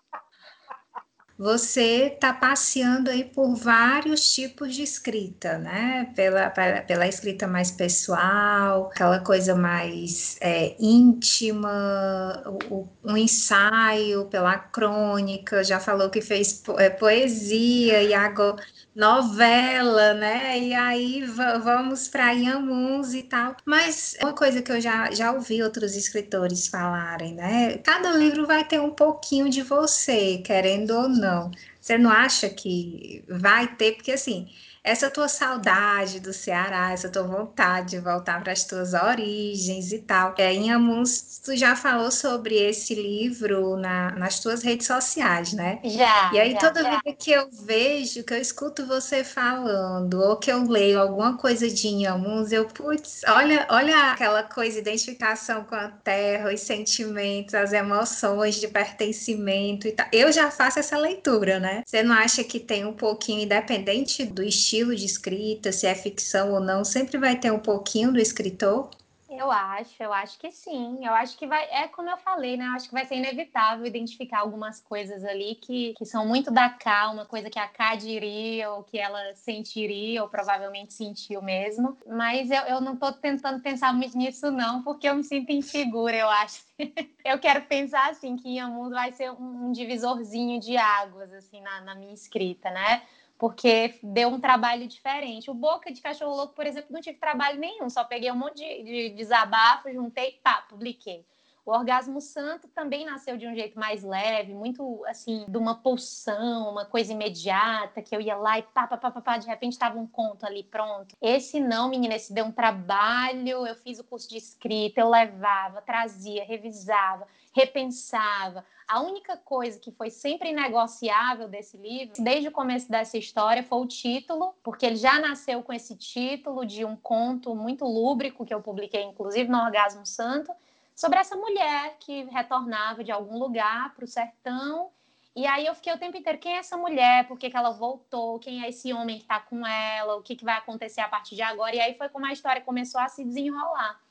você 1.38 2.08
está 2.08 2.34
passeando 2.34 3.12
aí 3.12 3.24
por 3.24 3.56
vários 3.56 4.34
tipos 4.34 4.74
de 4.76 4.82
escrita, 4.82 5.60
né? 5.60 6.12
Pela, 6.16 6.50
pela 6.50 7.08
escrita 7.08 7.48
mais 7.48 7.70
pessoal, 7.70 8.88
aquela 8.88 9.20
coisa 9.20 9.54
mais 9.54 10.36
é, 10.42 10.76
íntima, 10.80 12.44
o, 12.72 12.88
um 13.04 13.16
ensaio 13.16 14.26
pela 14.26 14.58
crônica, 14.58 15.64
já 15.64 15.80
falou 15.80 16.10
que 16.10 16.22
fez 16.22 16.64
é, 16.80 16.90
poesia 16.90 18.02
e 18.02 18.14
agora 18.16 18.58
novela, 18.98 20.16
né? 20.16 20.60
E 20.60 20.74
aí 20.74 21.24
vamos 21.24 22.08
para 22.08 22.32
Yamuns 22.32 23.14
e 23.14 23.24
tal. 23.24 23.56
Mas 23.64 24.18
uma 24.22 24.34
coisa 24.34 24.62
que 24.62 24.72
eu 24.72 24.82
já, 24.82 25.12
já 25.12 25.32
ouvi 25.32 25.62
outros 25.62 25.96
escritores 25.96 26.68
falarem, 26.68 27.36
né? 27.36 27.78
Cada 27.78 28.12
livro 28.12 28.48
vai 28.48 28.66
ter 28.68 28.82
um 28.82 28.90
pouquinho 28.92 29.50
de 29.50 29.62
você, 29.62 30.40
querendo 30.40 30.92
ou 30.92 31.08
não. 31.10 31.52
Você 31.80 31.98
não 31.98 32.10
acha 32.10 32.50
que 32.50 33.24
vai 33.30 33.68
ter? 33.76 33.94
Porque 33.94 34.12
assim 34.12 34.50
essa 34.88 35.12
tua 35.12 35.28
saudade 35.28 36.22
do 36.22 36.32
Ceará, 36.32 36.94
essa 36.94 37.10
tua 37.10 37.24
vontade 37.24 37.92
de 37.92 38.00
voltar 38.00 38.42
para 38.42 38.54
as 38.54 38.64
tuas 38.64 38.94
origens 38.94 39.92
e 39.92 40.00
tal. 40.00 40.34
É, 40.38 40.54
em 40.54 40.72
Amuns, 40.72 41.42
tu 41.44 41.56
já 41.58 41.76
falou 41.76 42.10
sobre 42.10 42.56
esse 42.56 42.96
livro 42.96 43.76
na, 43.76 44.12
nas 44.12 44.40
tuas 44.40 44.64
redes 44.64 44.88
sociais, 44.88 45.52
né? 45.52 45.80
Já. 45.84 46.32
E 46.34 46.40
aí, 46.40 46.52
já, 46.54 46.60
toda 46.60 46.84
já. 46.84 47.02
vez 47.04 47.16
que 47.20 47.32
eu 47.32 47.50
vejo, 47.52 48.24
que 48.24 48.34
eu 48.34 48.40
escuto 48.40 48.86
você 48.86 49.26
falando, 49.26 50.22
ou 50.22 50.38
que 50.38 50.50
eu 50.50 50.64
leio 50.64 51.02
alguma 51.02 51.38
coisa 51.38 51.70
de 51.70 51.88
Inhamuns, 51.88 52.54
eu, 52.54 52.66
putz, 52.66 53.22
olha, 53.28 53.68
olha 53.70 54.14
aquela 54.14 54.44
coisa, 54.44 54.80
identificação 54.80 55.66
com 55.66 55.76
a 55.76 55.90
terra, 55.90 56.54
os 56.54 56.62
sentimentos, 56.62 57.54
as 57.54 57.74
emoções 57.74 58.56
de 58.56 58.70
pertencimento 58.70 59.86
e 59.86 59.92
tal. 59.92 60.08
Eu 60.14 60.32
já 60.32 60.50
faço 60.50 60.80
essa 60.80 60.98
leitura, 60.98 61.60
né? 61.60 61.84
Você 61.86 62.02
não 62.04 62.16
acha 62.16 62.42
que 62.42 62.60
tem 62.60 62.86
um 62.86 62.94
pouquinho, 62.94 63.42
independente 63.42 64.24
do 64.24 64.42
estilo, 64.42 64.77
estilo 64.78 64.96
de 64.96 65.06
escrita, 65.06 65.72
se 65.72 65.88
é 65.88 65.96
ficção 65.96 66.54
ou 66.54 66.60
não, 66.60 66.86
sempre 66.86 67.18
vai 67.18 67.40
ter 67.40 67.52
um 67.52 67.60
pouquinho 67.60 68.12
do 68.12 68.20
escritor? 68.20 68.92
Eu 69.30 69.52
acho, 69.52 70.02
eu 70.02 70.14
acho 70.14 70.40
que 70.40 70.52
sim. 70.52 71.06
Eu 71.06 71.14
acho 71.14 71.38
que 71.38 71.46
vai, 71.46 71.64
é 71.70 71.88
como 71.88 72.10
eu 72.10 72.18
falei, 72.18 72.56
né? 72.56 72.66
Eu 72.66 72.72
acho 72.72 72.88
que 72.88 72.94
vai 72.94 73.06
ser 73.06 73.16
inevitável 73.16 73.86
identificar 73.86 74.40
algumas 74.40 74.80
coisas 74.80 75.24
ali 75.26 75.56
que, 75.56 75.94
que 75.98 76.06
são 76.06 76.26
muito 76.26 76.50
da 76.50 76.70
K, 76.70 77.10
uma 77.10 77.26
coisa 77.26 77.50
que 77.50 77.60
a 77.60 77.68
K 77.68 77.96
diria, 77.96 78.72
ou 78.72 78.84
que 78.84 78.98
ela 78.98 79.36
sentiria, 79.36 80.24
ou 80.24 80.30
provavelmente 80.30 80.94
sentiu 80.94 81.42
mesmo. 81.42 81.98
Mas 82.08 82.50
eu, 82.50 82.62
eu 82.64 82.82
não 82.82 82.94
estou 82.94 83.12
tentando 83.12 83.62
pensar 83.62 83.94
muito 83.94 84.18
nisso, 84.18 84.50
não, 84.50 84.82
porque 84.82 85.10
eu 85.10 85.16
me 85.16 85.24
sinto 85.24 85.52
insegura, 85.52 86.16
eu 86.16 86.30
acho. 86.30 86.64
eu 87.26 87.38
quero 87.38 87.64
pensar 87.66 88.10
assim, 88.10 88.38
que 88.38 88.48
Inhamundo 88.48 88.92
vai 88.92 89.12
ser 89.12 89.30
um, 89.32 89.68
um 89.68 89.72
divisorzinho 89.72 90.60
de 90.60 90.78
águas, 90.78 91.34
assim, 91.34 91.60
na, 91.62 91.82
na 91.82 91.96
minha 91.96 92.14
escrita, 92.14 92.72
né? 92.72 93.02
Porque 93.38 94.00
deu 94.02 94.30
um 94.30 94.40
trabalho 94.40 94.88
diferente. 94.88 95.50
O 95.50 95.54
Boca 95.54 95.92
de 95.92 96.02
Cachorro 96.02 96.36
Louco, 96.36 96.56
por 96.56 96.66
exemplo, 96.66 96.92
não 96.92 97.02
tive 97.02 97.20
trabalho 97.20 97.60
nenhum, 97.60 97.90
só 97.90 98.04
peguei 98.04 98.32
um 98.32 98.36
monte 98.36 98.56
de, 98.56 98.84
de 98.84 99.10
desabafo, 99.12 99.92
juntei, 99.92 100.40
pá, 100.44 100.62
publiquei. 100.70 101.26
O 101.68 101.72
Orgasmo 101.72 102.22
Santo 102.22 102.66
também 102.70 103.04
nasceu 103.04 103.36
de 103.36 103.46
um 103.46 103.54
jeito 103.54 103.78
mais 103.78 104.02
leve, 104.02 104.54
muito 104.54 105.04
assim, 105.06 105.44
de 105.50 105.58
uma 105.58 105.76
pulsão, 105.76 106.72
uma 106.72 106.86
coisa 106.86 107.12
imediata, 107.12 108.02
que 108.02 108.16
eu 108.16 108.22
ia 108.22 108.38
lá 108.38 108.58
e 108.58 108.64
pá, 108.64 108.88
pá, 108.88 108.96
pá, 108.96 109.12
pá, 109.12 109.20
pá 109.20 109.38
de 109.38 109.48
repente 109.48 109.74
estava 109.74 110.00
um 110.00 110.08
conto 110.08 110.46
ali 110.46 110.64
pronto. 110.64 111.14
Esse 111.22 111.60
não, 111.60 111.90
menina, 111.90 112.16
esse 112.16 112.32
deu 112.32 112.46
um 112.46 112.54
trabalho. 112.54 113.68
Eu 113.68 113.76
fiz 113.76 114.00
o 114.00 114.06
curso 114.06 114.30
de 114.30 114.38
escrita, 114.38 115.02
eu 115.02 115.10
levava, 115.10 115.82
trazia, 115.82 116.46
revisava, 116.46 117.28
repensava. 117.54 118.64
A 118.88 119.02
única 119.02 119.36
coisa 119.36 119.78
que 119.78 119.92
foi 119.92 120.10
sempre 120.10 120.52
inegociável 120.52 121.50
desse 121.50 121.76
livro, 121.76 122.14
desde 122.18 122.48
o 122.48 122.52
começo 122.54 122.90
dessa 122.90 123.18
história, 123.18 123.62
foi 123.62 123.80
o 123.80 123.86
título, 123.86 124.56
porque 124.64 124.86
ele 124.86 124.96
já 124.96 125.20
nasceu 125.20 125.62
com 125.62 125.74
esse 125.74 125.98
título 125.98 126.66
de 126.66 126.86
um 126.86 126.96
conto 126.96 127.54
muito 127.54 127.84
lúbrico 127.84 128.46
que 128.46 128.54
eu 128.54 128.62
publiquei, 128.62 129.04
inclusive 129.04 129.50
no 129.50 129.62
Orgasmo 129.62 130.06
Santo, 130.06 130.50
sobre 130.98 131.20
essa 131.20 131.36
mulher 131.36 131.96
que 132.00 132.24
retornava 132.24 133.04
de 133.04 133.12
algum 133.12 133.38
lugar 133.38 133.94
para 133.94 134.04
o 134.04 134.08
sertão 134.08 134.90
E 135.36 135.46
aí 135.46 135.68
eu 135.68 135.76
fiquei 135.76 135.94
o 135.94 136.00
tempo 136.00 136.18
inteiro, 136.18 136.40
quem 136.40 136.56
é 136.56 136.58
essa 136.58 136.76
mulher? 136.76 137.28
Por 137.28 137.38
que, 137.38 137.52
que 137.52 137.56
ela 137.56 137.70
voltou? 137.70 138.40
Quem 138.40 138.64
é 138.64 138.70
esse 138.70 138.92
homem 138.92 139.18
que 139.18 139.22
está 139.22 139.40
com 139.40 139.66
ela? 139.66 140.16
O 140.16 140.24
que, 140.24 140.36
que 140.36 140.44
vai 140.44 140.56
acontecer 140.58 141.02
a 141.02 141.08
partir 141.08 141.36
de 141.36 141.44
agora? 141.44 141.76
E 141.76 141.80
aí 141.80 141.94
foi 141.94 142.10
como 142.10 142.26
a 142.26 142.34
história 142.34 142.64
começou 142.64 143.00
a 143.00 143.08
se 143.08 143.24
desenrolar. 143.24 144.02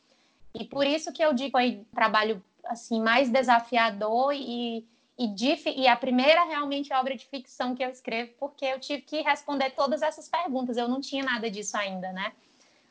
E 0.55 0.65
por 0.65 0.87
isso 0.87 1.13
que 1.13 1.21
eu 1.21 1.33
digo 1.35 1.59
um 1.59 1.85
trabalho 1.93 2.41
assim 2.65 3.03
mais 3.03 3.29
desafiador 3.29 4.33
e, 4.33 4.87
e, 5.19 5.27
de, 5.27 5.59
e 5.69 5.89
a 5.89 5.97
primeira 5.97 6.45
realmente 6.45 6.93
obra 6.93 7.17
de 7.17 7.27
ficção 7.27 7.75
que 7.75 7.85
eu 7.85 7.91
escrevo, 7.91 8.33
porque 8.39 8.65
eu 8.65 8.79
tive 8.79 9.03
que 9.03 9.23
responder 9.23 9.71
todas 9.71 10.03
essas 10.03 10.29
perguntas. 10.29 10.77
Eu 10.77 10.87
não 10.87 11.01
tinha 11.01 11.25
nada 11.25 11.51
disso 11.51 11.77
ainda, 11.77 12.13
né? 12.13 12.33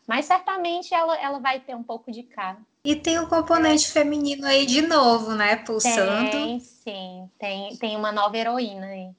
Mas 0.08 0.26
certamente 0.26 0.94
ela, 0.94 1.18
ela 1.18 1.40
vai 1.40 1.60
ter 1.60 1.76
um 1.76 1.84
pouco 1.84 2.12
de 2.12 2.24
cara. 2.24 2.58
E 2.84 2.96
tem 2.96 3.18
o 3.18 3.28
componente 3.28 3.92
feminino 3.92 4.46
aí 4.46 4.66
de 4.66 4.82
novo, 4.84 5.34
né? 5.34 5.56
Pulsando. 5.56 6.30
Tem, 6.30 6.60
sim. 6.60 7.30
Tem, 7.40 7.76
tem 7.78 7.98
uma 7.98 8.12
nova 8.12 8.38
heroína 8.38 8.86
aí. 8.86 9.10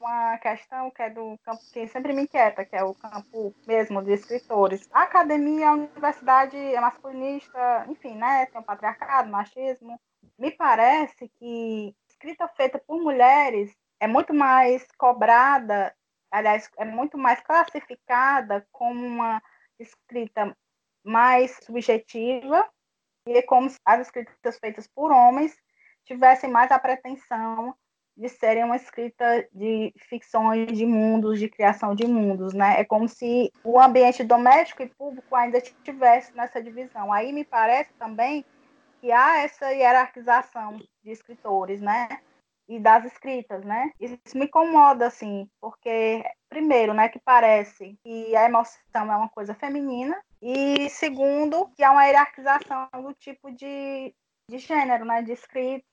Uma 0.00 0.36
questão 0.38 0.90
que 0.90 1.00
é 1.00 1.10
do 1.10 1.38
campo 1.44 1.62
que 1.72 1.86
sempre 1.86 2.12
me 2.12 2.22
inquieta, 2.22 2.64
que 2.64 2.74
é 2.74 2.82
o 2.82 2.92
campo 2.92 3.54
mesmo 3.64 4.02
de 4.02 4.12
escritores. 4.12 4.88
A 4.92 5.02
academia, 5.02 5.68
a 5.68 5.74
universidade 5.74 6.56
é 6.56 6.80
masculinista, 6.80 7.86
enfim, 7.88 8.16
né? 8.16 8.46
Tem 8.46 8.60
o 8.60 8.64
patriarcado, 8.64 9.30
machismo. 9.30 10.00
Me 10.36 10.50
parece 10.50 11.30
que 11.38 11.94
escrita 12.08 12.48
feita 12.48 12.80
por 12.84 13.00
mulheres 13.00 13.72
é 14.00 14.08
muito 14.08 14.34
mais 14.34 14.84
cobrada 14.98 15.94
aliás, 16.32 16.68
é 16.78 16.84
muito 16.84 17.18
mais 17.18 17.40
classificada 17.40 18.66
como 18.72 19.06
uma 19.06 19.40
escrita 19.78 20.56
mais 21.04 21.58
subjetiva 21.62 22.68
e 23.28 23.36
é 23.36 23.42
como 23.42 23.68
se 23.68 23.78
as 23.84 24.00
escritas 24.00 24.58
feitas 24.58 24.88
por 24.88 25.12
homens 25.12 25.54
tivessem 26.04 26.50
mais 26.50 26.70
a 26.70 26.78
pretensão 26.78 27.74
de 28.16 28.28
serem 28.28 28.64
uma 28.64 28.76
escrita 28.76 29.48
de 29.52 29.92
ficções 30.08 30.76
de 30.76 30.84
mundos, 30.84 31.38
de 31.38 31.48
criação 31.48 31.94
de 31.94 32.06
mundos, 32.06 32.52
né? 32.52 32.80
É 32.80 32.84
como 32.84 33.08
se 33.08 33.50
o 33.64 33.80
ambiente 33.80 34.22
doméstico 34.22 34.82
e 34.82 34.88
público 34.88 35.34
ainda 35.34 35.58
estivesse 35.58 36.34
nessa 36.36 36.62
divisão. 36.62 37.12
Aí 37.12 37.32
me 37.32 37.44
parece 37.44 37.92
também 37.94 38.44
que 39.00 39.10
há 39.10 39.38
essa 39.38 39.72
hierarquização 39.72 40.76
de 41.02 41.10
escritores, 41.10 41.80
né? 41.80 42.08
E 42.76 42.80
das 42.80 43.04
escritas, 43.04 43.62
né? 43.64 43.90
Isso 44.00 44.16
me 44.34 44.46
incomoda, 44.46 45.06
assim, 45.06 45.48
porque, 45.60 46.24
primeiro, 46.48 46.94
né, 46.94 47.08
que 47.08 47.18
parece 47.18 47.98
que 48.02 48.34
a 48.34 48.46
emoção 48.46 49.12
é 49.12 49.16
uma 49.16 49.28
coisa 49.28 49.54
feminina, 49.54 50.18
e 50.40 50.88
segundo, 50.88 51.68
que 51.76 51.84
há 51.84 51.92
uma 51.92 52.04
hierarquização 52.04 52.88
do 53.02 53.12
tipo 53.14 53.50
de, 53.52 54.14
de 54.48 54.58
gênero, 54.58 55.04
né, 55.04 55.22
de 55.22 55.32
escrita. 55.32 55.86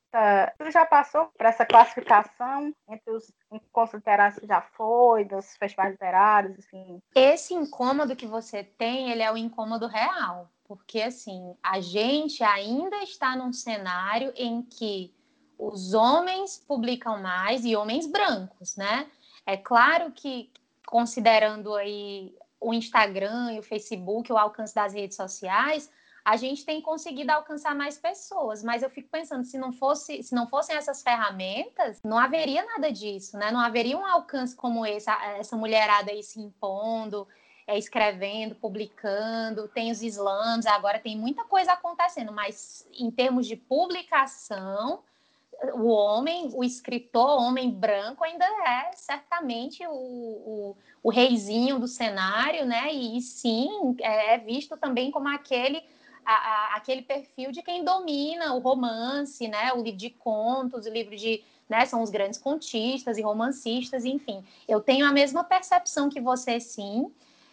Tu 0.57 0.71
já 0.71 0.85
passou 0.85 1.27
por 1.37 1.45
essa 1.45 1.65
classificação 1.65 2.73
entre 2.89 3.11
os 3.11 3.31
encontros 3.51 3.99
literários 3.99 4.39
que 4.39 4.47
já 4.47 4.61
foi, 4.61 5.23
dos 5.25 5.55
festivais 5.57 5.91
literários, 5.91 6.57
assim? 6.57 6.99
Esse 7.13 7.53
incômodo 7.53 8.15
que 8.15 8.25
você 8.25 8.63
tem, 8.63 9.11
ele 9.11 9.21
é 9.21 9.31
o 9.31 9.37
incômodo 9.37 9.85
real, 9.85 10.49
porque, 10.63 11.01
assim, 11.01 11.53
a 11.61 11.79
gente 11.79 12.43
ainda 12.43 13.03
está 13.03 13.35
num 13.35 13.53
cenário 13.53 14.33
em 14.35 14.63
que 14.63 15.13
os 15.59 15.93
homens 15.93 16.63
publicam 16.65 17.21
mais 17.21 17.65
e 17.65 17.75
homens 17.75 18.07
brancos, 18.07 18.77
né? 18.77 19.05
É 19.45 19.57
claro 19.57 20.11
que, 20.11 20.49
considerando 20.87 21.75
aí 21.75 22.33
o 22.61 22.73
Instagram 22.73 23.53
e 23.53 23.59
o 23.59 23.63
Facebook, 23.63 24.31
o 24.31 24.37
alcance 24.37 24.73
das 24.73 24.93
redes 24.93 25.17
sociais, 25.17 25.91
a 26.23 26.37
gente 26.37 26.65
tem 26.65 26.81
conseguido 26.81 27.31
alcançar 27.31 27.75
mais 27.75 27.97
pessoas, 27.97 28.63
mas 28.63 28.83
eu 28.83 28.89
fico 28.89 29.09
pensando 29.09 29.43
se 29.43 29.57
não 29.57 29.73
fosse, 29.73 30.23
se 30.23 30.33
não 30.33 30.47
fossem 30.47 30.75
essas 30.75 31.01
ferramentas, 31.01 31.99
não 32.03 32.17
haveria 32.17 32.63
nada 32.65 32.91
disso, 32.91 33.37
né? 33.37 33.51
Não 33.51 33.59
haveria 33.59 33.97
um 33.97 34.05
alcance 34.05 34.55
como 34.55 34.85
esse, 34.85 35.09
essa 35.09 35.57
mulherada 35.57 36.11
aí 36.11 36.23
se 36.23 36.39
impondo, 36.39 37.27
é, 37.67 37.77
escrevendo, 37.77 38.55
publicando, 38.55 39.67
tem 39.67 39.91
os 39.91 40.01
slams, 40.01 40.65
agora 40.65 40.99
tem 40.99 41.17
muita 41.17 41.43
coisa 41.43 41.73
acontecendo, 41.73 42.31
mas 42.31 42.87
em 42.93 43.11
termos 43.11 43.45
de 43.45 43.55
publicação, 43.55 45.03
o 45.73 45.87
homem, 45.87 46.49
o 46.53 46.63
escritor, 46.63 47.41
homem 47.41 47.69
branco, 47.69 48.23
ainda 48.23 48.45
é 48.45 48.91
certamente 48.95 49.85
o, 49.85 49.91
o, 49.91 50.77
o 51.03 51.09
reizinho 51.09 51.79
do 51.79 51.87
cenário, 51.87 52.65
né? 52.65 52.93
E, 52.93 53.17
e 53.17 53.21
sim, 53.21 53.95
é, 53.99 54.35
é 54.35 54.37
visto 54.37 54.77
também 54.77 55.11
como 55.11 55.27
aquele 55.27 55.83
a, 56.25 56.33
a, 56.33 56.75
aquele 56.75 57.01
perfil 57.01 57.51
de 57.51 57.61
quem 57.61 57.83
domina 57.83 58.53
o 58.53 58.59
romance, 58.59 59.47
né? 59.47 59.73
O 59.73 59.81
livro 59.81 59.97
de 59.97 60.09
contos, 60.09 60.85
o 60.85 60.89
livro 60.89 61.15
de, 61.15 61.43
né? 61.67 61.85
São 61.85 62.01
os 62.01 62.09
grandes 62.09 62.39
contistas 62.39 63.17
e 63.17 63.21
romancistas, 63.21 64.05
enfim. 64.05 64.43
Eu 64.67 64.79
tenho 64.79 65.05
a 65.05 65.11
mesma 65.11 65.43
percepção 65.43 66.09
que 66.09 66.21
você, 66.21 66.59
sim. 66.59 67.11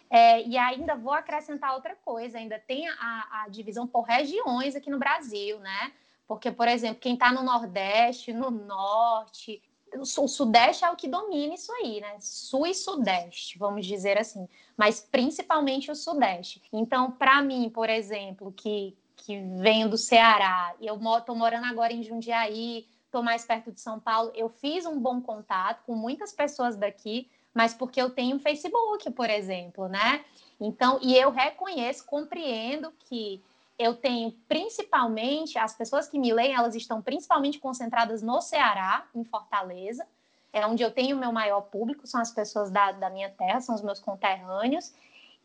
É, 0.09 0.41
e 0.43 0.57
ainda 0.57 0.95
vou 0.95 1.11
acrescentar 1.11 1.73
outra 1.73 1.93
coisa, 1.95 2.37
ainda 2.37 2.57
tem 2.57 2.87
a, 2.87 3.43
a 3.43 3.49
divisão 3.49 3.85
por 3.85 4.03
regiões 4.03 4.73
aqui 4.73 4.89
no 4.89 4.97
Brasil, 4.97 5.59
né? 5.59 5.91
Porque, 6.27 6.51
por 6.51 6.67
exemplo, 6.67 6.99
quem 6.99 7.13
está 7.13 7.31
no 7.31 7.41
Nordeste, 7.41 8.33
no 8.33 8.51
Norte, 8.51 9.61
o 9.95 10.05
Sudeste 10.05 10.83
é 10.83 10.91
o 10.91 10.95
que 10.95 11.07
domina 11.07 11.53
isso 11.53 11.71
aí, 11.71 12.01
né? 12.01 12.17
Sul 12.19 12.67
e 12.67 12.73
Sudeste, 12.73 13.57
vamos 13.57 13.85
dizer 13.85 14.17
assim, 14.17 14.47
mas 14.75 14.99
principalmente 14.99 15.89
o 15.89 15.95
Sudeste. 15.95 16.61
Então, 16.71 17.11
para 17.11 17.41
mim, 17.41 17.69
por 17.69 17.89
exemplo, 17.89 18.51
que, 18.51 18.95
que 19.15 19.39
venho 19.61 19.89
do 19.89 19.97
Ceará 19.97 20.75
e 20.79 20.87
eu 20.87 20.99
estou 21.17 21.35
morando 21.35 21.65
agora 21.65 21.93
em 21.93 22.03
Jundiaí, 22.03 22.85
estou 23.05 23.23
mais 23.23 23.45
perto 23.45 23.71
de 23.71 23.79
São 23.79 23.99
Paulo, 23.99 24.31
eu 24.35 24.49
fiz 24.49 24.85
um 24.85 24.99
bom 24.99 25.21
contato 25.21 25.83
com 25.85 25.95
muitas 25.95 26.33
pessoas 26.33 26.75
daqui, 26.75 27.29
mas 27.53 27.73
porque 27.73 28.01
eu 28.01 28.09
tenho 28.09 28.39
Facebook, 28.39 29.09
por 29.11 29.29
exemplo, 29.29 29.87
né? 29.87 30.23
Então, 30.59 30.99
e 31.01 31.15
eu 31.15 31.31
reconheço, 31.31 32.05
compreendo 32.05 32.91
que 33.07 33.41
eu 33.77 33.95
tenho 33.95 34.31
principalmente, 34.47 35.57
as 35.57 35.75
pessoas 35.75 36.07
que 36.07 36.17
me 36.17 36.33
leem, 36.33 36.55
elas 36.55 36.75
estão 36.75 37.01
principalmente 37.01 37.59
concentradas 37.59 38.21
no 38.21 38.41
Ceará, 38.41 39.05
em 39.13 39.23
Fortaleza, 39.23 40.05
é 40.51 40.65
onde 40.65 40.81
eu 40.81 40.91
tenho 40.91 41.15
o 41.15 41.19
meu 41.19 41.31
maior 41.31 41.61
público, 41.61 42.07
são 42.07 42.19
as 42.19 42.31
pessoas 42.31 42.71
da, 42.71 42.91
da 42.91 43.09
minha 43.09 43.29
terra, 43.29 43.61
são 43.61 43.75
os 43.75 43.81
meus 43.81 43.99
conterrâneos. 43.99 44.93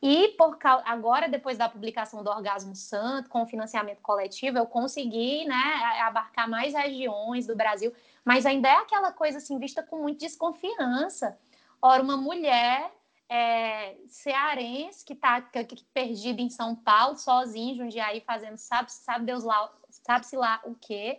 E 0.01 0.29
por 0.31 0.59
agora, 0.85 1.29
depois 1.29 1.59
da 1.59 1.69
publicação 1.69 2.25
do 2.25 2.31
Orgasmo 2.31 2.75
Santo, 2.75 3.29
com 3.29 3.43
o 3.43 3.47
financiamento 3.47 4.01
coletivo, 4.01 4.59
eu 4.59 4.67
consegui 4.67 5.45
né, 5.45 5.63
abarcar 6.01 6.49
mais 6.49 6.75
regiões 6.75 7.47
do 7.47 7.55
Brasil, 7.55 7.93
mas 8.25 8.47
ainda 8.47 8.69
é 8.69 8.77
aquela 8.77 9.13
coisa 9.13 9.39
assim, 9.39 9.59
vista 9.59 9.83
com 9.83 9.99
muita 9.99 10.21
desconfiança. 10.21 11.39
Ora, 11.81 12.03
uma 12.03 12.17
mulher 12.17 12.91
é, 13.33 13.97
cearense 14.09 15.03
que 15.07 15.15
está 15.15 15.41
perdido 15.95 16.41
em 16.41 16.51
São 16.51 16.77
Paulo, 16.77 17.17
sozinho, 17.17 17.77
Jundiaí, 17.77 18.21
fazendo 18.21 18.59
sabe, 18.59 18.93
sabe 18.93 19.25
Deus 19.25 19.43
lá, 19.43 19.73
sabe-se 19.89 20.37
lá 20.37 20.61
o 20.67 20.75
quê. 20.75 21.19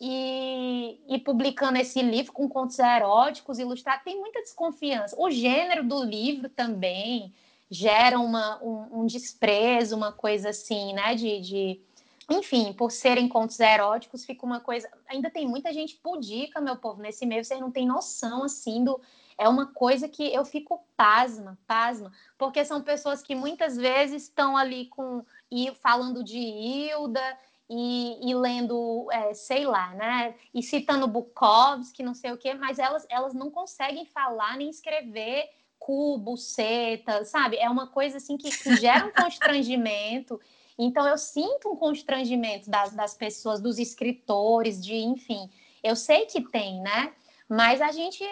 E, 0.00 1.00
e, 1.08 1.18
publicando 1.18 1.78
esse 1.78 2.00
livro 2.00 2.32
com 2.32 2.48
contos 2.48 2.78
eróticos, 2.78 3.58
ilustrados, 3.58 4.04
tem 4.04 4.20
muita 4.20 4.40
desconfiança. 4.40 5.16
O 5.18 5.30
gênero 5.30 5.82
do 5.82 6.04
livro 6.04 6.48
também 6.48 7.34
gera 7.68 8.20
uma, 8.20 8.62
um, 8.62 9.00
um 9.00 9.06
desprezo, 9.06 9.96
uma 9.96 10.12
coisa 10.12 10.50
assim, 10.50 10.92
né? 10.92 11.14
De, 11.16 11.40
de, 11.40 11.80
enfim, 12.30 12.72
por 12.72 12.92
serem 12.92 13.28
contos 13.28 13.58
eróticos, 13.58 14.24
fica 14.24 14.46
uma 14.46 14.60
coisa. 14.60 14.88
Ainda 15.08 15.30
tem 15.30 15.46
muita 15.46 15.72
gente 15.72 15.96
pudica, 15.96 16.60
meu 16.60 16.76
povo, 16.76 17.02
nesse 17.02 17.26
meio, 17.26 17.44
vocês 17.44 17.60
não 17.60 17.70
têm 17.70 17.86
noção 17.86 18.44
assim 18.44 18.84
do 18.84 19.00
é 19.38 19.48
uma 19.48 19.66
coisa 19.66 20.08
que 20.08 20.32
eu 20.32 20.44
fico 20.44 20.84
pasma, 20.96 21.58
pasma, 21.66 22.12
porque 22.38 22.64
são 22.64 22.82
pessoas 22.82 23.22
que 23.22 23.34
muitas 23.34 23.76
vezes 23.76 24.24
estão 24.24 24.56
ali 24.56 24.86
com 24.86 25.24
e 25.50 25.72
falando 25.74 26.24
de 26.24 26.38
Hilda 26.38 27.38
e, 27.68 28.30
e 28.30 28.34
lendo, 28.34 29.08
é, 29.10 29.34
sei 29.34 29.66
lá, 29.66 29.94
né? 29.94 30.34
E 30.52 30.62
citando 30.62 31.06
Bukowski, 31.06 32.02
não 32.02 32.14
sei 32.14 32.32
o 32.32 32.36
quê, 32.36 32.54
mas 32.54 32.78
elas, 32.78 33.06
elas 33.08 33.34
não 33.34 33.50
conseguem 33.50 34.04
falar 34.04 34.56
nem 34.56 34.70
escrever 34.70 35.48
cubo, 35.78 36.36
seta, 36.36 37.24
sabe? 37.24 37.56
É 37.56 37.68
uma 37.68 37.88
coisa 37.88 38.18
assim 38.18 38.36
que, 38.36 38.50
que 38.50 38.76
gera 38.76 39.06
um 39.06 39.10
constrangimento. 39.22 40.40
Então 40.78 41.06
eu 41.06 41.18
sinto 41.18 41.70
um 41.70 41.76
constrangimento 41.76 42.70
das, 42.70 42.94
das 42.94 43.14
pessoas, 43.14 43.60
dos 43.60 43.78
escritores, 43.78 44.82
de 44.82 44.94
enfim. 44.94 45.50
Eu 45.82 45.96
sei 45.96 46.26
que 46.26 46.40
tem, 46.40 46.80
né? 46.80 47.12
Mas 47.52 47.82
a 47.82 47.92
gente, 47.92 48.24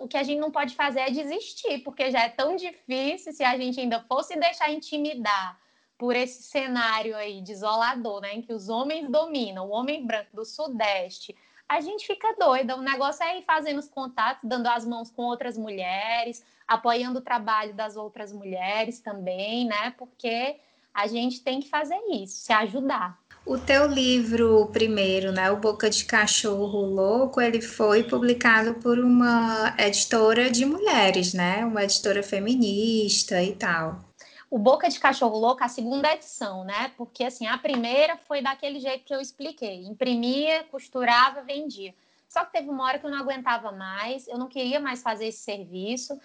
o 0.00 0.08
que 0.08 0.16
a 0.16 0.22
gente 0.22 0.38
não 0.38 0.50
pode 0.50 0.74
fazer 0.74 1.00
é 1.00 1.10
desistir, 1.10 1.80
porque 1.80 2.10
já 2.10 2.20
é 2.20 2.30
tão 2.30 2.56
difícil 2.56 3.30
se 3.34 3.44
a 3.44 3.54
gente 3.58 3.78
ainda 3.78 4.00
fosse 4.08 4.40
deixar 4.40 4.72
intimidar 4.72 5.60
por 5.98 6.16
esse 6.16 6.44
cenário 6.44 7.14
aí 7.14 7.42
desolador, 7.42 8.22
né, 8.22 8.36
em 8.36 8.40
que 8.40 8.54
os 8.54 8.70
homens 8.70 9.06
dominam, 9.10 9.68
o 9.68 9.70
homem 9.70 10.06
branco 10.06 10.34
do 10.34 10.46
Sudeste, 10.46 11.36
a 11.68 11.82
gente 11.82 12.06
fica 12.06 12.34
doida. 12.38 12.74
O 12.74 12.80
negócio 12.80 13.22
é 13.22 13.38
ir 13.38 13.42
fazendo 13.42 13.80
os 13.80 13.88
contatos, 13.90 14.48
dando 14.48 14.66
as 14.68 14.86
mãos 14.86 15.10
com 15.10 15.24
outras 15.24 15.58
mulheres, 15.58 16.42
apoiando 16.66 17.18
o 17.18 17.22
trabalho 17.22 17.74
das 17.74 17.98
outras 17.98 18.32
mulheres 18.32 18.98
também, 18.98 19.66
né? 19.66 19.90
Porque 19.98 20.58
a 20.94 21.06
gente 21.06 21.42
tem 21.42 21.60
que 21.60 21.68
fazer 21.68 22.00
isso, 22.10 22.38
se 22.38 22.52
ajudar. 22.54 23.20
O 23.48 23.56
teu 23.56 23.86
livro 23.86 24.66
primeiro, 24.66 25.32
né, 25.32 25.50
O 25.50 25.56
Boca 25.56 25.88
de 25.88 26.04
Cachorro 26.04 26.82
Louco, 26.82 27.40
ele 27.40 27.62
foi 27.62 28.04
publicado 28.04 28.74
por 28.74 28.98
uma 28.98 29.74
editora 29.78 30.50
de 30.50 30.66
mulheres, 30.66 31.32
né? 31.32 31.64
Uma 31.64 31.84
editora 31.84 32.22
feminista 32.22 33.42
e 33.42 33.56
tal. 33.56 34.04
O 34.50 34.58
Boca 34.58 34.86
de 34.90 35.00
Cachorro 35.00 35.38
Louco, 35.38 35.64
a 35.64 35.68
segunda 35.68 36.12
edição, 36.12 36.62
né? 36.62 36.92
Porque 36.98 37.24
assim, 37.24 37.46
a 37.46 37.56
primeira 37.56 38.18
foi 38.18 38.42
daquele 38.42 38.80
jeito 38.80 39.06
que 39.06 39.14
eu 39.14 39.20
expliquei: 39.20 39.82
imprimia, 39.86 40.64
costurava, 40.64 41.40
vendia. 41.40 41.94
Só 42.28 42.44
que 42.44 42.52
teve 42.52 42.68
uma 42.68 42.84
hora 42.84 42.98
que 42.98 43.06
eu 43.06 43.10
não 43.10 43.18
aguentava 43.18 43.72
mais, 43.72 44.28
eu 44.28 44.36
não 44.36 44.48
queria 44.48 44.78
mais 44.78 45.00
fazer 45.00 45.28
esse 45.28 45.40
serviço. 45.40 46.20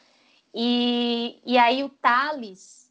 E, 0.53 1.39
e 1.45 1.57
aí 1.57 1.85
o 1.85 1.89
Thales, 1.89 2.82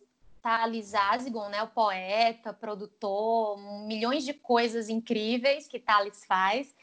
Thales 0.43 0.93
Asgon, 0.93 1.49
né, 1.49 1.63
o 1.63 1.69
poeta, 1.69 2.53
produtor, 2.53 3.57
milhões 3.87 4.25
de 4.25 4.35
coisas 4.35 4.89
incríveis 4.89 5.69
que 5.69 5.79
Thales 5.79 6.25
faz. 6.25 6.75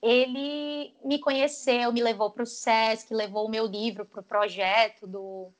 Ele 0.00 0.94
me 1.04 1.18
conheceu, 1.18 1.92
me 1.92 2.00
levou 2.00 2.30
para 2.30 2.44
o 2.44 2.46
SESC, 2.46 3.12
levou 3.12 3.46
o 3.46 3.50
meu 3.50 3.66
livro 3.66 4.06
para 4.06 4.20
o 4.20 4.22
projeto 4.24 5.08
do, 5.08 5.52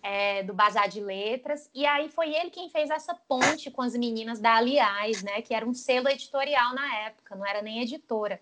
é, 0.00 0.44
do 0.44 0.54
Bazar 0.54 0.88
de 0.88 1.00
Letras. 1.00 1.68
E 1.74 1.84
aí 1.84 2.08
foi 2.08 2.32
ele 2.32 2.50
quem 2.50 2.70
fez 2.70 2.88
essa 2.88 3.12
ponte 3.12 3.68
com 3.72 3.82
as 3.82 3.96
meninas 3.96 4.38
da 4.38 4.54
Aliás, 4.54 5.24
né, 5.24 5.42
que 5.42 5.52
era 5.52 5.66
um 5.66 5.74
selo 5.74 6.08
editorial 6.08 6.72
na 6.72 6.98
época, 7.00 7.34
não 7.34 7.44
era 7.44 7.60
nem 7.60 7.82
editora. 7.82 8.40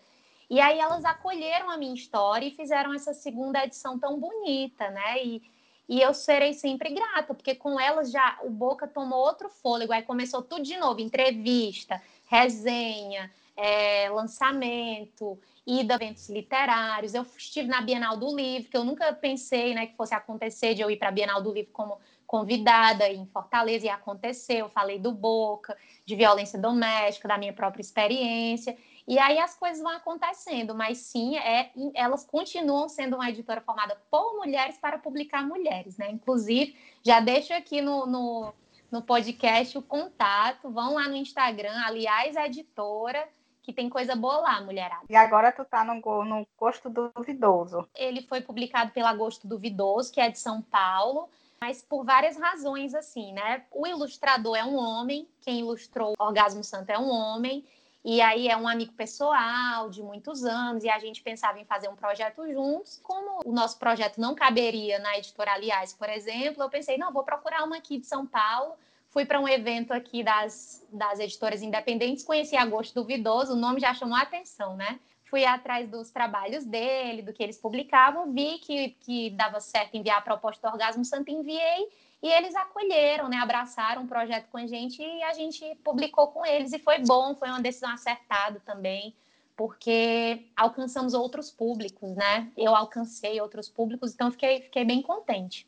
E 0.50 0.60
aí 0.60 0.78
elas 0.78 1.04
acolheram 1.06 1.70
a 1.70 1.78
minha 1.78 1.94
história 1.94 2.44
e 2.44 2.50
fizeram 2.50 2.92
essa 2.92 3.14
segunda 3.14 3.64
edição 3.64 3.98
tão 3.98 4.18
bonita, 4.20 4.90
né? 4.90 5.24
E, 5.24 5.42
e 5.90 6.00
eu 6.00 6.14
serei 6.14 6.52
sempre 6.52 6.94
grata, 6.94 7.34
porque 7.34 7.52
com 7.52 7.80
elas 7.80 8.12
já 8.12 8.38
o 8.44 8.48
Boca 8.48 8.86
tomou 8.86 9.18
outro 9.18 9.48
fôlego, 9.48 9.92
aí 9.92 10.02
começou 10.02 10.40
tudo 10.40 10.62
de 10.62 10.76
novo, 10.76 11.00
entrevista, 11.00 12.00
resenha, 12.28 13.28
é, 13.56 14.08
lançamento, 14.08 15.36
ida 15.66 15.94
a 15.94 15.96
eventos 15.96 16.28
literários. 16.28 17.12
Eu 17.12 17.26
estive 17.36 17.66
na 17.66 17.80
Bienal 17.80 18.16
do 18.16 18.32
Livro, 18.36 18.70
que 18.70 18.76
eu 18.76 18.84
nunca 18.84 19.12
pensei 19.12 19.74
né, 19.74 19.88
que 19.88 19.96
fosse 19.96 20.14
acontecer 20.14 20.74
de 20.74 20.80
eu 20.80 20.92
ir 20.92 20.96
para 20.96 21.08
a 21.08 21.12
Bienal 21.12 21.42
do 21.42 21.52
Livro 21.52 21.72
como 21.72 21.98
convidada 22.24 23.08
em 23.08 23.26
Fortaleza, 23.26 23.86
e 23.86 23.88
aconteceu. 23.88 24.58
Eu 24.58 24.68
falei 24.68 25.00
do 25.00 25.10
Boca, 25.10 25.76
de 26.06 26.14
violência 26.14 26.56
doméstica, 26.56 27.26
da 27.26 27.36
minha 27.36 27.52
própria 27.52 27.80
experiência. 27.82 28.78
E 29.10 29.18
aí 29.18 29.40
as 29.40 29.56
coisas 29.56 29.82
vão 29.82 29.90
acontecendo, 29.90 30.72
mas 30.72 30.98
sim, 30.98 31.36
é, 31.36 31.72
elas 31.94 32.24
continuam 32.24 32.88
sendo 32.88 33.16
uma 33.16 33.28
editora 33.28 33.60
formada 33.60 34.00
por 34.08 34.36
mulheres 34.36 34.78
para 34.78 34.98
publicar 34.98 35.44
mulheres, 35.44 35.96
né? 35.96 36.12
Inclusive, 36.12 36.78
já 37.02 37.18
deixo 37.18 37.52
aqui 37.52 37.82
no, 37.82 38.06
no, 38.06 38.54
no 38.88 39.02
podcast 39.02 39.76
o 39.76 39.82
contato, 39.82 40.70
vão 40.70 40.94
lá 40.94 41.08
no 41.08 41.16
Instagram, 41.16 41.74
aliás, 41.84 42.36
a 42.36 42.46
editora, 42.46 43.28
que 43.64 43.72
tem 43.72 43.88
coisa 43.88 44.14
boa 44.14 44.36
lá, 44.42 44.60
mulherada. 44.60 45.06
E 45.10 45.16
agora 45.16 45.50
tu 45.50 45.64
tá 45.64 45.82
no, 45.82 45.96
no 46.24 46.46
Gosto 46.56 46.88
Duvidoso. 46.88 47.88
Ele 47.96 48.22
foi 48.22 48.40
publicado 48.40 48.92
pela 48.92 49.12
Gosto 49.12 49.48
Duvidoso, 49.48 50.12
que 50.12 50.20
é 50.20 50.30
de 50.30 50.38
São 50.38 50.62
Paulo, 50.62 51.28
mas 51.60 51.82
por 51.82 52.04
várias 52.04 52.36
razões, 52.36 52.94
assim, 52.94 53.32
né? 53.32 53.64
O 53.72 53.88
ilustrador 53.88 54.54
é 54.56 54.64
um 54.64 54.76
homem, 54.76 55.28
quem 55.40 55.58
ilustrou 55.58 56.14
Orgasmo 56.16 56.62
Santo 56.62 56.90
é 56.90 56.98
um 56.98 57.10
homem, 57.10 57.66
e 58.04 58.20
aí 58.22 58.48
é 58.48 58.56
um 58.56 58.66
amigo 58.66 58.92
pessoal 58.94 59.90
de 59.90 60.02
muitos 60.02 60.44
anos, 60.44 60.84
e 60.84 60.88
a 60.88 60.98
gente 60.98 61.22
pensava 61.22 61.58
em 61.58 61.64
fazer 61.64 61.88
um 61.88 61.96
projeto 61.96 62.50
juntos. 62.50 62.98
Como 63.02 63.40
o 63.44 63.52
nosso 63.52 63.78
projeto 63.78 64.18
não 64.18 64.34
caberia 64.34 64.98
na 64.98 65.18
editora 65.18 65.52
Aliás, 65.52 65.92
por 65.92 66.08
exemplo, 66.08 66.62
eu 66.62 66.70
pensei, 66.70 66.96
não, 66.96 67.12
vou 67.12 67.24
procurar 67.24 67.64
uma 67.64 67.76
aqui 67.76 67.98
de 67.98 68.06
São 68.06 68.26
Paulo. 68.26 68.74
Fui 69.10 69.26
para 69.26 69.40
um 69.40 69.48
evento 69.48 69.92
aqui 69.92 70.22
das, 70.22 70.86
das 70.90 71.18
editoras 71.18 71.62
independentes, 71.62 72.24
conheci 72.24 72.56
a 72.56 72.64
Gosto 72.64 72.94
Duvidoso, 72.94 73.52
o 73.52 73.56
nome 73.56 73.80
já 73.80 73.92
chamou 73.92 74.16
a 74.16 74.22
atenção, 74.22 74.76
né? 74.76 75.00
Fui 75.30 75.44
atrás 75.44 75.88
dos 75.88 76.10
trabalhos 76.10 76.64
dele, 76.64 77.22
do 77.22 77.32
que 77.32 77.40
eles 77.40 77.56
publicavam, 77.56 78.32
vi 78.32 78.58
que, 78.58 78.90
que 79.00 79.30
dava 79.30 79.60
certo 79.60 79.94
enviar 79.94 80.18
a 80.18 80.22
proposta 80.22 80.68
do 80.68 80.72
Orgasmo 80.72 81.04
Santo, 81.04 81.30
enviei 81.30 81.88
e 82.20 82.28
eles 82.28 82.54
acolheram, 82.56 83.28
né, 83.28 83.36
abraçaram 83.36 84.02
o 84.02 84.08
projeto 84.08 84.48
com 84.50 84.58
a 84.58 84.66
gente 84.66 85.00
e 85.00 85.22
a 85.22 85.32
gente 85.32 85.64
publicou 85.84 86.26
com 86.28 86.44
eles. 86.44 86.72
E 86.72 86.80
foi 86.80 86.98
bom, 86.98 87.34
foi 87.36 87.48
uma 87.48 87.62
decisão 87.62 87.90
acertada 87.90 88.60
também, 88.66 89.14
porque 89.56 90.46
alcançamos 90.56 91.14
outros 91.14 91.50
públicos, 91.50 92.10
né? 92.16 92.50
Eu 92.56 92.74
alcancei 92.74 93.40
outros 93.40 93.68
públicos, 93.68 94.12
então 94.12 94.32
fiquei, 94.32 94.62
fiquei 94.62 94.84
bem 94.84 95.00
contente. 95.00 95.66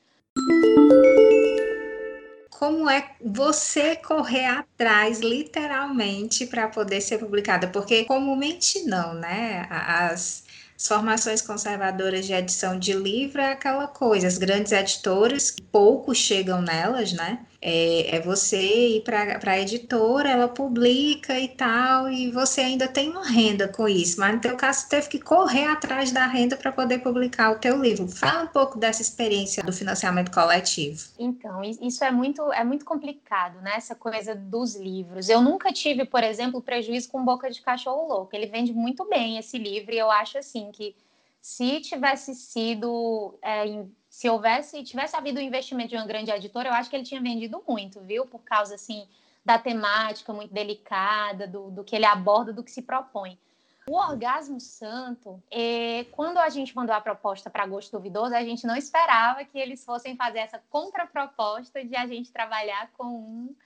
Como 2.62 2.88
é 2.88 3.16
você 3.20 3.96
correr 3.96 4.46
atrás, 4.46 5.18
literalmente, 5.18 6.46
para 6.46 6.68
poder 6.68 7.00
ser 7.00 7.18
publicada? 7.18 7.66
Porque 7.66 8.04
comumente 8.04 8.84
não, 8.84 9.14
né? 9.14 9.66
As 9.68 10.44
formações 10.78 11.42
conservadoras 11.42 12.24
de 12.24 12.32
edição 12.32 12.78
de 12.78 12.92
livro 12.92 13.40
é 13.40 13.50
aquela 13.50 13.88
coisa, 13.88 14.28
as 14.28 14.38
grandes 14.38 14.70
editoras, 14.70 15.56
poucos 15.72 16.18
chegam 16.18 16.62
nelas, 16.62 17.12
né? 17.12 17.44
É, 17.64 18.16
é 18.16 18.20
você 18.20 18.96
ir 18.96 19.02
para 19.02 19.38
a 19.52 19.58
editora, 19.60 20.28
ela 20.28 20.48
publica 20.48 21.38
e 21.38 21.46
tal, 21.46 22.10
e 22.10 22.28
você 22.32 22.60
ainda 22.60 22.88
tem 22.88 23.08
uma 23.08 23.24
renda 23.24 23.68
com 23.68 23.88
isso, 23.88 24.18
mas 24.18 24.34
no 24.34 24.40
teu 24.40 24.56
caso 24.56 24.88
teve 24.88 25.08
que 25.08 25.20
correr 25.20 25.66
atrás 25.66 26.10
da 26.10 26.26
renda 26.26 26.56
para 26.56 26.72
poder 26.72 26.98
publicar 26.98 27.52
o 27.52 27.60
teu 27.60 27.80
livro. 27.80 28.08
Fala 28.08 28.42
um 28.42 28.48
pouco 28.48 28.78
dessa 28.78 29.00
experiência 29.00 29.62
do 29.62 29.72
financiamento 29.72 30.32
coletivo. 30.32 31.00
Então, 31.16 31.62
isso 31.62 32.02
é 32.02 32.10
muito, 32.10 32.52
é 32.52 32.64
muito 32.64 32.84
complicado, 32.84 33.60
né? 33.60 33.74
Essa 33.76 33.94
coisa 33.94 34.34
dos 34.34 34.74
livros. 34.74 35.28
Eu 35.28 35.40
nunca 35.40 35.72
tive, 35.72 36.04
por 36.04 36.24
exemplo, 36.24 36.60
prejuízo 36.60 37.10
com 37.10 37.24
Boca 37.24 37.48
de 37.48 37.62
Cachorro 37.62 38.08
Louco. 38.08 38.34
Ele 38.34 38.46
vende 38.46 38.72
muito 38.72 39.08
bem 39.08 39.38
esse 39.38 39.56
livro, 39.56 39.94
e 39.94 39.98
eu 39.98 40.10
acho 40.10 40.36
assim 40.36 40.70
que 40.72 40.96
se 41.40 41.80
tivesse 41.80 42.34
sido, 42.34 43.34
é, 43.42 43.84
se 44.22 44.30
houvesse, 44.30 44.84
tivesse 44.84 45.16
havido 45.16 45.40
o 45.40 45.42
investimento 45.42 45.88
de 45.88 45.96
uma 45.96 46.06
grande 46.06 46.30
editora, 46.30 46.68
eu 46.68 46.72
acho 46.74 46.88
que 46.88 46.94
ele 46.94 47.04
tinha 47.04 47.20
vendido 47.20 47.60
muito, 47.66 48.00
viu? 48.02 48.24
Por 48.24 48.40
causa, 48.44 48.76
assim, 48.76 49.04
da 49.44 49.58
temática 49.58 50.32
muito 50.32 50.54
delicada, 50.54 51.44
do, 51.48 51.72
do 51.72 51.82
que 51.82 51.96
ele 51.96 52.04
aborda, 52.04 52.52
do 52.52 52.62
que 52.62 52.70
se 52.70 52.82
propõe. 52.82 53.36
O 53.84 53.96
Orgasmo 53.96 54.60
Santo, 54.60 55.42
é, 55.50 56.06
quando 56.12 56.38
a 56.38 56.48
gente 56.50 56.76
mandou 56.76 56.94
a 56.94 57.00
proposta 57.00 57.50
para 57.50 57.66
Gosto 57.66 57.96
Duvidoso, 57.96 58.32
a 58.32 58.44
gente 58.44 58.64
não 58.64 58.76
esperava 58.76 59.44
que 59.44 59.58
eles 59.58 59.84
fossem 59.84 60.14
fazer 60.14 60.38
essa 60.38 60.62
contraproposta 60.70 61.84
de 61.84 61.96
a 61.96 62.06
gente 62.06 62.30
trabalhar 62.30 62.92
com 62.96 63.06
um, 63.06 63.56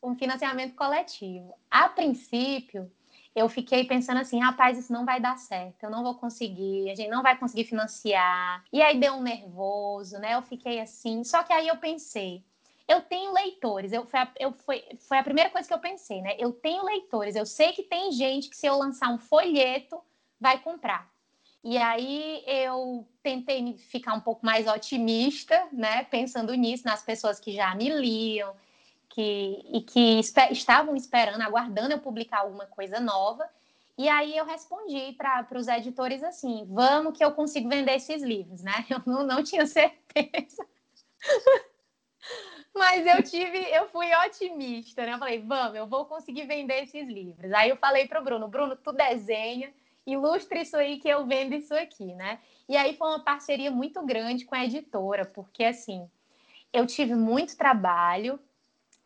um 0.00 0.14
financiamento 0.14 0.76
coletivo. 0.76 1.52
A 1.68 1.88
princípio, 1.88 2.88
eu 3.36 3.50
fiquei 3.50 3.84
pensando 3.84 4.18
assim, 4.18 4.40
rapaz, 4.40 4.78
isso 4.78 4.90
não 4.90 5.04
vai 5.04 5.20
dar 5.20 5.36
certo, 5.36 5.84
eu 5.84 5.90
não 5.90 6.02
vou 6.02 6.14
conseguir, 6.14 6.90
a 6.90 6.94
gente 6.94 7.10
não 7.10 7.22
vai 7.22 7.36
conseguir 7.36 7.64
financiar. 7.64 8.64
E 8.72 8.80
aí 8.80 8.98
deu 8.98 9.12
um 9.12 9.22
nervoso, 9.22 10.18
né? 10.18 10.34
Eu 10.34 10.40
fiquei 10.40 10.80
assim. 10.80 11.22
Só 11.22 11.42
que 11.42 11.52
aí 11.52 11.68
eu 11.68 11.76
pensei, 11.76 12.42
eu 12.88 13.02
tenho 13.02 13.34
leitores, 13.34 13.92
eu, 13.92 14.06
foi, 14.06 14.20
a, 14.20 14.28
eu, 14.40 14.52
foi, 14.52 14.82
foi 15.00 15.18
a 15.18 15.22
primeira 15.22 15.50
coisa 15.50 15.68
que 15.68 15.74
eu 15.74 15.78
pensei, 15.78 16.22
né? 16.22 16.34
Eu 16.38 16.50
tenho 16.50 16.82
leitores, 16.82 17.36
eu 17.36 17.44
sei 17.44 17.72
que 17.72 17.82
tem 17.82 18.10
gente 18.10 18.48
que 18.48 18.56
se 18.56 18.66
eu 18.66 18.78
lançar 18.78 19.10
um 19.10 19.18
folheto, 19.18 20.00
vai 20.40 20.58
comprar. 20.58 21.06
E 21.62 21.76
aí 21.76 22.42
eu 22.46 23.06
tentei 23.22 23.76
ficar 23.76 24.14
um 24.14 24.20
pouco 24.20 24.46
mais 24.46 24.66
otimista, 24.66 25.68
né? 25.72 26.04
Pensando 26.04 26.54
nisso, 26.54 26.86
nas 26.86 27.02
pessoas 27.02 27.38
que 27.38 27.52
já 27.52 27.74
me 27.74 27.90
liam, 27.90 28.54
que, 29.16 29.64
e 29.72 29.80
que 29.80 30.20
esper, 30.20 30.52
estavam 30.52 30.94
esperando, 30.94 31.40
aguardando 31.40 31.94
eu 31.94 31.98
publicar 31.98 32.40
alguma 32.40 32.66
coisa 32.66 33.00
nova. 33.00 33.48
E 33.96 34.10
aí 34.10 34.36
eu 34.36 34.44
respondi 34.44 35.14
para 35.14 35.48
os 35.54 35.68
editores 35.68 36.22
assim: 36.22 36.66
vamos 36.68 37.16
que 37.16 37.24
eu 37.24 37.32
consigo 37.32 37.66
vender 37.66 37.94
esses 37.94 38.22
livros, 38.22 38.62
né? 38.62 38.84
Eu 38.90 39.00
não, 39.06 39.26
não 39.26 39.42
tinha 39.42 39.66
certeza. 39.66 40.66
Mas 42.74 43.06
eu 43.06 43.22
tive, 43.22 43.58
eu 43.74 43.88
fui 43.88 44.06
otimista, 44.26 45.06
né? 45.06 45.14
Eu 45.14 45.18
falei, 45.18 45.40
vamos, 45.40 45.76
eu 45.76 45.86
vou 45.86 46.04
conseguir 46.04 46.44
vender 46.44 46.82
esses 46.82 47.08
livros. 47.08 47.50
Aí 47.54 47.70
eu 47.70 47.76
falei 47.76 48.06
para 48.06 48.20
o 48.20 48.24
Bruno, 48.24 48.48
Bruno, 48.48 48.76
tu 48.76 48.92
desenha, 48.92 49.72
ilustre 50.06 50.60
isso 50.60 50.76
aí 50.76 50.98
que 50.98 51.08
eu 51.08 51.24
vendo 51.24 51.54
isso 51.54 51.74
aqui, 51.74 52.12
né? 52.12 52.38
E 52.68 52.76
aí 52.76 52.94
foi 52.94 53.08
uma 53.08 53.24
parceria 53.24 53.70
muito 53.70 54.04
grande 54.04 54.44
com 54.44 54.54
a 54.54 54.62
editora, 54.62 55.24
porque 55.24 55.64
assim, 55.64 56.06
eu 56.70 56.86
tive 56.86 57.14
muito 57.14 57.56
trabalho, 57.56 58.38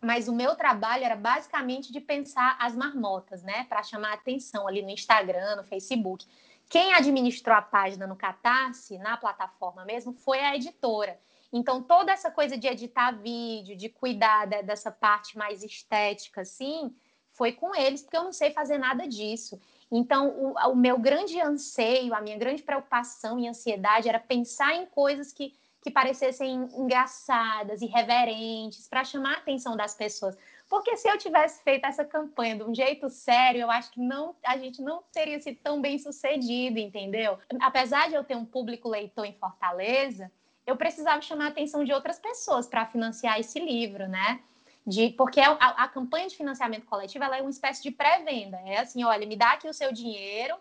mas 0.00 0.28
o 0.28 0.34
meu 0.34 0.56
trabalho 0.56 1.04
era 1.04 1.16
basicamente 1.16 1.92
de 1.92 2.00
pensar 2.00 2.56
as 2.58 2.74
marmotas, 2.74 3.42
né, 3.42 3.64
para 3.68 3.82
chamar 3.82 4.14
atenção 4.14 4.66
ali 4.66 4.82
no 4.82 4.90
Instagram, 4.90 5.56
no 5.56 5.64
Facebook. 5.64 6.26
Quem 6.68 6.94
administrou 6.94 7.56
a 7.56 7.62
página 7.62 8.06
no 8.06 8.16
Catarse, 8.16 8.96
na 8.98 9.16
plataforma 9.16 9.84
mesmo, 9.84 10.12
foi 10.12 10.40
a 10.40 10.54
editora. 10.54 11.18
Então, 11.52 11.82
toda 11.82 12.12
essa 12.12 12.30
coisa 12.30 12.56
de 12.56 12.68
editar 12.68 13.10
vídeo, 13.10 13.76
de 13.76 13.88
cuidar 13.88 14.46
dessa 14.46 14.90
parte 14.90 15.36
mais 15.36 15.64
estética, 15.64 16.42
assim, 16.42 16.94
foi 17.32 17.52
com 17.52 17.74
eles, 17.74 18.02
porque 18.02 18.16
eu 18.16 18.24
não 18.24 18.32
sei 18.32 18.52
fazer 18.52 18.78
nada 18.78 19.06
disso. 19.06 19.60
Então, 19.90 20.28
o, 20.28 20.54
o 20.70 20.76
meu 20.76 20.98
grande 20.98 21.40
anseio, 21.40 22.14
a 22.14 22.20
minha 22.20 22.38
grande 22.38 22.62
preocupação 22.62 23.38
e 23.38 23.48
ansiedade 23.48 24.08
era 24.08 24.20
pensar 24.20 24.74
em 24.74 24.86
coisas 24.86 25.32
que 25.32 25.52
que 25.82 25.90
parecessem 25.90 26.68
engraçadas, 26.76 27.80
irreverentes, 27.80 28.86
para 28.86 29.02
chamar 29.02 29.34
a 29.34 29.38
atenção 29.38 29.76
das 29.76 29.94
pessoas. 29.94 30.36
Porque 30.68 30.96
se 30.96 31.08
eu 31.08 31.18
tivesse 31.18 31.62
feito 31.62 31.84
essa 31.84 32.04
campanha 32.04 32.56
de 32.56 32.62
um 32.62 32.74
jeito 32.74 33.08
sério, 33.08 33.62
eu 33.62 33.70
acho 33.70 33.90
que 33.90 34.00
não, 34.00 34.36
a 34.44 34.56
gente 34.56 34.82
não 34.82 35.02
teria 35.12 35.40
sido 35.40 35.58
tão 35.62 35.80
bem 35.80 35.98
sucedido, 35.98 36.78
entendeu? 36.78 37.38
Apesar 37.60 38.08
de 38.08 38.14
eu 38.14 38.22
ter 38.22 38.36
um 38.36 38.44
público 38.44 38.88
leitor 38.88 39.24
em 39.24 39.32
Fortaleza, 39.32 40.30
eu 40.66 40.76
precisava 40.76 41.20
chamar 41.22 41.46
a 41.46 41.48
atenção 41.48 41.82
de 41.82 41.92
outras 41.92 42.18
pessoas 42.18 42.66
para 42.66 42.86
financiar 42.86 43.40
esse 43.40 43.58
livro, 43.58 44.06
né? 44.06 44.40
De, 44.86 45.10
porque 45.10 45.40
a, 45.40 45.52
a, 45.52 45.88
campanha 45.88 46.28
de 46.28 46.36
financiamento 46.36 46.86
coletivo 46.86 47.24
é 47.24 47.40
uma 47.40 47.50
espécie 47.50 47.82
de 47.82 47.90
pré-venda. 47.90 48.58
É 48.64 48.78
assim, 48.78 49.02
olha, 49.02 49.26
me 49.26 49.36
dá 49.36 49.52
aqui 49.52 49.68
o 49.68 49.74
seu 49.74 49.92
dinheiro, 49.92 50.56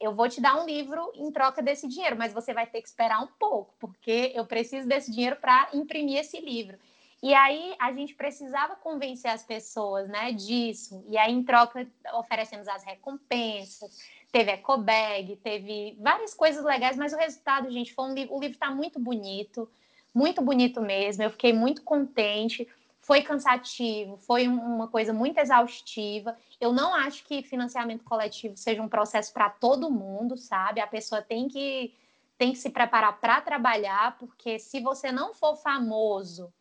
eu 0.00 0.14
vou 0.14 0.28
te 0.28 0.40
dar 0.40 0.60
um 0.60 0.64
livro 0.64 1.12
em 1.14 1.30
troca 1.30 1.60
desse 1.60 1.86
dinheiro, 1.86 2.16
mas 2.16 2.32
você 2.32 2.54
vai 2.54 2.66
ter 2.66 2.80
que 2.80 2.88
esperar 2.88 3.22
um 3.22 3.26
pouco, 3.38 3.74
porque 3.78 4.32
eu 4.34 4.46
preciso 4.46 4.88
desse 4.88 5.12
dinheiro 5.12 5.36
para 5.36 5.68
imprimir 5.74 6.18
esse 6.18 6.40
livro. 6.40 6.78
E 7.22 7.34
aí 7.34 7.74
a 7.78 7.92
gente 7.92 8.14
precisava 8.14 8.76
convencer 8.76 9.30
as 9.30 9.42
pessoas, 9.42 10.08
né, 10.08 10.32
disso. 10.32 11.04
E 11.08 11.18
aí 11.18 11.30
em 11.30 11.42
troca 11.42 11.86
oferecemos 12.14 12.66
as 12.66 12.82
recompensas, 12.82 13.98
teve 14.32 14.52
ecobag, 14.52 15.36
teve 15.36 15.98
várias 16.00 16.32
coisas 16.32 16.64
legais, 16.64 16.96
mas 16.96 17.12
o 17.12 17.18
resultado, 17.18 17.70
gente, 17.70 17.92
foi 17.92 18.06
um 18.06 18.14
livro, 18.14 18.34
o 18.34 18.40
livro 18.40 18.54
está 18.54 18.70
muito 18.70 18.98
bonito, 18.98 19.70
muito 20.14 20.40
bonito 20.40 20.80
mesmo. 20.80 21.22
Eu 21.22 21.30
fiquei 21.30 21.52
muito 21.52 21.82
contente. 21.82 22.66
Foi 23.10 23.22
cansativo, 23.22 24.16
foi 24.18 24.46
uma 24.46 24.86
coisa 24.86 25.12
muito 25.12 25.36
exaustiva. 25.38 26.38
Eu 26.60 26.72
não 26.72 26.94
acho 26.94 27.24
que 27.24 27.42
financiamento 27.42 28.04
coletivo 28.04 28.56
seja 28.56 28.80
um 28.80 28.88
processo 28.88 29.32
para 29.32 29.50
todo 29.50 29.90
mundo, 29.90 30.36
sabe? 30.36 30.80
A 30.80 30.86
pessoa 30.86 31.20
tem 31.20 31.48
que 31.48 31.92
tem 32.38 32.52
que 32.52 32.58
se 32.58 32.70
preparar 32.70 33.20
para 33.20 33.40
trabalhar, 33.40 34.16
porque 34.16 34.60
se 34.60 34.78
você 34.78 35.10
não 35.10 35.34
for 35.34 35.56
famoso, 35.56 36.52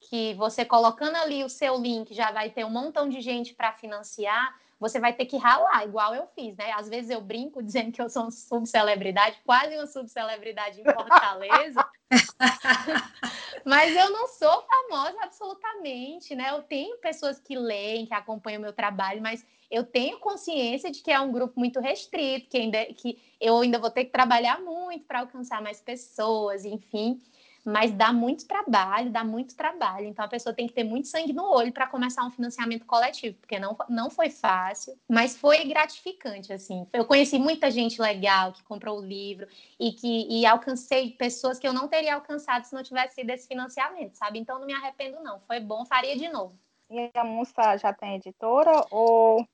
que 0.00 0.32
você 0.32 0.64
colocando 0.64 1.16
ali 1.16 1.44
o 1.44 1.48
seu 1.50 1.76
link 1.76 2.14
já 2.14 2.32
vai 2.32 2.48
ter 2.48 2.64
um 2.64 2.70
montão 2.70 3.06
de 3.06 3.20
gente 3.20 3.52
para 3.52 3.74
financiar, 3.74 4.58
você 4.78 5.00
vai 5.00 5.12
ter 5.12 5.26
que 5.26 5.36
ralar, 5.36 5.84
igual 5.84 6.14
eu 6.14 6.26
fiz, 6.34 6.56
né? 6.56 6.72
Às 6.72 6.88
vezes 6.88 7.10
eu 7.10 7.20
brinco 7.20 7.62
dizendo 7.62 7.92
que 7.92 8.00
eu 8.00 8.08
sou 8.08 8.22
uma 8.22 8.30
subcelebridade, 8.30 9.38
quase 9.44 9.74
uma 9.76 9.86
subcelebridade 9.86 10.80
em 10.80 10.84
Fortaleza. 10.84 11.84
Mas 13.64 13.94
eu 13.94 14.10
não 14.10 14.28
sou 14.28 14.62
famosa 14.62 15.16
absolutamente, 15.22 16.34
né? 16.34 16.50
Eu 16.50 16.62
tenho 16.62 16.96
pessoas 16.98 17.40
que 17.40 17.56
leem, 17.58 18.06
que 18.06 18.14
acompanham 18.14 18.60
o 18.60 18.62
meu 18.62 18.72
trabalho, 18.72 19.20
mas 19.20 19.44
eu 19.70 19.84
tenho 19.84 20.18
consciência 20.18 20.90
de 20.90 21.02
que 21.02 21.10
é 21.10 21.20
um 21.20 21.30
grupo 21.30 21.58
muito 21.58 21.80
restrito, 21.80 22.48
que, 22.48 22.56
ainda, 22.56 22.86
que 22.86 23.18
eu 23.38 23.58
ainda 23.58 23.78
vou 23.78 23.90
ter 23.90 24.04
que 24.04 24.12
trabalhar 24.12 24.60
muito 24.60 25.04
para 25.04 25.20
alcançar 25.20 25.60
mais 25.60 25.80
pessoas, 25.80 26.64
enfim 26.64 27.20
mas 27.68 27.92
dá 27.92 28.12
muito 28.12 28.46
trabalho, 28.46 29.10
dá 29.10 29.22
muito 29.22 29.54
trabalho. 29.54 30.06
Então 30.06 30.24
a 30.24 30.28
pessoa 30.28 30.54
tem 30.54 30.66
que 30.66 30.72
ter 30.72 30.84
muito 30.84 31.06
sangue 31.06 31.32
no 31.32 31.44
olho 31.44 31.70
para 31.70 31.86
começar 31.86 32.24
um 32.24 32.30
financiamento 32.30 32.86
coletivo, 32.86 33.36
porque 33.38 33.58
não, 33.58 33.76
não 33.88 34.08
foi 34.08 34.30
fácil, 34.30 34.98
mas 35.08 35.36
foi 35.36 35.64
gratificante 35.64 36.52
assim. 36.52 36.86
Eu 36.92 37.04
conheci 37.04 37.38
muita 37.38 37.70
gente 37.70 38.00
legal 38.00 38.52
que 38.52 38.62
comprou 38.62 38.98
o 38.98 39.04
livro 39.04 39.46
e 39.78 39.92
que 39.92 40.26
e 40.30 40.46
alcancei 40.46 41.10
pessoas 41.10 41.58
que 41.58 41.68
eu 41.68 41.72
não 41.72 41.88
teria 41.88 42.14
alcançado 42.14 42.64
se 42.64 42.74
não 42.74 42.82
tivesse 42.82 43.16
sido 43.16 43.30
esse 43.30 43.46
financiamento, 43.46 44.14
sabe? 44.14 44.38
Então 44.38 44.58
não 44.58 44.66
me 44.66 44.72
arrependo 44.72 45.22
não, 45.22 45.38
foi 45.40 45.60
bom, 45.60 45.84
faria 45.84 46.16
de 46.16 46.28
novo. 46.28 46.58
E 46.90 47.10
a 47.14 47.24
Musa 47.24 47.76
já 47.76 47.92
tem 47.92 48.16
editora 48.16 48.86
ou 48.90 49.46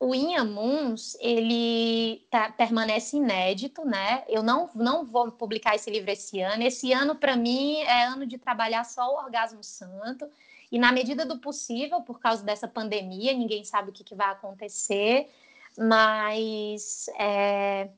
o 0.00 0.14
Inhamuns, 0.14 1.14
ele 1.20 2.26
tá, 2.30 2.50
permanece 2.50 3.18
inédito, 3.18 3.84
né? 3.84 4.24
Eu 4.28 4.42
não, 4.42 4.70
não 4.74 5.04
vou 5.04 5.30
publicar 5.30 5.74
esse 5.74 5.90
livro 5.90 6.10
esse 6.10 6.40
ano. 6.40 6.62
Esse 6.62 6.90
ano, 6.90 7.14
para 7.14 7.36
mim, 7.36 7.80
é 7.82 8.04
ano 8.04 8.26
de 8.26 8.38
trabalhar 8.38 8.84
só 8.84 9.12
o 9.12 9.18
orgasmo 9.18 9.62
santo. 9.62 10.26
E 10.72 10.78
na 10.78 10.90
medida 10.90 11.26
do 11.26 11.38
possível, 11.38 12.00
por 12.00 12.18
causa 12.18 12.42
dessa 12.42 12.66
pandemia, 12.66 13.34
ninguém 13.34 13.62
sabe 13.62 13.90
o 13.90 13.92
que, 13.92 14.02
que 14.02 14.14
vai 14.14 14.30
acontecer, 14.30 15.28
mas 15.76 17.10
é, 17.18 17.90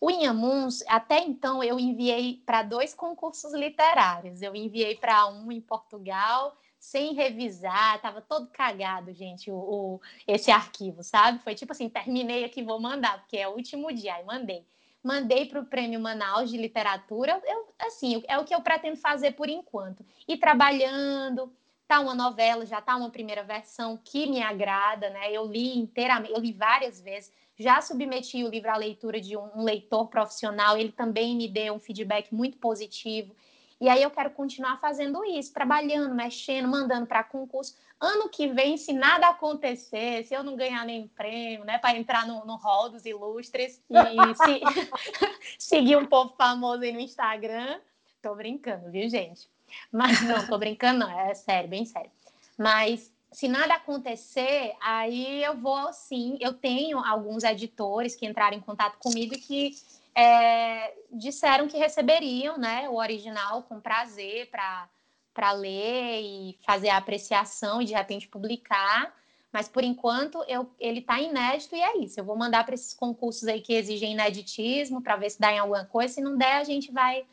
o 0.00 0.10
Inhamuns, 0.10 0.82
até 0.88 1.22
então, 1.22 1.62
eu 1.62 1.78
enviei 1.78 2.42
para 2.46 2.62
dois 2.62 2.94
concursos 2.94 3.52
literários. 3.52 4.40
Eu 4.40 4.56
enviei 4.56 4.94
para 4.94 5.26
um 5.26 5.52
em 5.52 5.60
Portugal 5.60 6.56
sem 6.80 7.12
revisar, 7.12 8.00
tava 8.00 8.22
todo 8.22 8.48
cagado, 8.48 9.12
gente, 9.12 9.50
o, 9.50 9.54
o, 9.54 10.00
esse 10.26 10.50
arquivo, 10.50 11.04
sabe? 11.04 11.38
Foi 11.40 11.54
tipo 11.54 11.72
assim, 11.72 11.90
terminei 11.90 12.42
aqui, 12.42 12.62
vou 12.62 12.80
mandar, 12.80 13.20
porque 13.20 13.36
é 13.36 13.46
o 13.46 13.52
último 13.52 13.92
dia, 13.92 14.14
aí 14.14 14.24
mandei. 14.24 14.66
Mandei 15.02 15.44
para 15.44 15.60
o 15.60 15.66
Prêmio 15.66 16.00
Manaus 16.00 16.50
de 16.50 16.56
Literatura, 16.56 17.40
eu, 17.44 17.68
assim, 17.78 18.22
é 18.26 18.38
o 18.38 18.44
que 18.44 18.54
eu 18.54 18.62
pretendo 18.62 18.96
fazer 18.96 19.32
por 19.32 19.48
enquanto. 19.48 20.04
E 20.26 20.38
trabalhando, 20.38 21.52
tá 21.86 22.00
uma 22.00 22.14
novela, 22.14 22.64
já 22.64 22.80
tá 22.80 22.96
uma 22.96 23.10
primeira 23.10 23.44
versão 23.44 23.98
que 24.02 24.26
me 24.26 24.42
agrada, 24.42 25.10
né? 25.10 25.30
Eu 25.30 25.46
li 25.46 25.78
inteiramente, 25.78 26.32
eu 26.32 26.40
li 26.40 26.52
várias 26.52 26.98
vezes, 26.98 27.30
já 27.58 27.82
submeti 27.82 28.42
o 28.42 28.48
livro 28.48 28.70
à 28.70 28.76
leitura 28.76 29.20
de 29.20 29.36
um, 29.36 29.50
um 29.54 29.62
leitor 29.62 30.08
profissional, 30.08 30.78
ele 30.78 30.92
também 30.92 31.36
me 31.36 31.46
deu 31.46 31.74
um 31.74 31.78
feedback 31.78 32.34
muito 32.34 32.56
positivo. 32.56 33.34
E 33.80 33.88
aí 33.88 34.02
eu 34.02 34.10
quero 34.10 34.30
continuar 34.30 34.78
fazendo 34.78 35.24
isso, 35.24 35.54
trabalhando, 35.54 36.14
mexendo, 36.14 36.68
mandando 36.68 37.06
para 37.06 37.24
concurso. 37.24 37.74
Ano 37.98 38.28
que 38.28 38.46
vem, 38.46 38.76
se 38.76 38.92
nada 38.92 39.28
acontecer, 39.28 40.24
se 40.24 40.34
eu 40.34 40.42
não 40.42 40.54
ganhar 40.54 40.84
nenhum 40.84 41.08
prêmio, 41.08 41.64
né, 41.64 41.78
para 41.78 41.96
entrar 41.96 42.26
no, 42.26 42.44
no 42.44 42.56
hall 42.56 42.90
dos 42.90 43.06
ilustres 43.06 43.82
e 43.88 43.94
se, 44.36 44.60
seguir 45.58 45.96
um 45.96 46.04
povo 46.04 46.34
famoso 46.36 46.82
aí 46.82 46.92
no 46.92 47.00
Instagram, 47.00 47.80
tô 48.20 48.34
brincando, 48.34 48.90
viu, 48.90 49.08
gente? 49.08 49.48
Mas 49.90 50.20
não, 50.22 50.46
tô 50.46 50.58
brincando, 50.58 51.00
não, 51.00 51.20
é 51.20 51.34
sério, 51.34 51.70
bem 51.70 51.86
sério. 51.86 52.10
Mas 52.58 53.10
se 53.32 53.48
nada 53.48 53.74
acontecer, 53.74 54.74
aí 54.80 55.42
eu 55.42 55.56
vou 55.56 55.92
sim. 55.92 56.36
Eu 56.40 56.52
tenho 56.52 56.98
alguns 56.98 57.44
editores 57.44 58.14
que 58.14 58.26
entraram 58.26 58.56
em 58.56 58.60
contato 58.60 58.98
comigo 58.98 59.34
e 59.34 59.38
que 59.38 59.76
é, 60.20 60.94
disseram 61.12 61.66
que 61.66 61.78
receberiam 61.78 62.58
né, 62.58 62.88
o 62.88 62.96
original 62.96 63.62
com 63.62 63.80
prazer 63.80 64.50
para 64.50 65.52
ler 65.52 66.20
e 66.20 66.58
fazer 66.66 66.90
a 66.90 66.98
apreciação 66.98 67.80
e 67.80 67.86
de 67.86 67.94
repente 67.94 68.28
publicar. 68.28 69.14
Mas 69.52 69.66
por 69.66 69.82
enquanto 69.82 70.44
eu, 70.46 70.70
ele 70.78 71.00
está 71.00 71.20
inédito 71.20 71.74
e 71.74 71.80
é 71.80 71.98
isso. 71.98 72.20
Eu 72.20 72.24
vou 72.24 72.36
mandar 72.36 72.64
para 72.64 72.74
esses 72.74 72.94
concursos 72.94 73.48
aí 73.48 73.60
que 73.60 73.72
exigem 73.72 74.12
ineditismo 74.12 75.02
para 75.02 75.16
ver 75.16 75.30
se 75.30 75.40
dá 75.40 75.52
em 75.52 75.58
alguma 75.58 75.84
coisa. 75.86 76.14
Se 76.14 76.20
não 76.20 76.36
der, 76.36 76.56
a 76.58 76.64
gente 76.64 76.92
vai, 76.92 77.24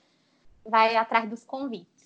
vai 0.66 0.96
atrás 0.96 1.30
dos 1.30 1.44
convites 1.44 1.98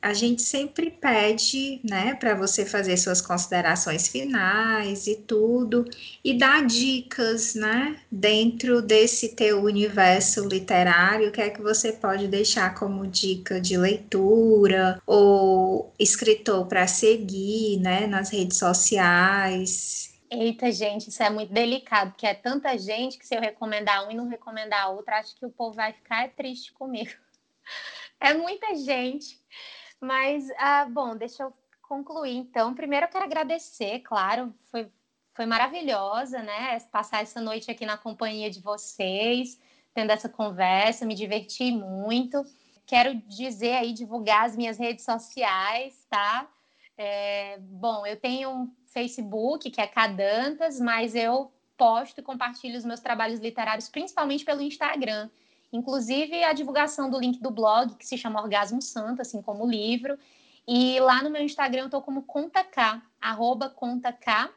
a 0.00 0.14
gente 0.14 0.42
sempre 0.42 0.90
pede, 0.90 1.80
né, 1.82 2.14
para 2.14 2.34
você 2.34 2.64
fazer 2.64 2.96
suas 2.96 3.20
considerações 3.20 4.08
finais 4.08 5.06
e 5.06 5.16
tudo, 5.16 5.84
e 6.22 6.38
dar 6.38 6.66
dicas, 6.66 7.54
né, 7.54 8.00
dentro 8.10 8.80
desse 8.80 9.34
teu 9.34 9.62
universo 9.62 10.46
literário, 10.46 11.28
o 11.28 11.32
que 11.32 11.40
é 11.40 11.50
que 11.50 11.60
você 11.60 11.92
pode 11.92 12.28
deixar 12.28 12.74
como 12.74 13.06
dica 13.06 13.60
de 13.60 13.76
leitura 13.76 15.02
ou 15.06 15.92
escritor 15.98 16.66
para 16.66 16.86
seguir, 16.86 17.78
né, 17.80 18.06
nas 18.06 18.30
redes 18.30 18.58
sociais. 18.58 20.14
Eita, 20.30 20.70
gente, 20.70 21.08
isso 21.08 21.22
é 21.22 21.30
muito 21.30 21.52
delicado, 21.52 22.10
porque 22.10 22.26
é 22.26 22.34
tanta 22.34 22.76
gente 22.76 23.18
que 23.18 23.26
se 23.26 23.34
eu 23.34 23.40
recomendar 23.40 24.06
um 24.06 24.10
e 24.10 24.14
não 24.14 24.28
recomendar 24.28 24.90
outro, 24.90 25.14
acho 25.14 25.34
que 25.36 25.46
o 25.46 25.50
povo 25.50 25.74
vai 25.74 25.92
ficar 25.92 26.28
triste 26.30 26.72
comigo. 26.72 27.10
É 28.20 28.34
muita 28.34 28.74
gente. 28.74 29.37
Mas, 30.00 30.48
ah, 30.58 30.84
bom, 30.84 31.16
deixa 31.16 31.42
eu 31.42 31.52
concluir. 31.82 32.36
Então, 32.36 32.74
primeiro 32.74 33.06
eu 33.06 33.10
quero 33.10 33.24
agradecer, 33.24 34.00
claro, 34.00 34.54
foi, 34.70 34.90
foi 35.34 35.46
maravilhosa, 35.46 36.42
né? 36.42 36.78
Passar 36.92 37.22
essa 37.22 37.40
noite 37.40 37.70
aqui 37.70 37.84
na 37.86 37.96
companhia 37.96 38.50
de 38.50 38.60
vocês, 38.60 39.58
tendo 39.94 40.10
essa 40.10 40.28
conversa, 40.28 41.06
me 41.06 41.14
diverti 41.14 41.72
muito. 41.72 42.44
Quero 42.86 43.14
dizer 43.14 43.74
aí, 43.76 43.92
divulgar 43.92 44.46
as 44.46 44.56
minhas 44.56 44.78
redes 44.78 45.04
sociais, 45.04 46.06
tá? 46.08 46.48
É, 46.96 47.58
bom, 47.60 48.06
eu 48.06 48.16
tenho 48.16 48.50
um 48.50 48.74
Facebook, 48.86 49.70
que 49.70 49.80
é 49.80 49.86
Cadantas, 49.86 50.80
mas 50.80 51.14
eu 51.14 51.52
posto 51.76 52.18
e 52.18 52.22
compartilho 52.22 52.76
os 52.76 52.84
meus 52.84 53.00
trabalhos 53.00 53.38
literários 53.38 53.88
principalmente 53.88 54.44
pelo 54.44 54.60
Instagram. 54.60 55.30
Inclusive 55.72 56.44
a 56.44 56.52
divulgação 56.52 57.10
do 57.10 57.18
link 57.18 57.40
do 57.40 57.50
blog, 57.50 57.94
que 57.94 58.06
se 58.06 58.16
chama 58.16 58.40
Orgasmo 58.40 58.80
Santo, 58.80 59.22
assim 59.22 59.42
como 59.42 59.64
o 59.64 59.70
livro. 59.70 60.18
E 60.66 61.00
lá 61.00 61.22
no 61.22 61.30
meu 61.30 61.42
Instagram 61.42 61.82
eu 61.82 61.86
estou 61.86 62.02
como 62.02 62.22
ContaK, 62.22 63.02
arroba 63.20 63.70
ContaK. 63.70 64.50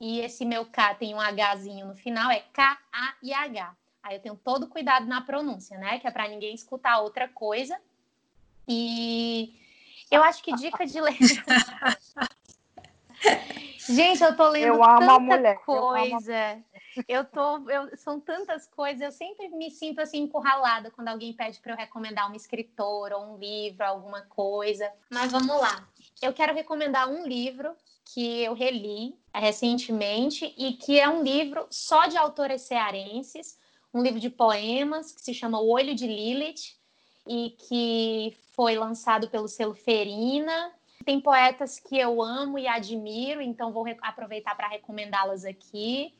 E 0.00 0.20
esse 0.20 0.44
meu 0.44 0.66
K 0.66 0.94
tem 0.94 1.14
um 1.14 1.18
Hzinho 1.18 1.86
no 1.86 1.96
final, 1.96 2.30
é 2.30 2.40
K-A 2.52 3.14
e 3.22 3.32
H. 3.32 3.74
Aí 4.02 4.16
eu 4.16 4.20
tenho 4.20 4.36
todo 4.36 4.68
cuidado 4.68 5.06
na 5.06 5.20
pronúncia, 5.20 5.78
né? 5.78 5.98
Que 5.98 6.06
é 6.06 6.10
para 6.10 6.28
ninguém 6.28 6.54
escutar 6.54 7.00
outra 7.00 7.28
coisa. 7.28 7.76
E 8.68 9.54
eu 10.10 10.22
acho 10.22 10.42
que 10.42 10.54
dica 10.54 10.86
de 10.86 11.00
leitura. 11.00 11.44
Gente, 13.88 14.22
eu 14.22 14.36
tô 14.36 14.48
lendo 14.48 14.66
eu 14.66 14.80
tanta 14.98 15.54
coisa. 15.56 16.62
Eu 17.06 17.26
tô, 17.26 17.68
eu, 17.68 17.94
são 17.98 18.18
tantas 18.18 18.66
coisas, 18.66 19.02
eu 19.02 19.12
sempre 19.12 19.50
me 19.50 19.70
sinto 19.70 20.00
assim 20.00 20.22
encurralada 20.22 20.90
quando 20.90 21.08
alguém 21.08 21.30
pede 21.34 21.60
para 21.60 21.72
eu 21.72 21.76
recomendar 21.76 22.26
uma 22.26 22.36
escritora 22.36 23.18
ou 23.18 23.34
um 23.34 23.36
livro, 23.36 23.84
alguma 23.84 24.22
coisa. 24.22 24.90
Mas 25.10 25.30
vamos 25.30 25.60
lá. 25.60 25.86
eu 26.22 26.32
quero 26.32 26.54
recomendar 26.54 27.06
um 27.10 27.26
livro 27.26 27.76
que 28.06 28.42
eu 28.42 28.54
reli 28.54 29.14
recentemente 29.34 30.54
e 30.56 30.72
que 30.72 30.98
é 30.98 31.06
um 31.06 31.22
livro 31.22 31.66
só 31.70 32.06
de 32.06 32.16
autoras 32.16 32.62
cearenses, 32.62 33.58
um 33.92 34.02
livro 34.02 34.18
de 34.18 34.30
poemas 34.30 35.12
que 35.12 35.20
se 35.20 35.34
chama 35.34 35.60
O 35.60 35.68
Olho 35.68 35.94
de 35.94 36.06
Lilith 36.06 36.76
e 37.26 37.50
que 37.50 38.36
foi 38.52 38.76
lançado 38.76 39.28
pelo 39.28 39.48
selo 39.48 39.74
Ferina. 39.74 40.72
Tem 41.06 41.20
poetas 41.20 41.78
que 41.78 41.96
eu 41.96 42.20
amo 42.20 42.58
e 42.58 42.66
admiro, 42.66 43.40
então 43.40 43.72
vou 43.72 43.86
aproveitar 44.02 44.56
para 44.56 44.66
recomendá-las 44.66 45.44
aqui, 45.44 46.12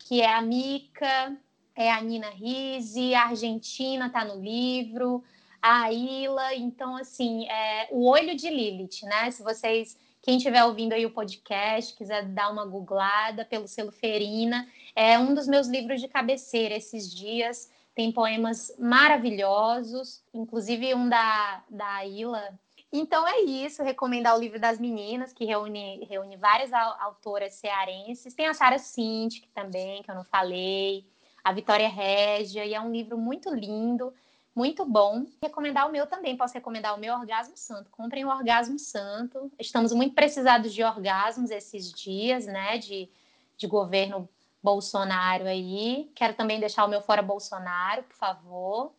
que 0.00 0.20
é 0.20 0.34
a 0.34 0.42
Mica, 0.42 1.38
é 1.76 1.92
a 1.92 2.00
Nina 2.00 2.28
Risi, 2.30 3.14
a 3.14 3.26
Argentina 3.26 4.08
está 4.08 4.24
no 4.24 4.42
livro, 4.42 5.22
a 5.62 5.92
Ila, 5.92 6.56
então 6.56 6.96
assim, 6.96 7.48
é 7.48 7.86
o 7.92 8.04
Olho 8.04 8.34
de 8.34 8.50
Lilith, 8.50 9.04
né? 9.04 9.30
Se 9.30 9.44
vocês 9.44 9.96
quem 10.20 10.38
estiver 10.38 10.64
ouvindo 10.64 10.92
aí 10.92 11.06
o 11.06 11.12
podcast, 11.12 11.94
quiser 11.94 12.24
dar 12.24 12.50
uma 12.50 12.66
googlada 12.66 13.44
pelo 13.44 13.68
selo 13.68 13.92
Ferina, 13.92 14.68
é 14.96 15.16
um 15.20 15.34
dos 15.34 15.46
meus 15.46 15.68
livros 15.68 16.00
de 16.00 16.08
cabeceira 16.08 16.74
esses 16.74 17.14
dias. 17.14 17.70
Tem 17.94 18.10
poemas 18.10 18.74
maravilhosos, 18.76 20.20
inclusive 20.34 20.94
um 20.94 21.08
da, 21.08 21.62
da 21.70 22.04
Ila. 22.04 22.58
Então 22.92 23.26
é 23.26 23.40
isso, 23.40 23.82
recomendar 23.82 24.36
o 24.36 24.40
livro 24.40 24.60
das 24.60 24.78
meninas, 24.78 25.32
que 25.32 25.44
reúne, 25.44 26.04
reúne 26.04 26.36
várias 26.36 26.72
autoras 26.72 27.54
cearenses. 27.54 28.34
Tem 28.34 28.46
a 28.46 28.54
Sara 28.54 28.78
Cintiq 28.78 29.48
também, 29.54 30.02
que 30.02 30.10
eu 30.10 30.14
não 30.14 30.24
falei, 30.24 31.06
a 31.42 31.52
Vitória 31.52 31.88
Régia, 31.88 32.66
e 32.66 32.74
é 32.74 32.80
um 32.80 32.92
livro 32.92 33.16
muito 33.16 33.52
lindo 33.54 34.12
muito 34.54 34.84
bom. 34.84 35.24
Recomendar 35.42 35.88
o 35.88 35.92
meu 35.92 36.06
também, 36.06 36.36
posso 36.36 36.54
recomendar 36.54 36.94
o 36.94 37.00
meu 37.00 37.14
Orgasmo 37.14 37.56
Santo. 37.56 37.90
Comprem 37.90 38.24
o 38.24 38.28
Orgasmo 38.28 38.78
Santo. 38.78 39.50
Estamos 39.58 39.92
muito 39.92 40.14
precisados 40.14 40.72
de 40.72 40.82
orgasmos 40.82 41.50
esses 41.50 41.90
dias, 41.90 42.46
né? 42.46 42.78
De, 42.78 43.08
de 43.56 43.66
governo 43.66 44.28
Bolsonaro 44.62 45.46
aí. 45.46 46.10
Quero 46.14 46.34
também 46.34 46.60
deixar 46.60 46.84
o 46.84 46.88
meu 46.88 47.00
fora 47.00 47.22
Bolsonaro, 47.22 48.02
por 48.02 48.16
favor. 48.16 48.92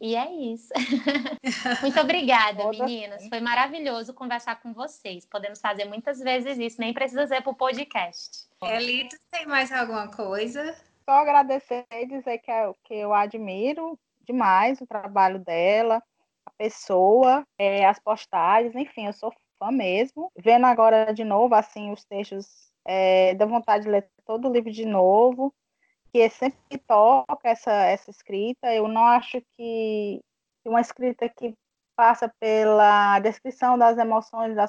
E 0.00 0.16
é 0.16 0.30
isso. 0.32 0.72
Muito 1.80 2.00
obrigada, 2.00 2.68
meninas. 2.70 3.28
Foi 3.28 3.40
maravilhoso 3.40 4.12
conversar 4.12 4.60
com 4.60 4.72
vocês. 4.72 5.24
Podemos 5.24 5.60
fazer 5.60 5.84
muitas 5.84 6.18
vezes 6.18 6.58
isso, 6.58 6.80
nem 6.80 6.92
precisa 6.92 7.26
ser 7.26 7.40
para 7.42 7.52
o 7.52 7.56
podcast. 7.56 8.48
Elito, 8.62 9.16
tem 9.30 9.46
mais 9.46 9.70
alguma 9.70 10.08
coisa? 10.08 10.74
Só 11.04 11.12
agradecer 11.12 11.86
e 11.92 12.06
dizer 12.06 12.38
que, 12.38 12.50
é, 12.50 12.72
que 12.84 12.94
eu 12.94 13.14
admiro 13.14 13.98
demais 14.26 14.80
o 14.80 14.86
trabalho 14.86 15.38
dela, 15.38 16.02
a 16.44 16.50
pessoa, 16.50 17.46
é, 17.56 17.86
as 17.86 18.00
postagens, 18.00 18.74
enfim, 18.74 19.06
eu 19.06 19.12
sou 19.12 19.32
fã 19.58 19.70
mesmo. 19.70 20.32
Vendo 20.36 20.66
agora 20.66 21.12
de 21.12 21.22
novo, 21.22 21.54
assim, 21.54 21.92
os 21.92 22.04
textos, 22.04 22.46
é, 22.84 23.34
dá 23.34 23.46
vontade 23.46 23.84
de 23.84 23.90
ler 23.90 24.08
todo 24.26 24.48
o 24.48 24.52
livro 24.52 24.72
de 24.72 24.84
novo, 24.84 25.54
que 26.16 26.30
sempre 26.30 26.78
toca 26.86 27.48
essa, 27.48 27.72
essa 27.72 28.10
escrita. 28.10 28.72
Eu 28.72 28.88
não 28.88 29.04
acho 29.04 29.42
que 29.56 30.20
uma 30.64 30.80
escrita 30.80 31.28
que 31.28 31.54
passa 31.94 32.32
pela 32.40 33.18
descrição 33.20 33.78
das 33.78 33.98
emoções 33.98 34.54
da, 34.54 34.66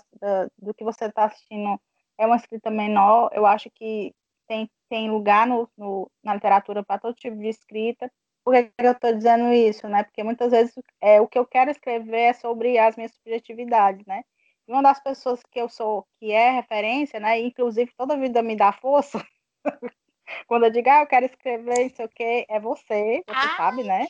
do 0.57 0.73
que 0.73 0.83
você 0.83 1.05
está 1.05 1.25
assistindo 1.25 1.79
é 2.17 2.25
uma 2.25 2.35
escrita 2.35 2.69
menor. 2.69 3.29
Eu 3.33 3.45
acho 3.45 3.69
que 3.73 4.13
tem, 4.47 4.69
tem 4.89 5.09
lugar 5.09 5.47
no, 5.47 5.69
no 5.77 6.11
na 6.23 6.33
literatura 6.33 6.83
para 6.83 6.99
todo 6.99 7.15
tipo 7.15 7.37
de 7.37 7.47
escrita. 7.47 8.11
Por 8.43 8.53
que 8.53 8.71
eu 8.77 8.91
estou 8.91 9.13
dizendo 9.13 9.51
isso, 9.53 9.87
né? 9.87 10.03
Porque 10.03 10.23
muitas 10.23 10.51
vezes 10.51 10.73
é, 11.01 11.21
o 11.21 11.27
que 11.27 11.39
eu 11.39 11.45
quero 11.45 11.71
escrever 11.71 12.21
é 12.29 12.33
sobre 12.33 12.77
as 12.77 12.95
minhas 12.95 13.13
subjetividades, 13.13 14.05
né? 14.05 14.23
E 14.67 14.71
uma 14.73 14.83
das 14.83 15.01
pessoas 15.01 15.41
que 15.49 15.59
eu 15.59 15.69
sou, 15.69 16.05
que 16.19 16.31
é 16.31 16.51
referência, 16.51 17.19
né? 17.21 17.39
inclusive 17.39 17.91
toda 17.97 18.17
vida 18.17 18.41
me 18.41 18.55
dá 18.55 18.73
força, 18.73 19.25
quando 20.47 20.65
eu 20.65 20.71
digo, 20.71 20.89
ah, 20.89 21.01
eu 21.01 21.07
quero 21.07 21.25
escrever 21.25 21.87
isso 21.87 22.03
o 22.03 22.09
quê, 22.09 22.45
é 22.49 22.59
você, 22.59 23.23
você 23.27 23.35
ah, 23.35 23.55
sabe, 23.57 23.83
né? 23.83 24.07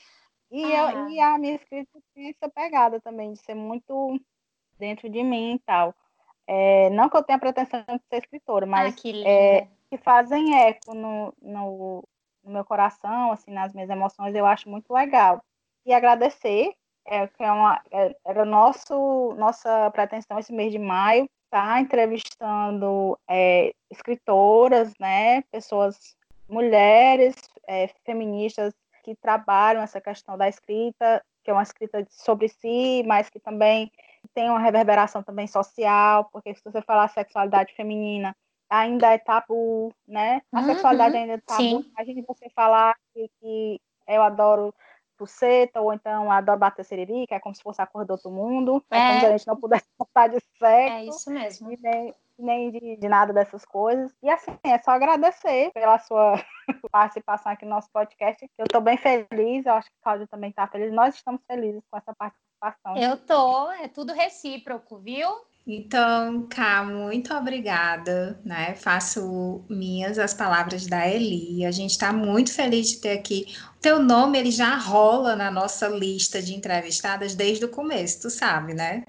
E, 0.52 0.64
ah. 0.64 0.92
eu, 0.92 1.10
e 1.10 1.20
a 1.20 1.38
minha 1.38 1.56
escrita 1.56 2.00
tem 2.14 2.30
essa 2.30 2.50
pegada 2.50 3.00
também, 3.02 3.34
de 3.34 3.40
ser 3.40 3.56
muito 3.56 4.20
dentro 4.78 5.10
de 5.10 5.24
mim 5.24 5.56
e 5.56 5.60
tal. 5.60 5.94
É, 6.48 6.90
não 6.92 7.10
que 7.10 7.18
eu 7.18 7.24
tenha 7.24 7.40
pretensão 7.40 7.82
de 7.82 8.02
ser 8.10 8.18
escritora, 8.18 8.66
mas 8.66 8.94
ah, 8.94 8.98
que, 8.98 9.28
é, 9.28 9.68
que 9.90 9.98
fazem 9.98 10.56
eco 10.62 10.94
no, 10.94 11.34
no, 11.42 12.08
no 12.44 12.52
meu 12.52 12.64
coração, 12.64 13.32
assim, 13.32 13.52
nas 13.52 13.74
minhas 13.74 13.90
emoções, 13.90 14.34
eu 14.34 14.46
acho 14.46 14.70
muito 14.70 14.94
legal. 14.94 15.44
E 15.86 15.94
agradecer, 15.94 16.74
é, 17.06 17.28
que 17.28 17.44
é 17.44 17.52
uma, 17.52 17.82
é, 17.92 18.16
era 18.26 18.46
nosso, 18.46 19.34
nossa 19.38 19.92
pretensão 19.92 20.40
esse 20.40 20.54
mês 20.54 20.72
de 20.72 20.80
maio, 20.80 21.30
tá 21.50 21.80
entrevistando 21.80 23.18
é, 23.28 23.74
escritoras, 23.90 24.94
né, 25.00 25.42
pessoas, 25.52 26.16
mulheres, 26.50 27.36
é, 27.68 27.88
feministas 28.06 28.74
que 29.04 29.16
trabalham 29.16 29.82
essa 29.82 30.02
questão 30.02 30.38
da 30.38 30.48
escrita, 30.50 31.24
que 31.44 31.50
é 31.50 31.54
uma 31.54 31.64
escrita 31.64 32.06
sobre 32.10 32.50
si, 32.50 33.04
mas 33.06 33.30
que 33.30 33.40
também 33.40 33.92
tem 34.34 34.50
uma 34.50 34.60
reverberação 34.60 35.24
também 35.24 35.48
social, 35.48 36.30
porque 36.32 36.54
se 36.54 36.62
você 36.64 36.82
falar 36.82 37.08
sexualidade 37.10 37.74
feminina, 37.74 38.36
ainda 38.70 39.14
é 39.14 39.18
tabu, 39.18 39.94
né? 40.08 40.42
A 40.52 40.60
uhum, 40.60 40.66
sexualidade 40.66 41.16
ainda 41.16 41.34
é 41.34 41.38
tabu. 41.38 41.84
Sim. 41.84 41.92
Imagine 41.98 42.26
você 42.28 42.50
falar 42.50 42.96
que, 43.14 43.30
que 43.40 43.82
eu 44.08 44.22
adoro 44.22 44.74
puceta, 45.18 45.82
ou 45.82 45.94
então 45.94 46.32
adoro 46.32 46.60
bater 46.60 46.86
seririca, 46.86 47.36
é 47.36 47.40
como 47.40 47.56
se 47.56 47.62
fosse 47.62 47.82
a 47.82 47.88
cor 47.88 48.06
do 48.06 48.12
outro 48.12 48.30
mundo, 48.30 48.84
é, 48.92 48.98
é 48.98 49.08
como 49.08 49.20
se 49.20 49.26
a 49.26 49.32
gente 49.32 49.48
não 49.48 49.56
pudesse 49.58 49.86
gostar 50.00 50.28
de 50.28 50.40
sexo. 50.60 50.96
É 50.96 51.06
isso 51.06 51.32
mesmo. 51.32 51.72
E 51.72 51.78
nem, 51.82 52.16
nem 52.38 52.72
de, 52.72 52.98
de, 52.98 53.10
nada 53.10 53.34
dessas 53.34 53.66
coisas. 53.66 54.14
E 54.22 54.30
assim, 54.30 54.58
é 54.64 54.78
só 54.80 54.92
agradecer 54.92 55.72
pela 55.74 55.98
sua 56.00 56.34
participação 56.92 57.52
aqui 57.52 57.66
no 57.66 57.72
nosso 57.72 57.90
podcast. 57.92 58.48
Eu 58.58 58.66
estou 58.66 58.82
bem 58.82 58.98
feliz, 58.98 59.66
eu 59.66 59.74
acho 59.74 59.90
que 59.90 59.98
o 59.98 60.04
Cláudio 60.04 60.28
também 60.28 60.50
está 60.50 60.68
feliz. 60.68 60.94
Nós 60.94 61.16
estamos 61.16 61.42
felizes 61.46 61.84
com 61.90 61.98
essa 61.98 62.14
participação. 62.16 62.98
Eu 62.98 63.18
tô, 63.18 63.72
é 63.72 63.88
tudo 63.88 64.14
recíproco, 64.14 64.98
viu? 64.98 65.30
Então, 65.70 66.48
Cá, 66.48 66.82
muito 66.86 67.34
obrigada, 67.34 68.40
né? 68.46 68.74
Faço 68.76 69.66
minhas 69.70 70.18
as 70.18 70.34
palavras 70.34 70.88
da 70.88 71.06
Eli. 71.08 71.66
A 71.66 71.72
gente 71.72 71.92
está 71.92 72.14
muito 72.14 72.54
feliz 72.54 72.88
de 72.88 72.98
ter 73.02 73.12
aqui. 73.12 73.54
O 73.76 73.80
teu 73.82 74.02
nome 74.02 74.40
ele 74.40 74.50
já 74.50 74.78
rola 74.78 75.36
na 75.36 75.52
nossa 75.52 75.90
lista 75.90 76.42
de 76.42 76.54
entrevistadas 76.56 77.36
desde 77.36 77.66
o 77.66 77.70
começo, 77.70 78.22
tu 78.22 78.30
sabe, 78.30 78.74
né? 78.74 79.04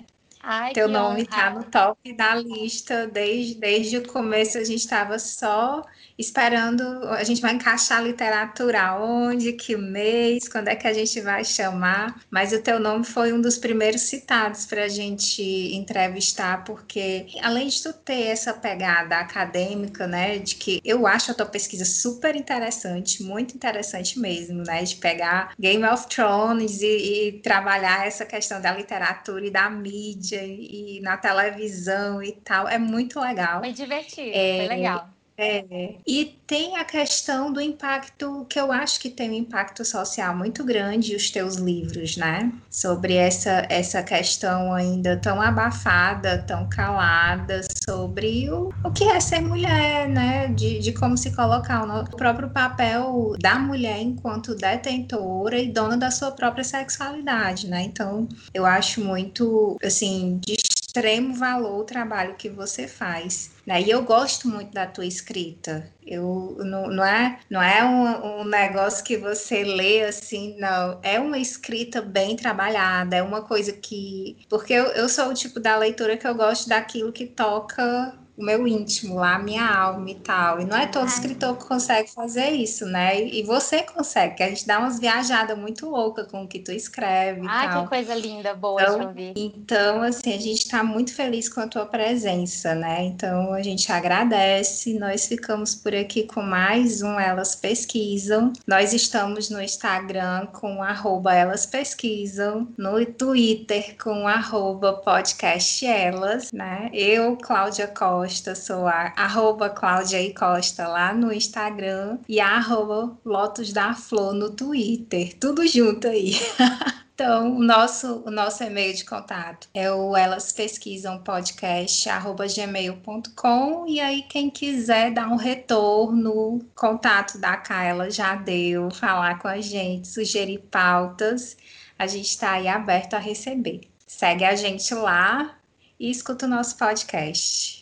Ai, 0.50 0.72
Teu 0.72 0.88
nome 0.88 1.24
está 1.24 1.50
no 1.50 1.62
top 1.62 2.10
da 2.14 2.34
lista 2.34 3.06
desde, 3.06 3.56
desde 3.56 3.98
o 3.98 4.08
começo. 4.08 4.56
A 4.56 4.64
gente 4.64 4.78
estava 4.78 5.18
só 5.18 5.84
esperando. 6.16 6.82
A 7.10 7.22
gente 7.22 7.42
vai 7.42 7.52
encaixar 7.52 7.98
a 7.98 8.00
literatura 8.00 8.94
onde, 8.98 9.52
que 9.52 9.76
mês, 9.76 10.48
quando 10.48 10.68
é 10.68 10.74
que 10.74 10.86
a 10.86 10.94
gente 10.94 11.20
vai 11.20 11.44
chamar. 11.44 12.22
Mas 12.30 12.54
o 12.54 12.62
teu 12.62 12.80
nome 12.80 13.04
foi 13.04 13.30
um 13.30 13.42
dos 13.42 13.58
primeiros 13.58 14.00
citados 14.00 14.64
para 14.64 14.84
a 14.84 14.88
gente 14.88 15.42
entrevistar, 15.42 16.64
porque 16.64 17.26
além 17.42 17.68
de 17.68 17.82
tu 17.82 17.92
ter 17.92 18.28
essa 18.28 18.54
pegada 18.54 19.18
acadêmica, 19.18 20.06
né, 20.06 20.38
de 20.38 20.54
que 20.54 20.80
eu 20.82 21.06
acho 21.06 21.30
a 21.30 21.34
tua 21.34 21.44
pesquisa 21.44 21.84
super 21.84 22.34
interessante, 22.34 23.22
muito 23.22 23.54
interessante 23.54 24.18
mesmo, 24.18 24.62
né, 24.66 24.82
de 24.82 24.96
pegar 24.96 25.52
Game 25.60 25.84
of 25.84 26.06
Thrones 26.08 26.80
e, 26.80 26.86
e 26.86 27.32
trabalhar 27.42 28.06
essa 28.06 28.24
questão 28.24 28.62
da 28.62 28.72
literatura 28.72 29.46
e 29.46 29.50
da 29.50 29.68
mídia 29.68 30.37
mídia 30.42 30.98
e 30.98 31.00
na 31.00 31.16
televisão 31.16 32.22
e 32.22 32.32
tal. 32.32 32.68
É 32.68 32.78
muito 32.78 33.20
legal. 33.20 33.60
Foi 33.60 33.72
divertido, 33.72 34.30
é, 34.34 34.66
foi 34.66 34.76
legal. 34.76 35.08
É, 35.38 35.94
e 36.04 36.36
tem 36.48 36.76
a 36.76 36.84
questão 36.84 37.52
do 37.52 37.60
impacto, 37.60 38.44
que 38.50 38.58
eu 38.58 38.72
acho 38.72 38.98
que 38.98 39.08
tem 39.08 39.30
um 39.30 39.34
impacto 39.34 39.84
social 39.84 40.36
muito 40.36 40.64
grande, 40.64 41.14
os 41.14 41.30
teus 41.30 41.54
livros, 41.54 42.16
né? 42.16 42.52
Sobre 42.68 43.14
essa, 43.14 43.64
essa 43.68 44.02
questão 44.02 44.74
ainda 44.74 45.16
tão 45.16 45.40
abafada, 45.40 46.42
tão 46.44 46.68
calada, 46.68 47.60
sobre 47.88 48.50
o, 48.50 48.72
o 48.84 48.90
que 48.90 49.04
é 49.04 49.20
ser 49.20 49.40
mulher, 49.40 50.08
né? 50.08 50.48
De, 50.48 50.80
de 50.80 50.92
como 50.92 51.16
se 51.16 51.30
colocar 51.30 51.86
no 51.86 52.04
próprio 52.16 52.50
papel 52.50 53.36
da 53.38 53.60
mulher 53.60 54.00
enquanto 54.00 54.56
detentora 54.56 55.56
e 55.56 55.70
dona 55.70 55.96
da 55.96 56.10
sua 56.10 56.32
própria 56.32 56.64
sexualidade, 56.64 57.68
né? 57.68 57.82
Então, 57.82 58.26
eu 58.52 58.66
acho 58.66 59.00
muito, 59.04 59.76
assim, 59.84 60.40
de 60.44 60.56
extremo 60.98 61.34
valor 61.34 61.80
o 61.80 61.84
trabalho 61.84 62.34
que 62.34 62.48
você 62.48 62.88
faz. 62.88 63.50
Né? 63.66 63.82
E 63.82 63.90
eu 63.90 64.02
gosto 64.02 64.48
muito 64.48 64.72
da 64.72 64.86
tua 64.86 65.06
escrita. 65.06 65.92
Eu, 66.06 66.56
não, 66.60 66.88
não 66.88 67.04
é, 67.04 67.38
não 67.50 67.62
é 67.62 67.84
um, 67.84 68.40
um, 68.40 68.44
negócio 68.44 69.04
que 69.04 69.16
você 69.16 69.62
lê 69.62 70.04
assim, 70.04 70.56
não. 70.58 70.98
É 71.02 71.20
uma 71.20 71.38
escrita 71.38 72.00
bem 72.00 72.34
trabalhada, 72.34 73.16
é 73.16 73.22
uma 73.22 73.42
coisa 73.42 73.72
que. 73.72 74.38
Porque 74.48 74.72
eu, 74.72 74.86
eu 74.86 75.08
sou 75.08 75.28
o 75.28 75.34
tipo 75.34 75.60
da 75.60 75.76
leitura 75.76 76.16
que 76.16 76.26
eu 76.26 76.34
gosto 76.34 76.68
daquilo 76.68 77.12
que 77.12 77.26
toca 77.26 78.17
o 78.38 78.44
meu 78.44 78.68
íntimo 78.68 79.16
lá, 79.16 79.34
a 79.34 79.38
minha 79.40 79.68
alma 79.68 80.08
e 80.08 80.14
tal. 80.14 80.60
E 80.60 80.64
não 80.64 80.76
é 80.76 80.86
todo 80.86 81.02
Ai. 81.02 81.08
escritor 81.08 81.56
que 81.56 81.64
consegue 81.64 82.08
fazer 82.08 82.50
isso, 82.50 82.86
né? 82.86 83.20
E 83.20 83.42
você 83.42 83.82
consegue, 83.82 84.36
que 84.36 84.42
a 84.44 84.48
gente 84.48 84.64
dá 84.64 84.78
umas 84.78 85.00
viajadas 85.00 85.58
muito 85.58 85.90
loucas 85.90 86.28
com 86.28 86.44
o 86.44 86.46
que 86.46 86.60
tu 86.60 86.70
escreve. 86.70 87.44
Ah, 87.48 87.82
que 87.82 87.88
coisa 87.88 88.14
linda, 88.14 88.54
boa 88.54 88.80
então, 88.80 88.98
de 89.00 89.06
ouvir. 89.06 89.32
Então, 89.36 90.02
assim, 90.02 90.32
a 90.32 90.38
gente 90.38 90.62
está 90.62 90.84
muito 90.84 91.12
feliz 91.12 91.48
com 91.48 91.60
a 91.60 91.66
tua 91.66 91.84
presença, 91.84 92.76
né? 92.76 93.06
Então, 93.06 93.52
a 93.52 93.62
gente 93.62 93.90
agradece. 93.90 94.96
Nós 94.96 95.26
ficamos 95.26 95.74
por 95.74 95.92
aqui 95.92 96.22
com 96.22 96.40
mais 96.40 97.02
um 97.02 97.18
Elas 97.18 97.56
Pesquisam. 97.56 98.52
Nós 98.64 98.92
estamos 98.92 99.50
no 99.50 99.60
Instagram 99.60 100.46
com 100.46 100.80
arroba 100.80 101.34
Elas 101.34 101.66
Pesquisam, 101.66 102.68
no 102.78 103.04
Twitter 103.04 103.96
com 104.00 104.28
arroba 104.28 104.92
podcast 104.92 105.84
Elas, 105.84 106.52
né? 106.52 106.88
Eu, 106.92 107.36
Cláudia 107.36 107.88
Costa, 107.88 108.27
sou 108.54 108.86
a 108.86 109.12
arroba 109.16 109.70
Cláudia 109.70 110.20
e 110.20 110.34
Costa 110.34 110.86
lá 110.86 111.12
no 111.12 111.32
Instagram 111.32 112.18
e 112.28 112.40
arroba 112.40 113.16
Lotus 113.24 113.72
da 113.72 113.94
Flor 113.94 114.34
no 114.34 114.50
Twitter. 114.50 115.36
Tudo 115.38 115.66
junto 115.66 116.08
aí. 116.08 116.32
Então, 117.18 117.56
o 117.56 117.58
nosso, 117.58 118.22
o 118.24 118.30
nosso 118.30 118.62
e-mail 118.62 118.94
de 118.94 119.04
contato 119.04 119.68
é 119.74 119.90
o 119.90 120.16
elas 120.16 120.52
pesquisam 120.52 121.18
podcast 121.18 122.08
gmail.com 122.54 123.88
e 123.88 123.98
aí 123.98 124.22
quem 124.22 124.48
quiser 124.48 125.12
dar 125.12 125.26
um 125.26 125.34
retorno, 125.34 126.60
contato 126.76 127.36
da 127.36 127.56
Kaela 127.56 128.08
já 128.08 128.36
deu, 128.36 128.88
falar 128.92 129.40
com 129.40 129.48
a 129.48 129.60
gente, 129.60 130.06
sugerir 130.06 130.60
pautas, 130.70 131.56
a 131.98 132.06
gente 132.06 132.28
está 132.28 132.52
aí 132.52 132.68
aberto 132.68 133.14
a 133.14 133.18
receber. 133.18 133.80
Segue 134.06 134.44
a 134.44 134.54
gente 134.54 134.94
lá 134.94 135.58
e 135.98 136.08
escuta 136.08 136.46
o 136.46 136.48
nosso 136.48 136.76
podcast. 136.78 137.77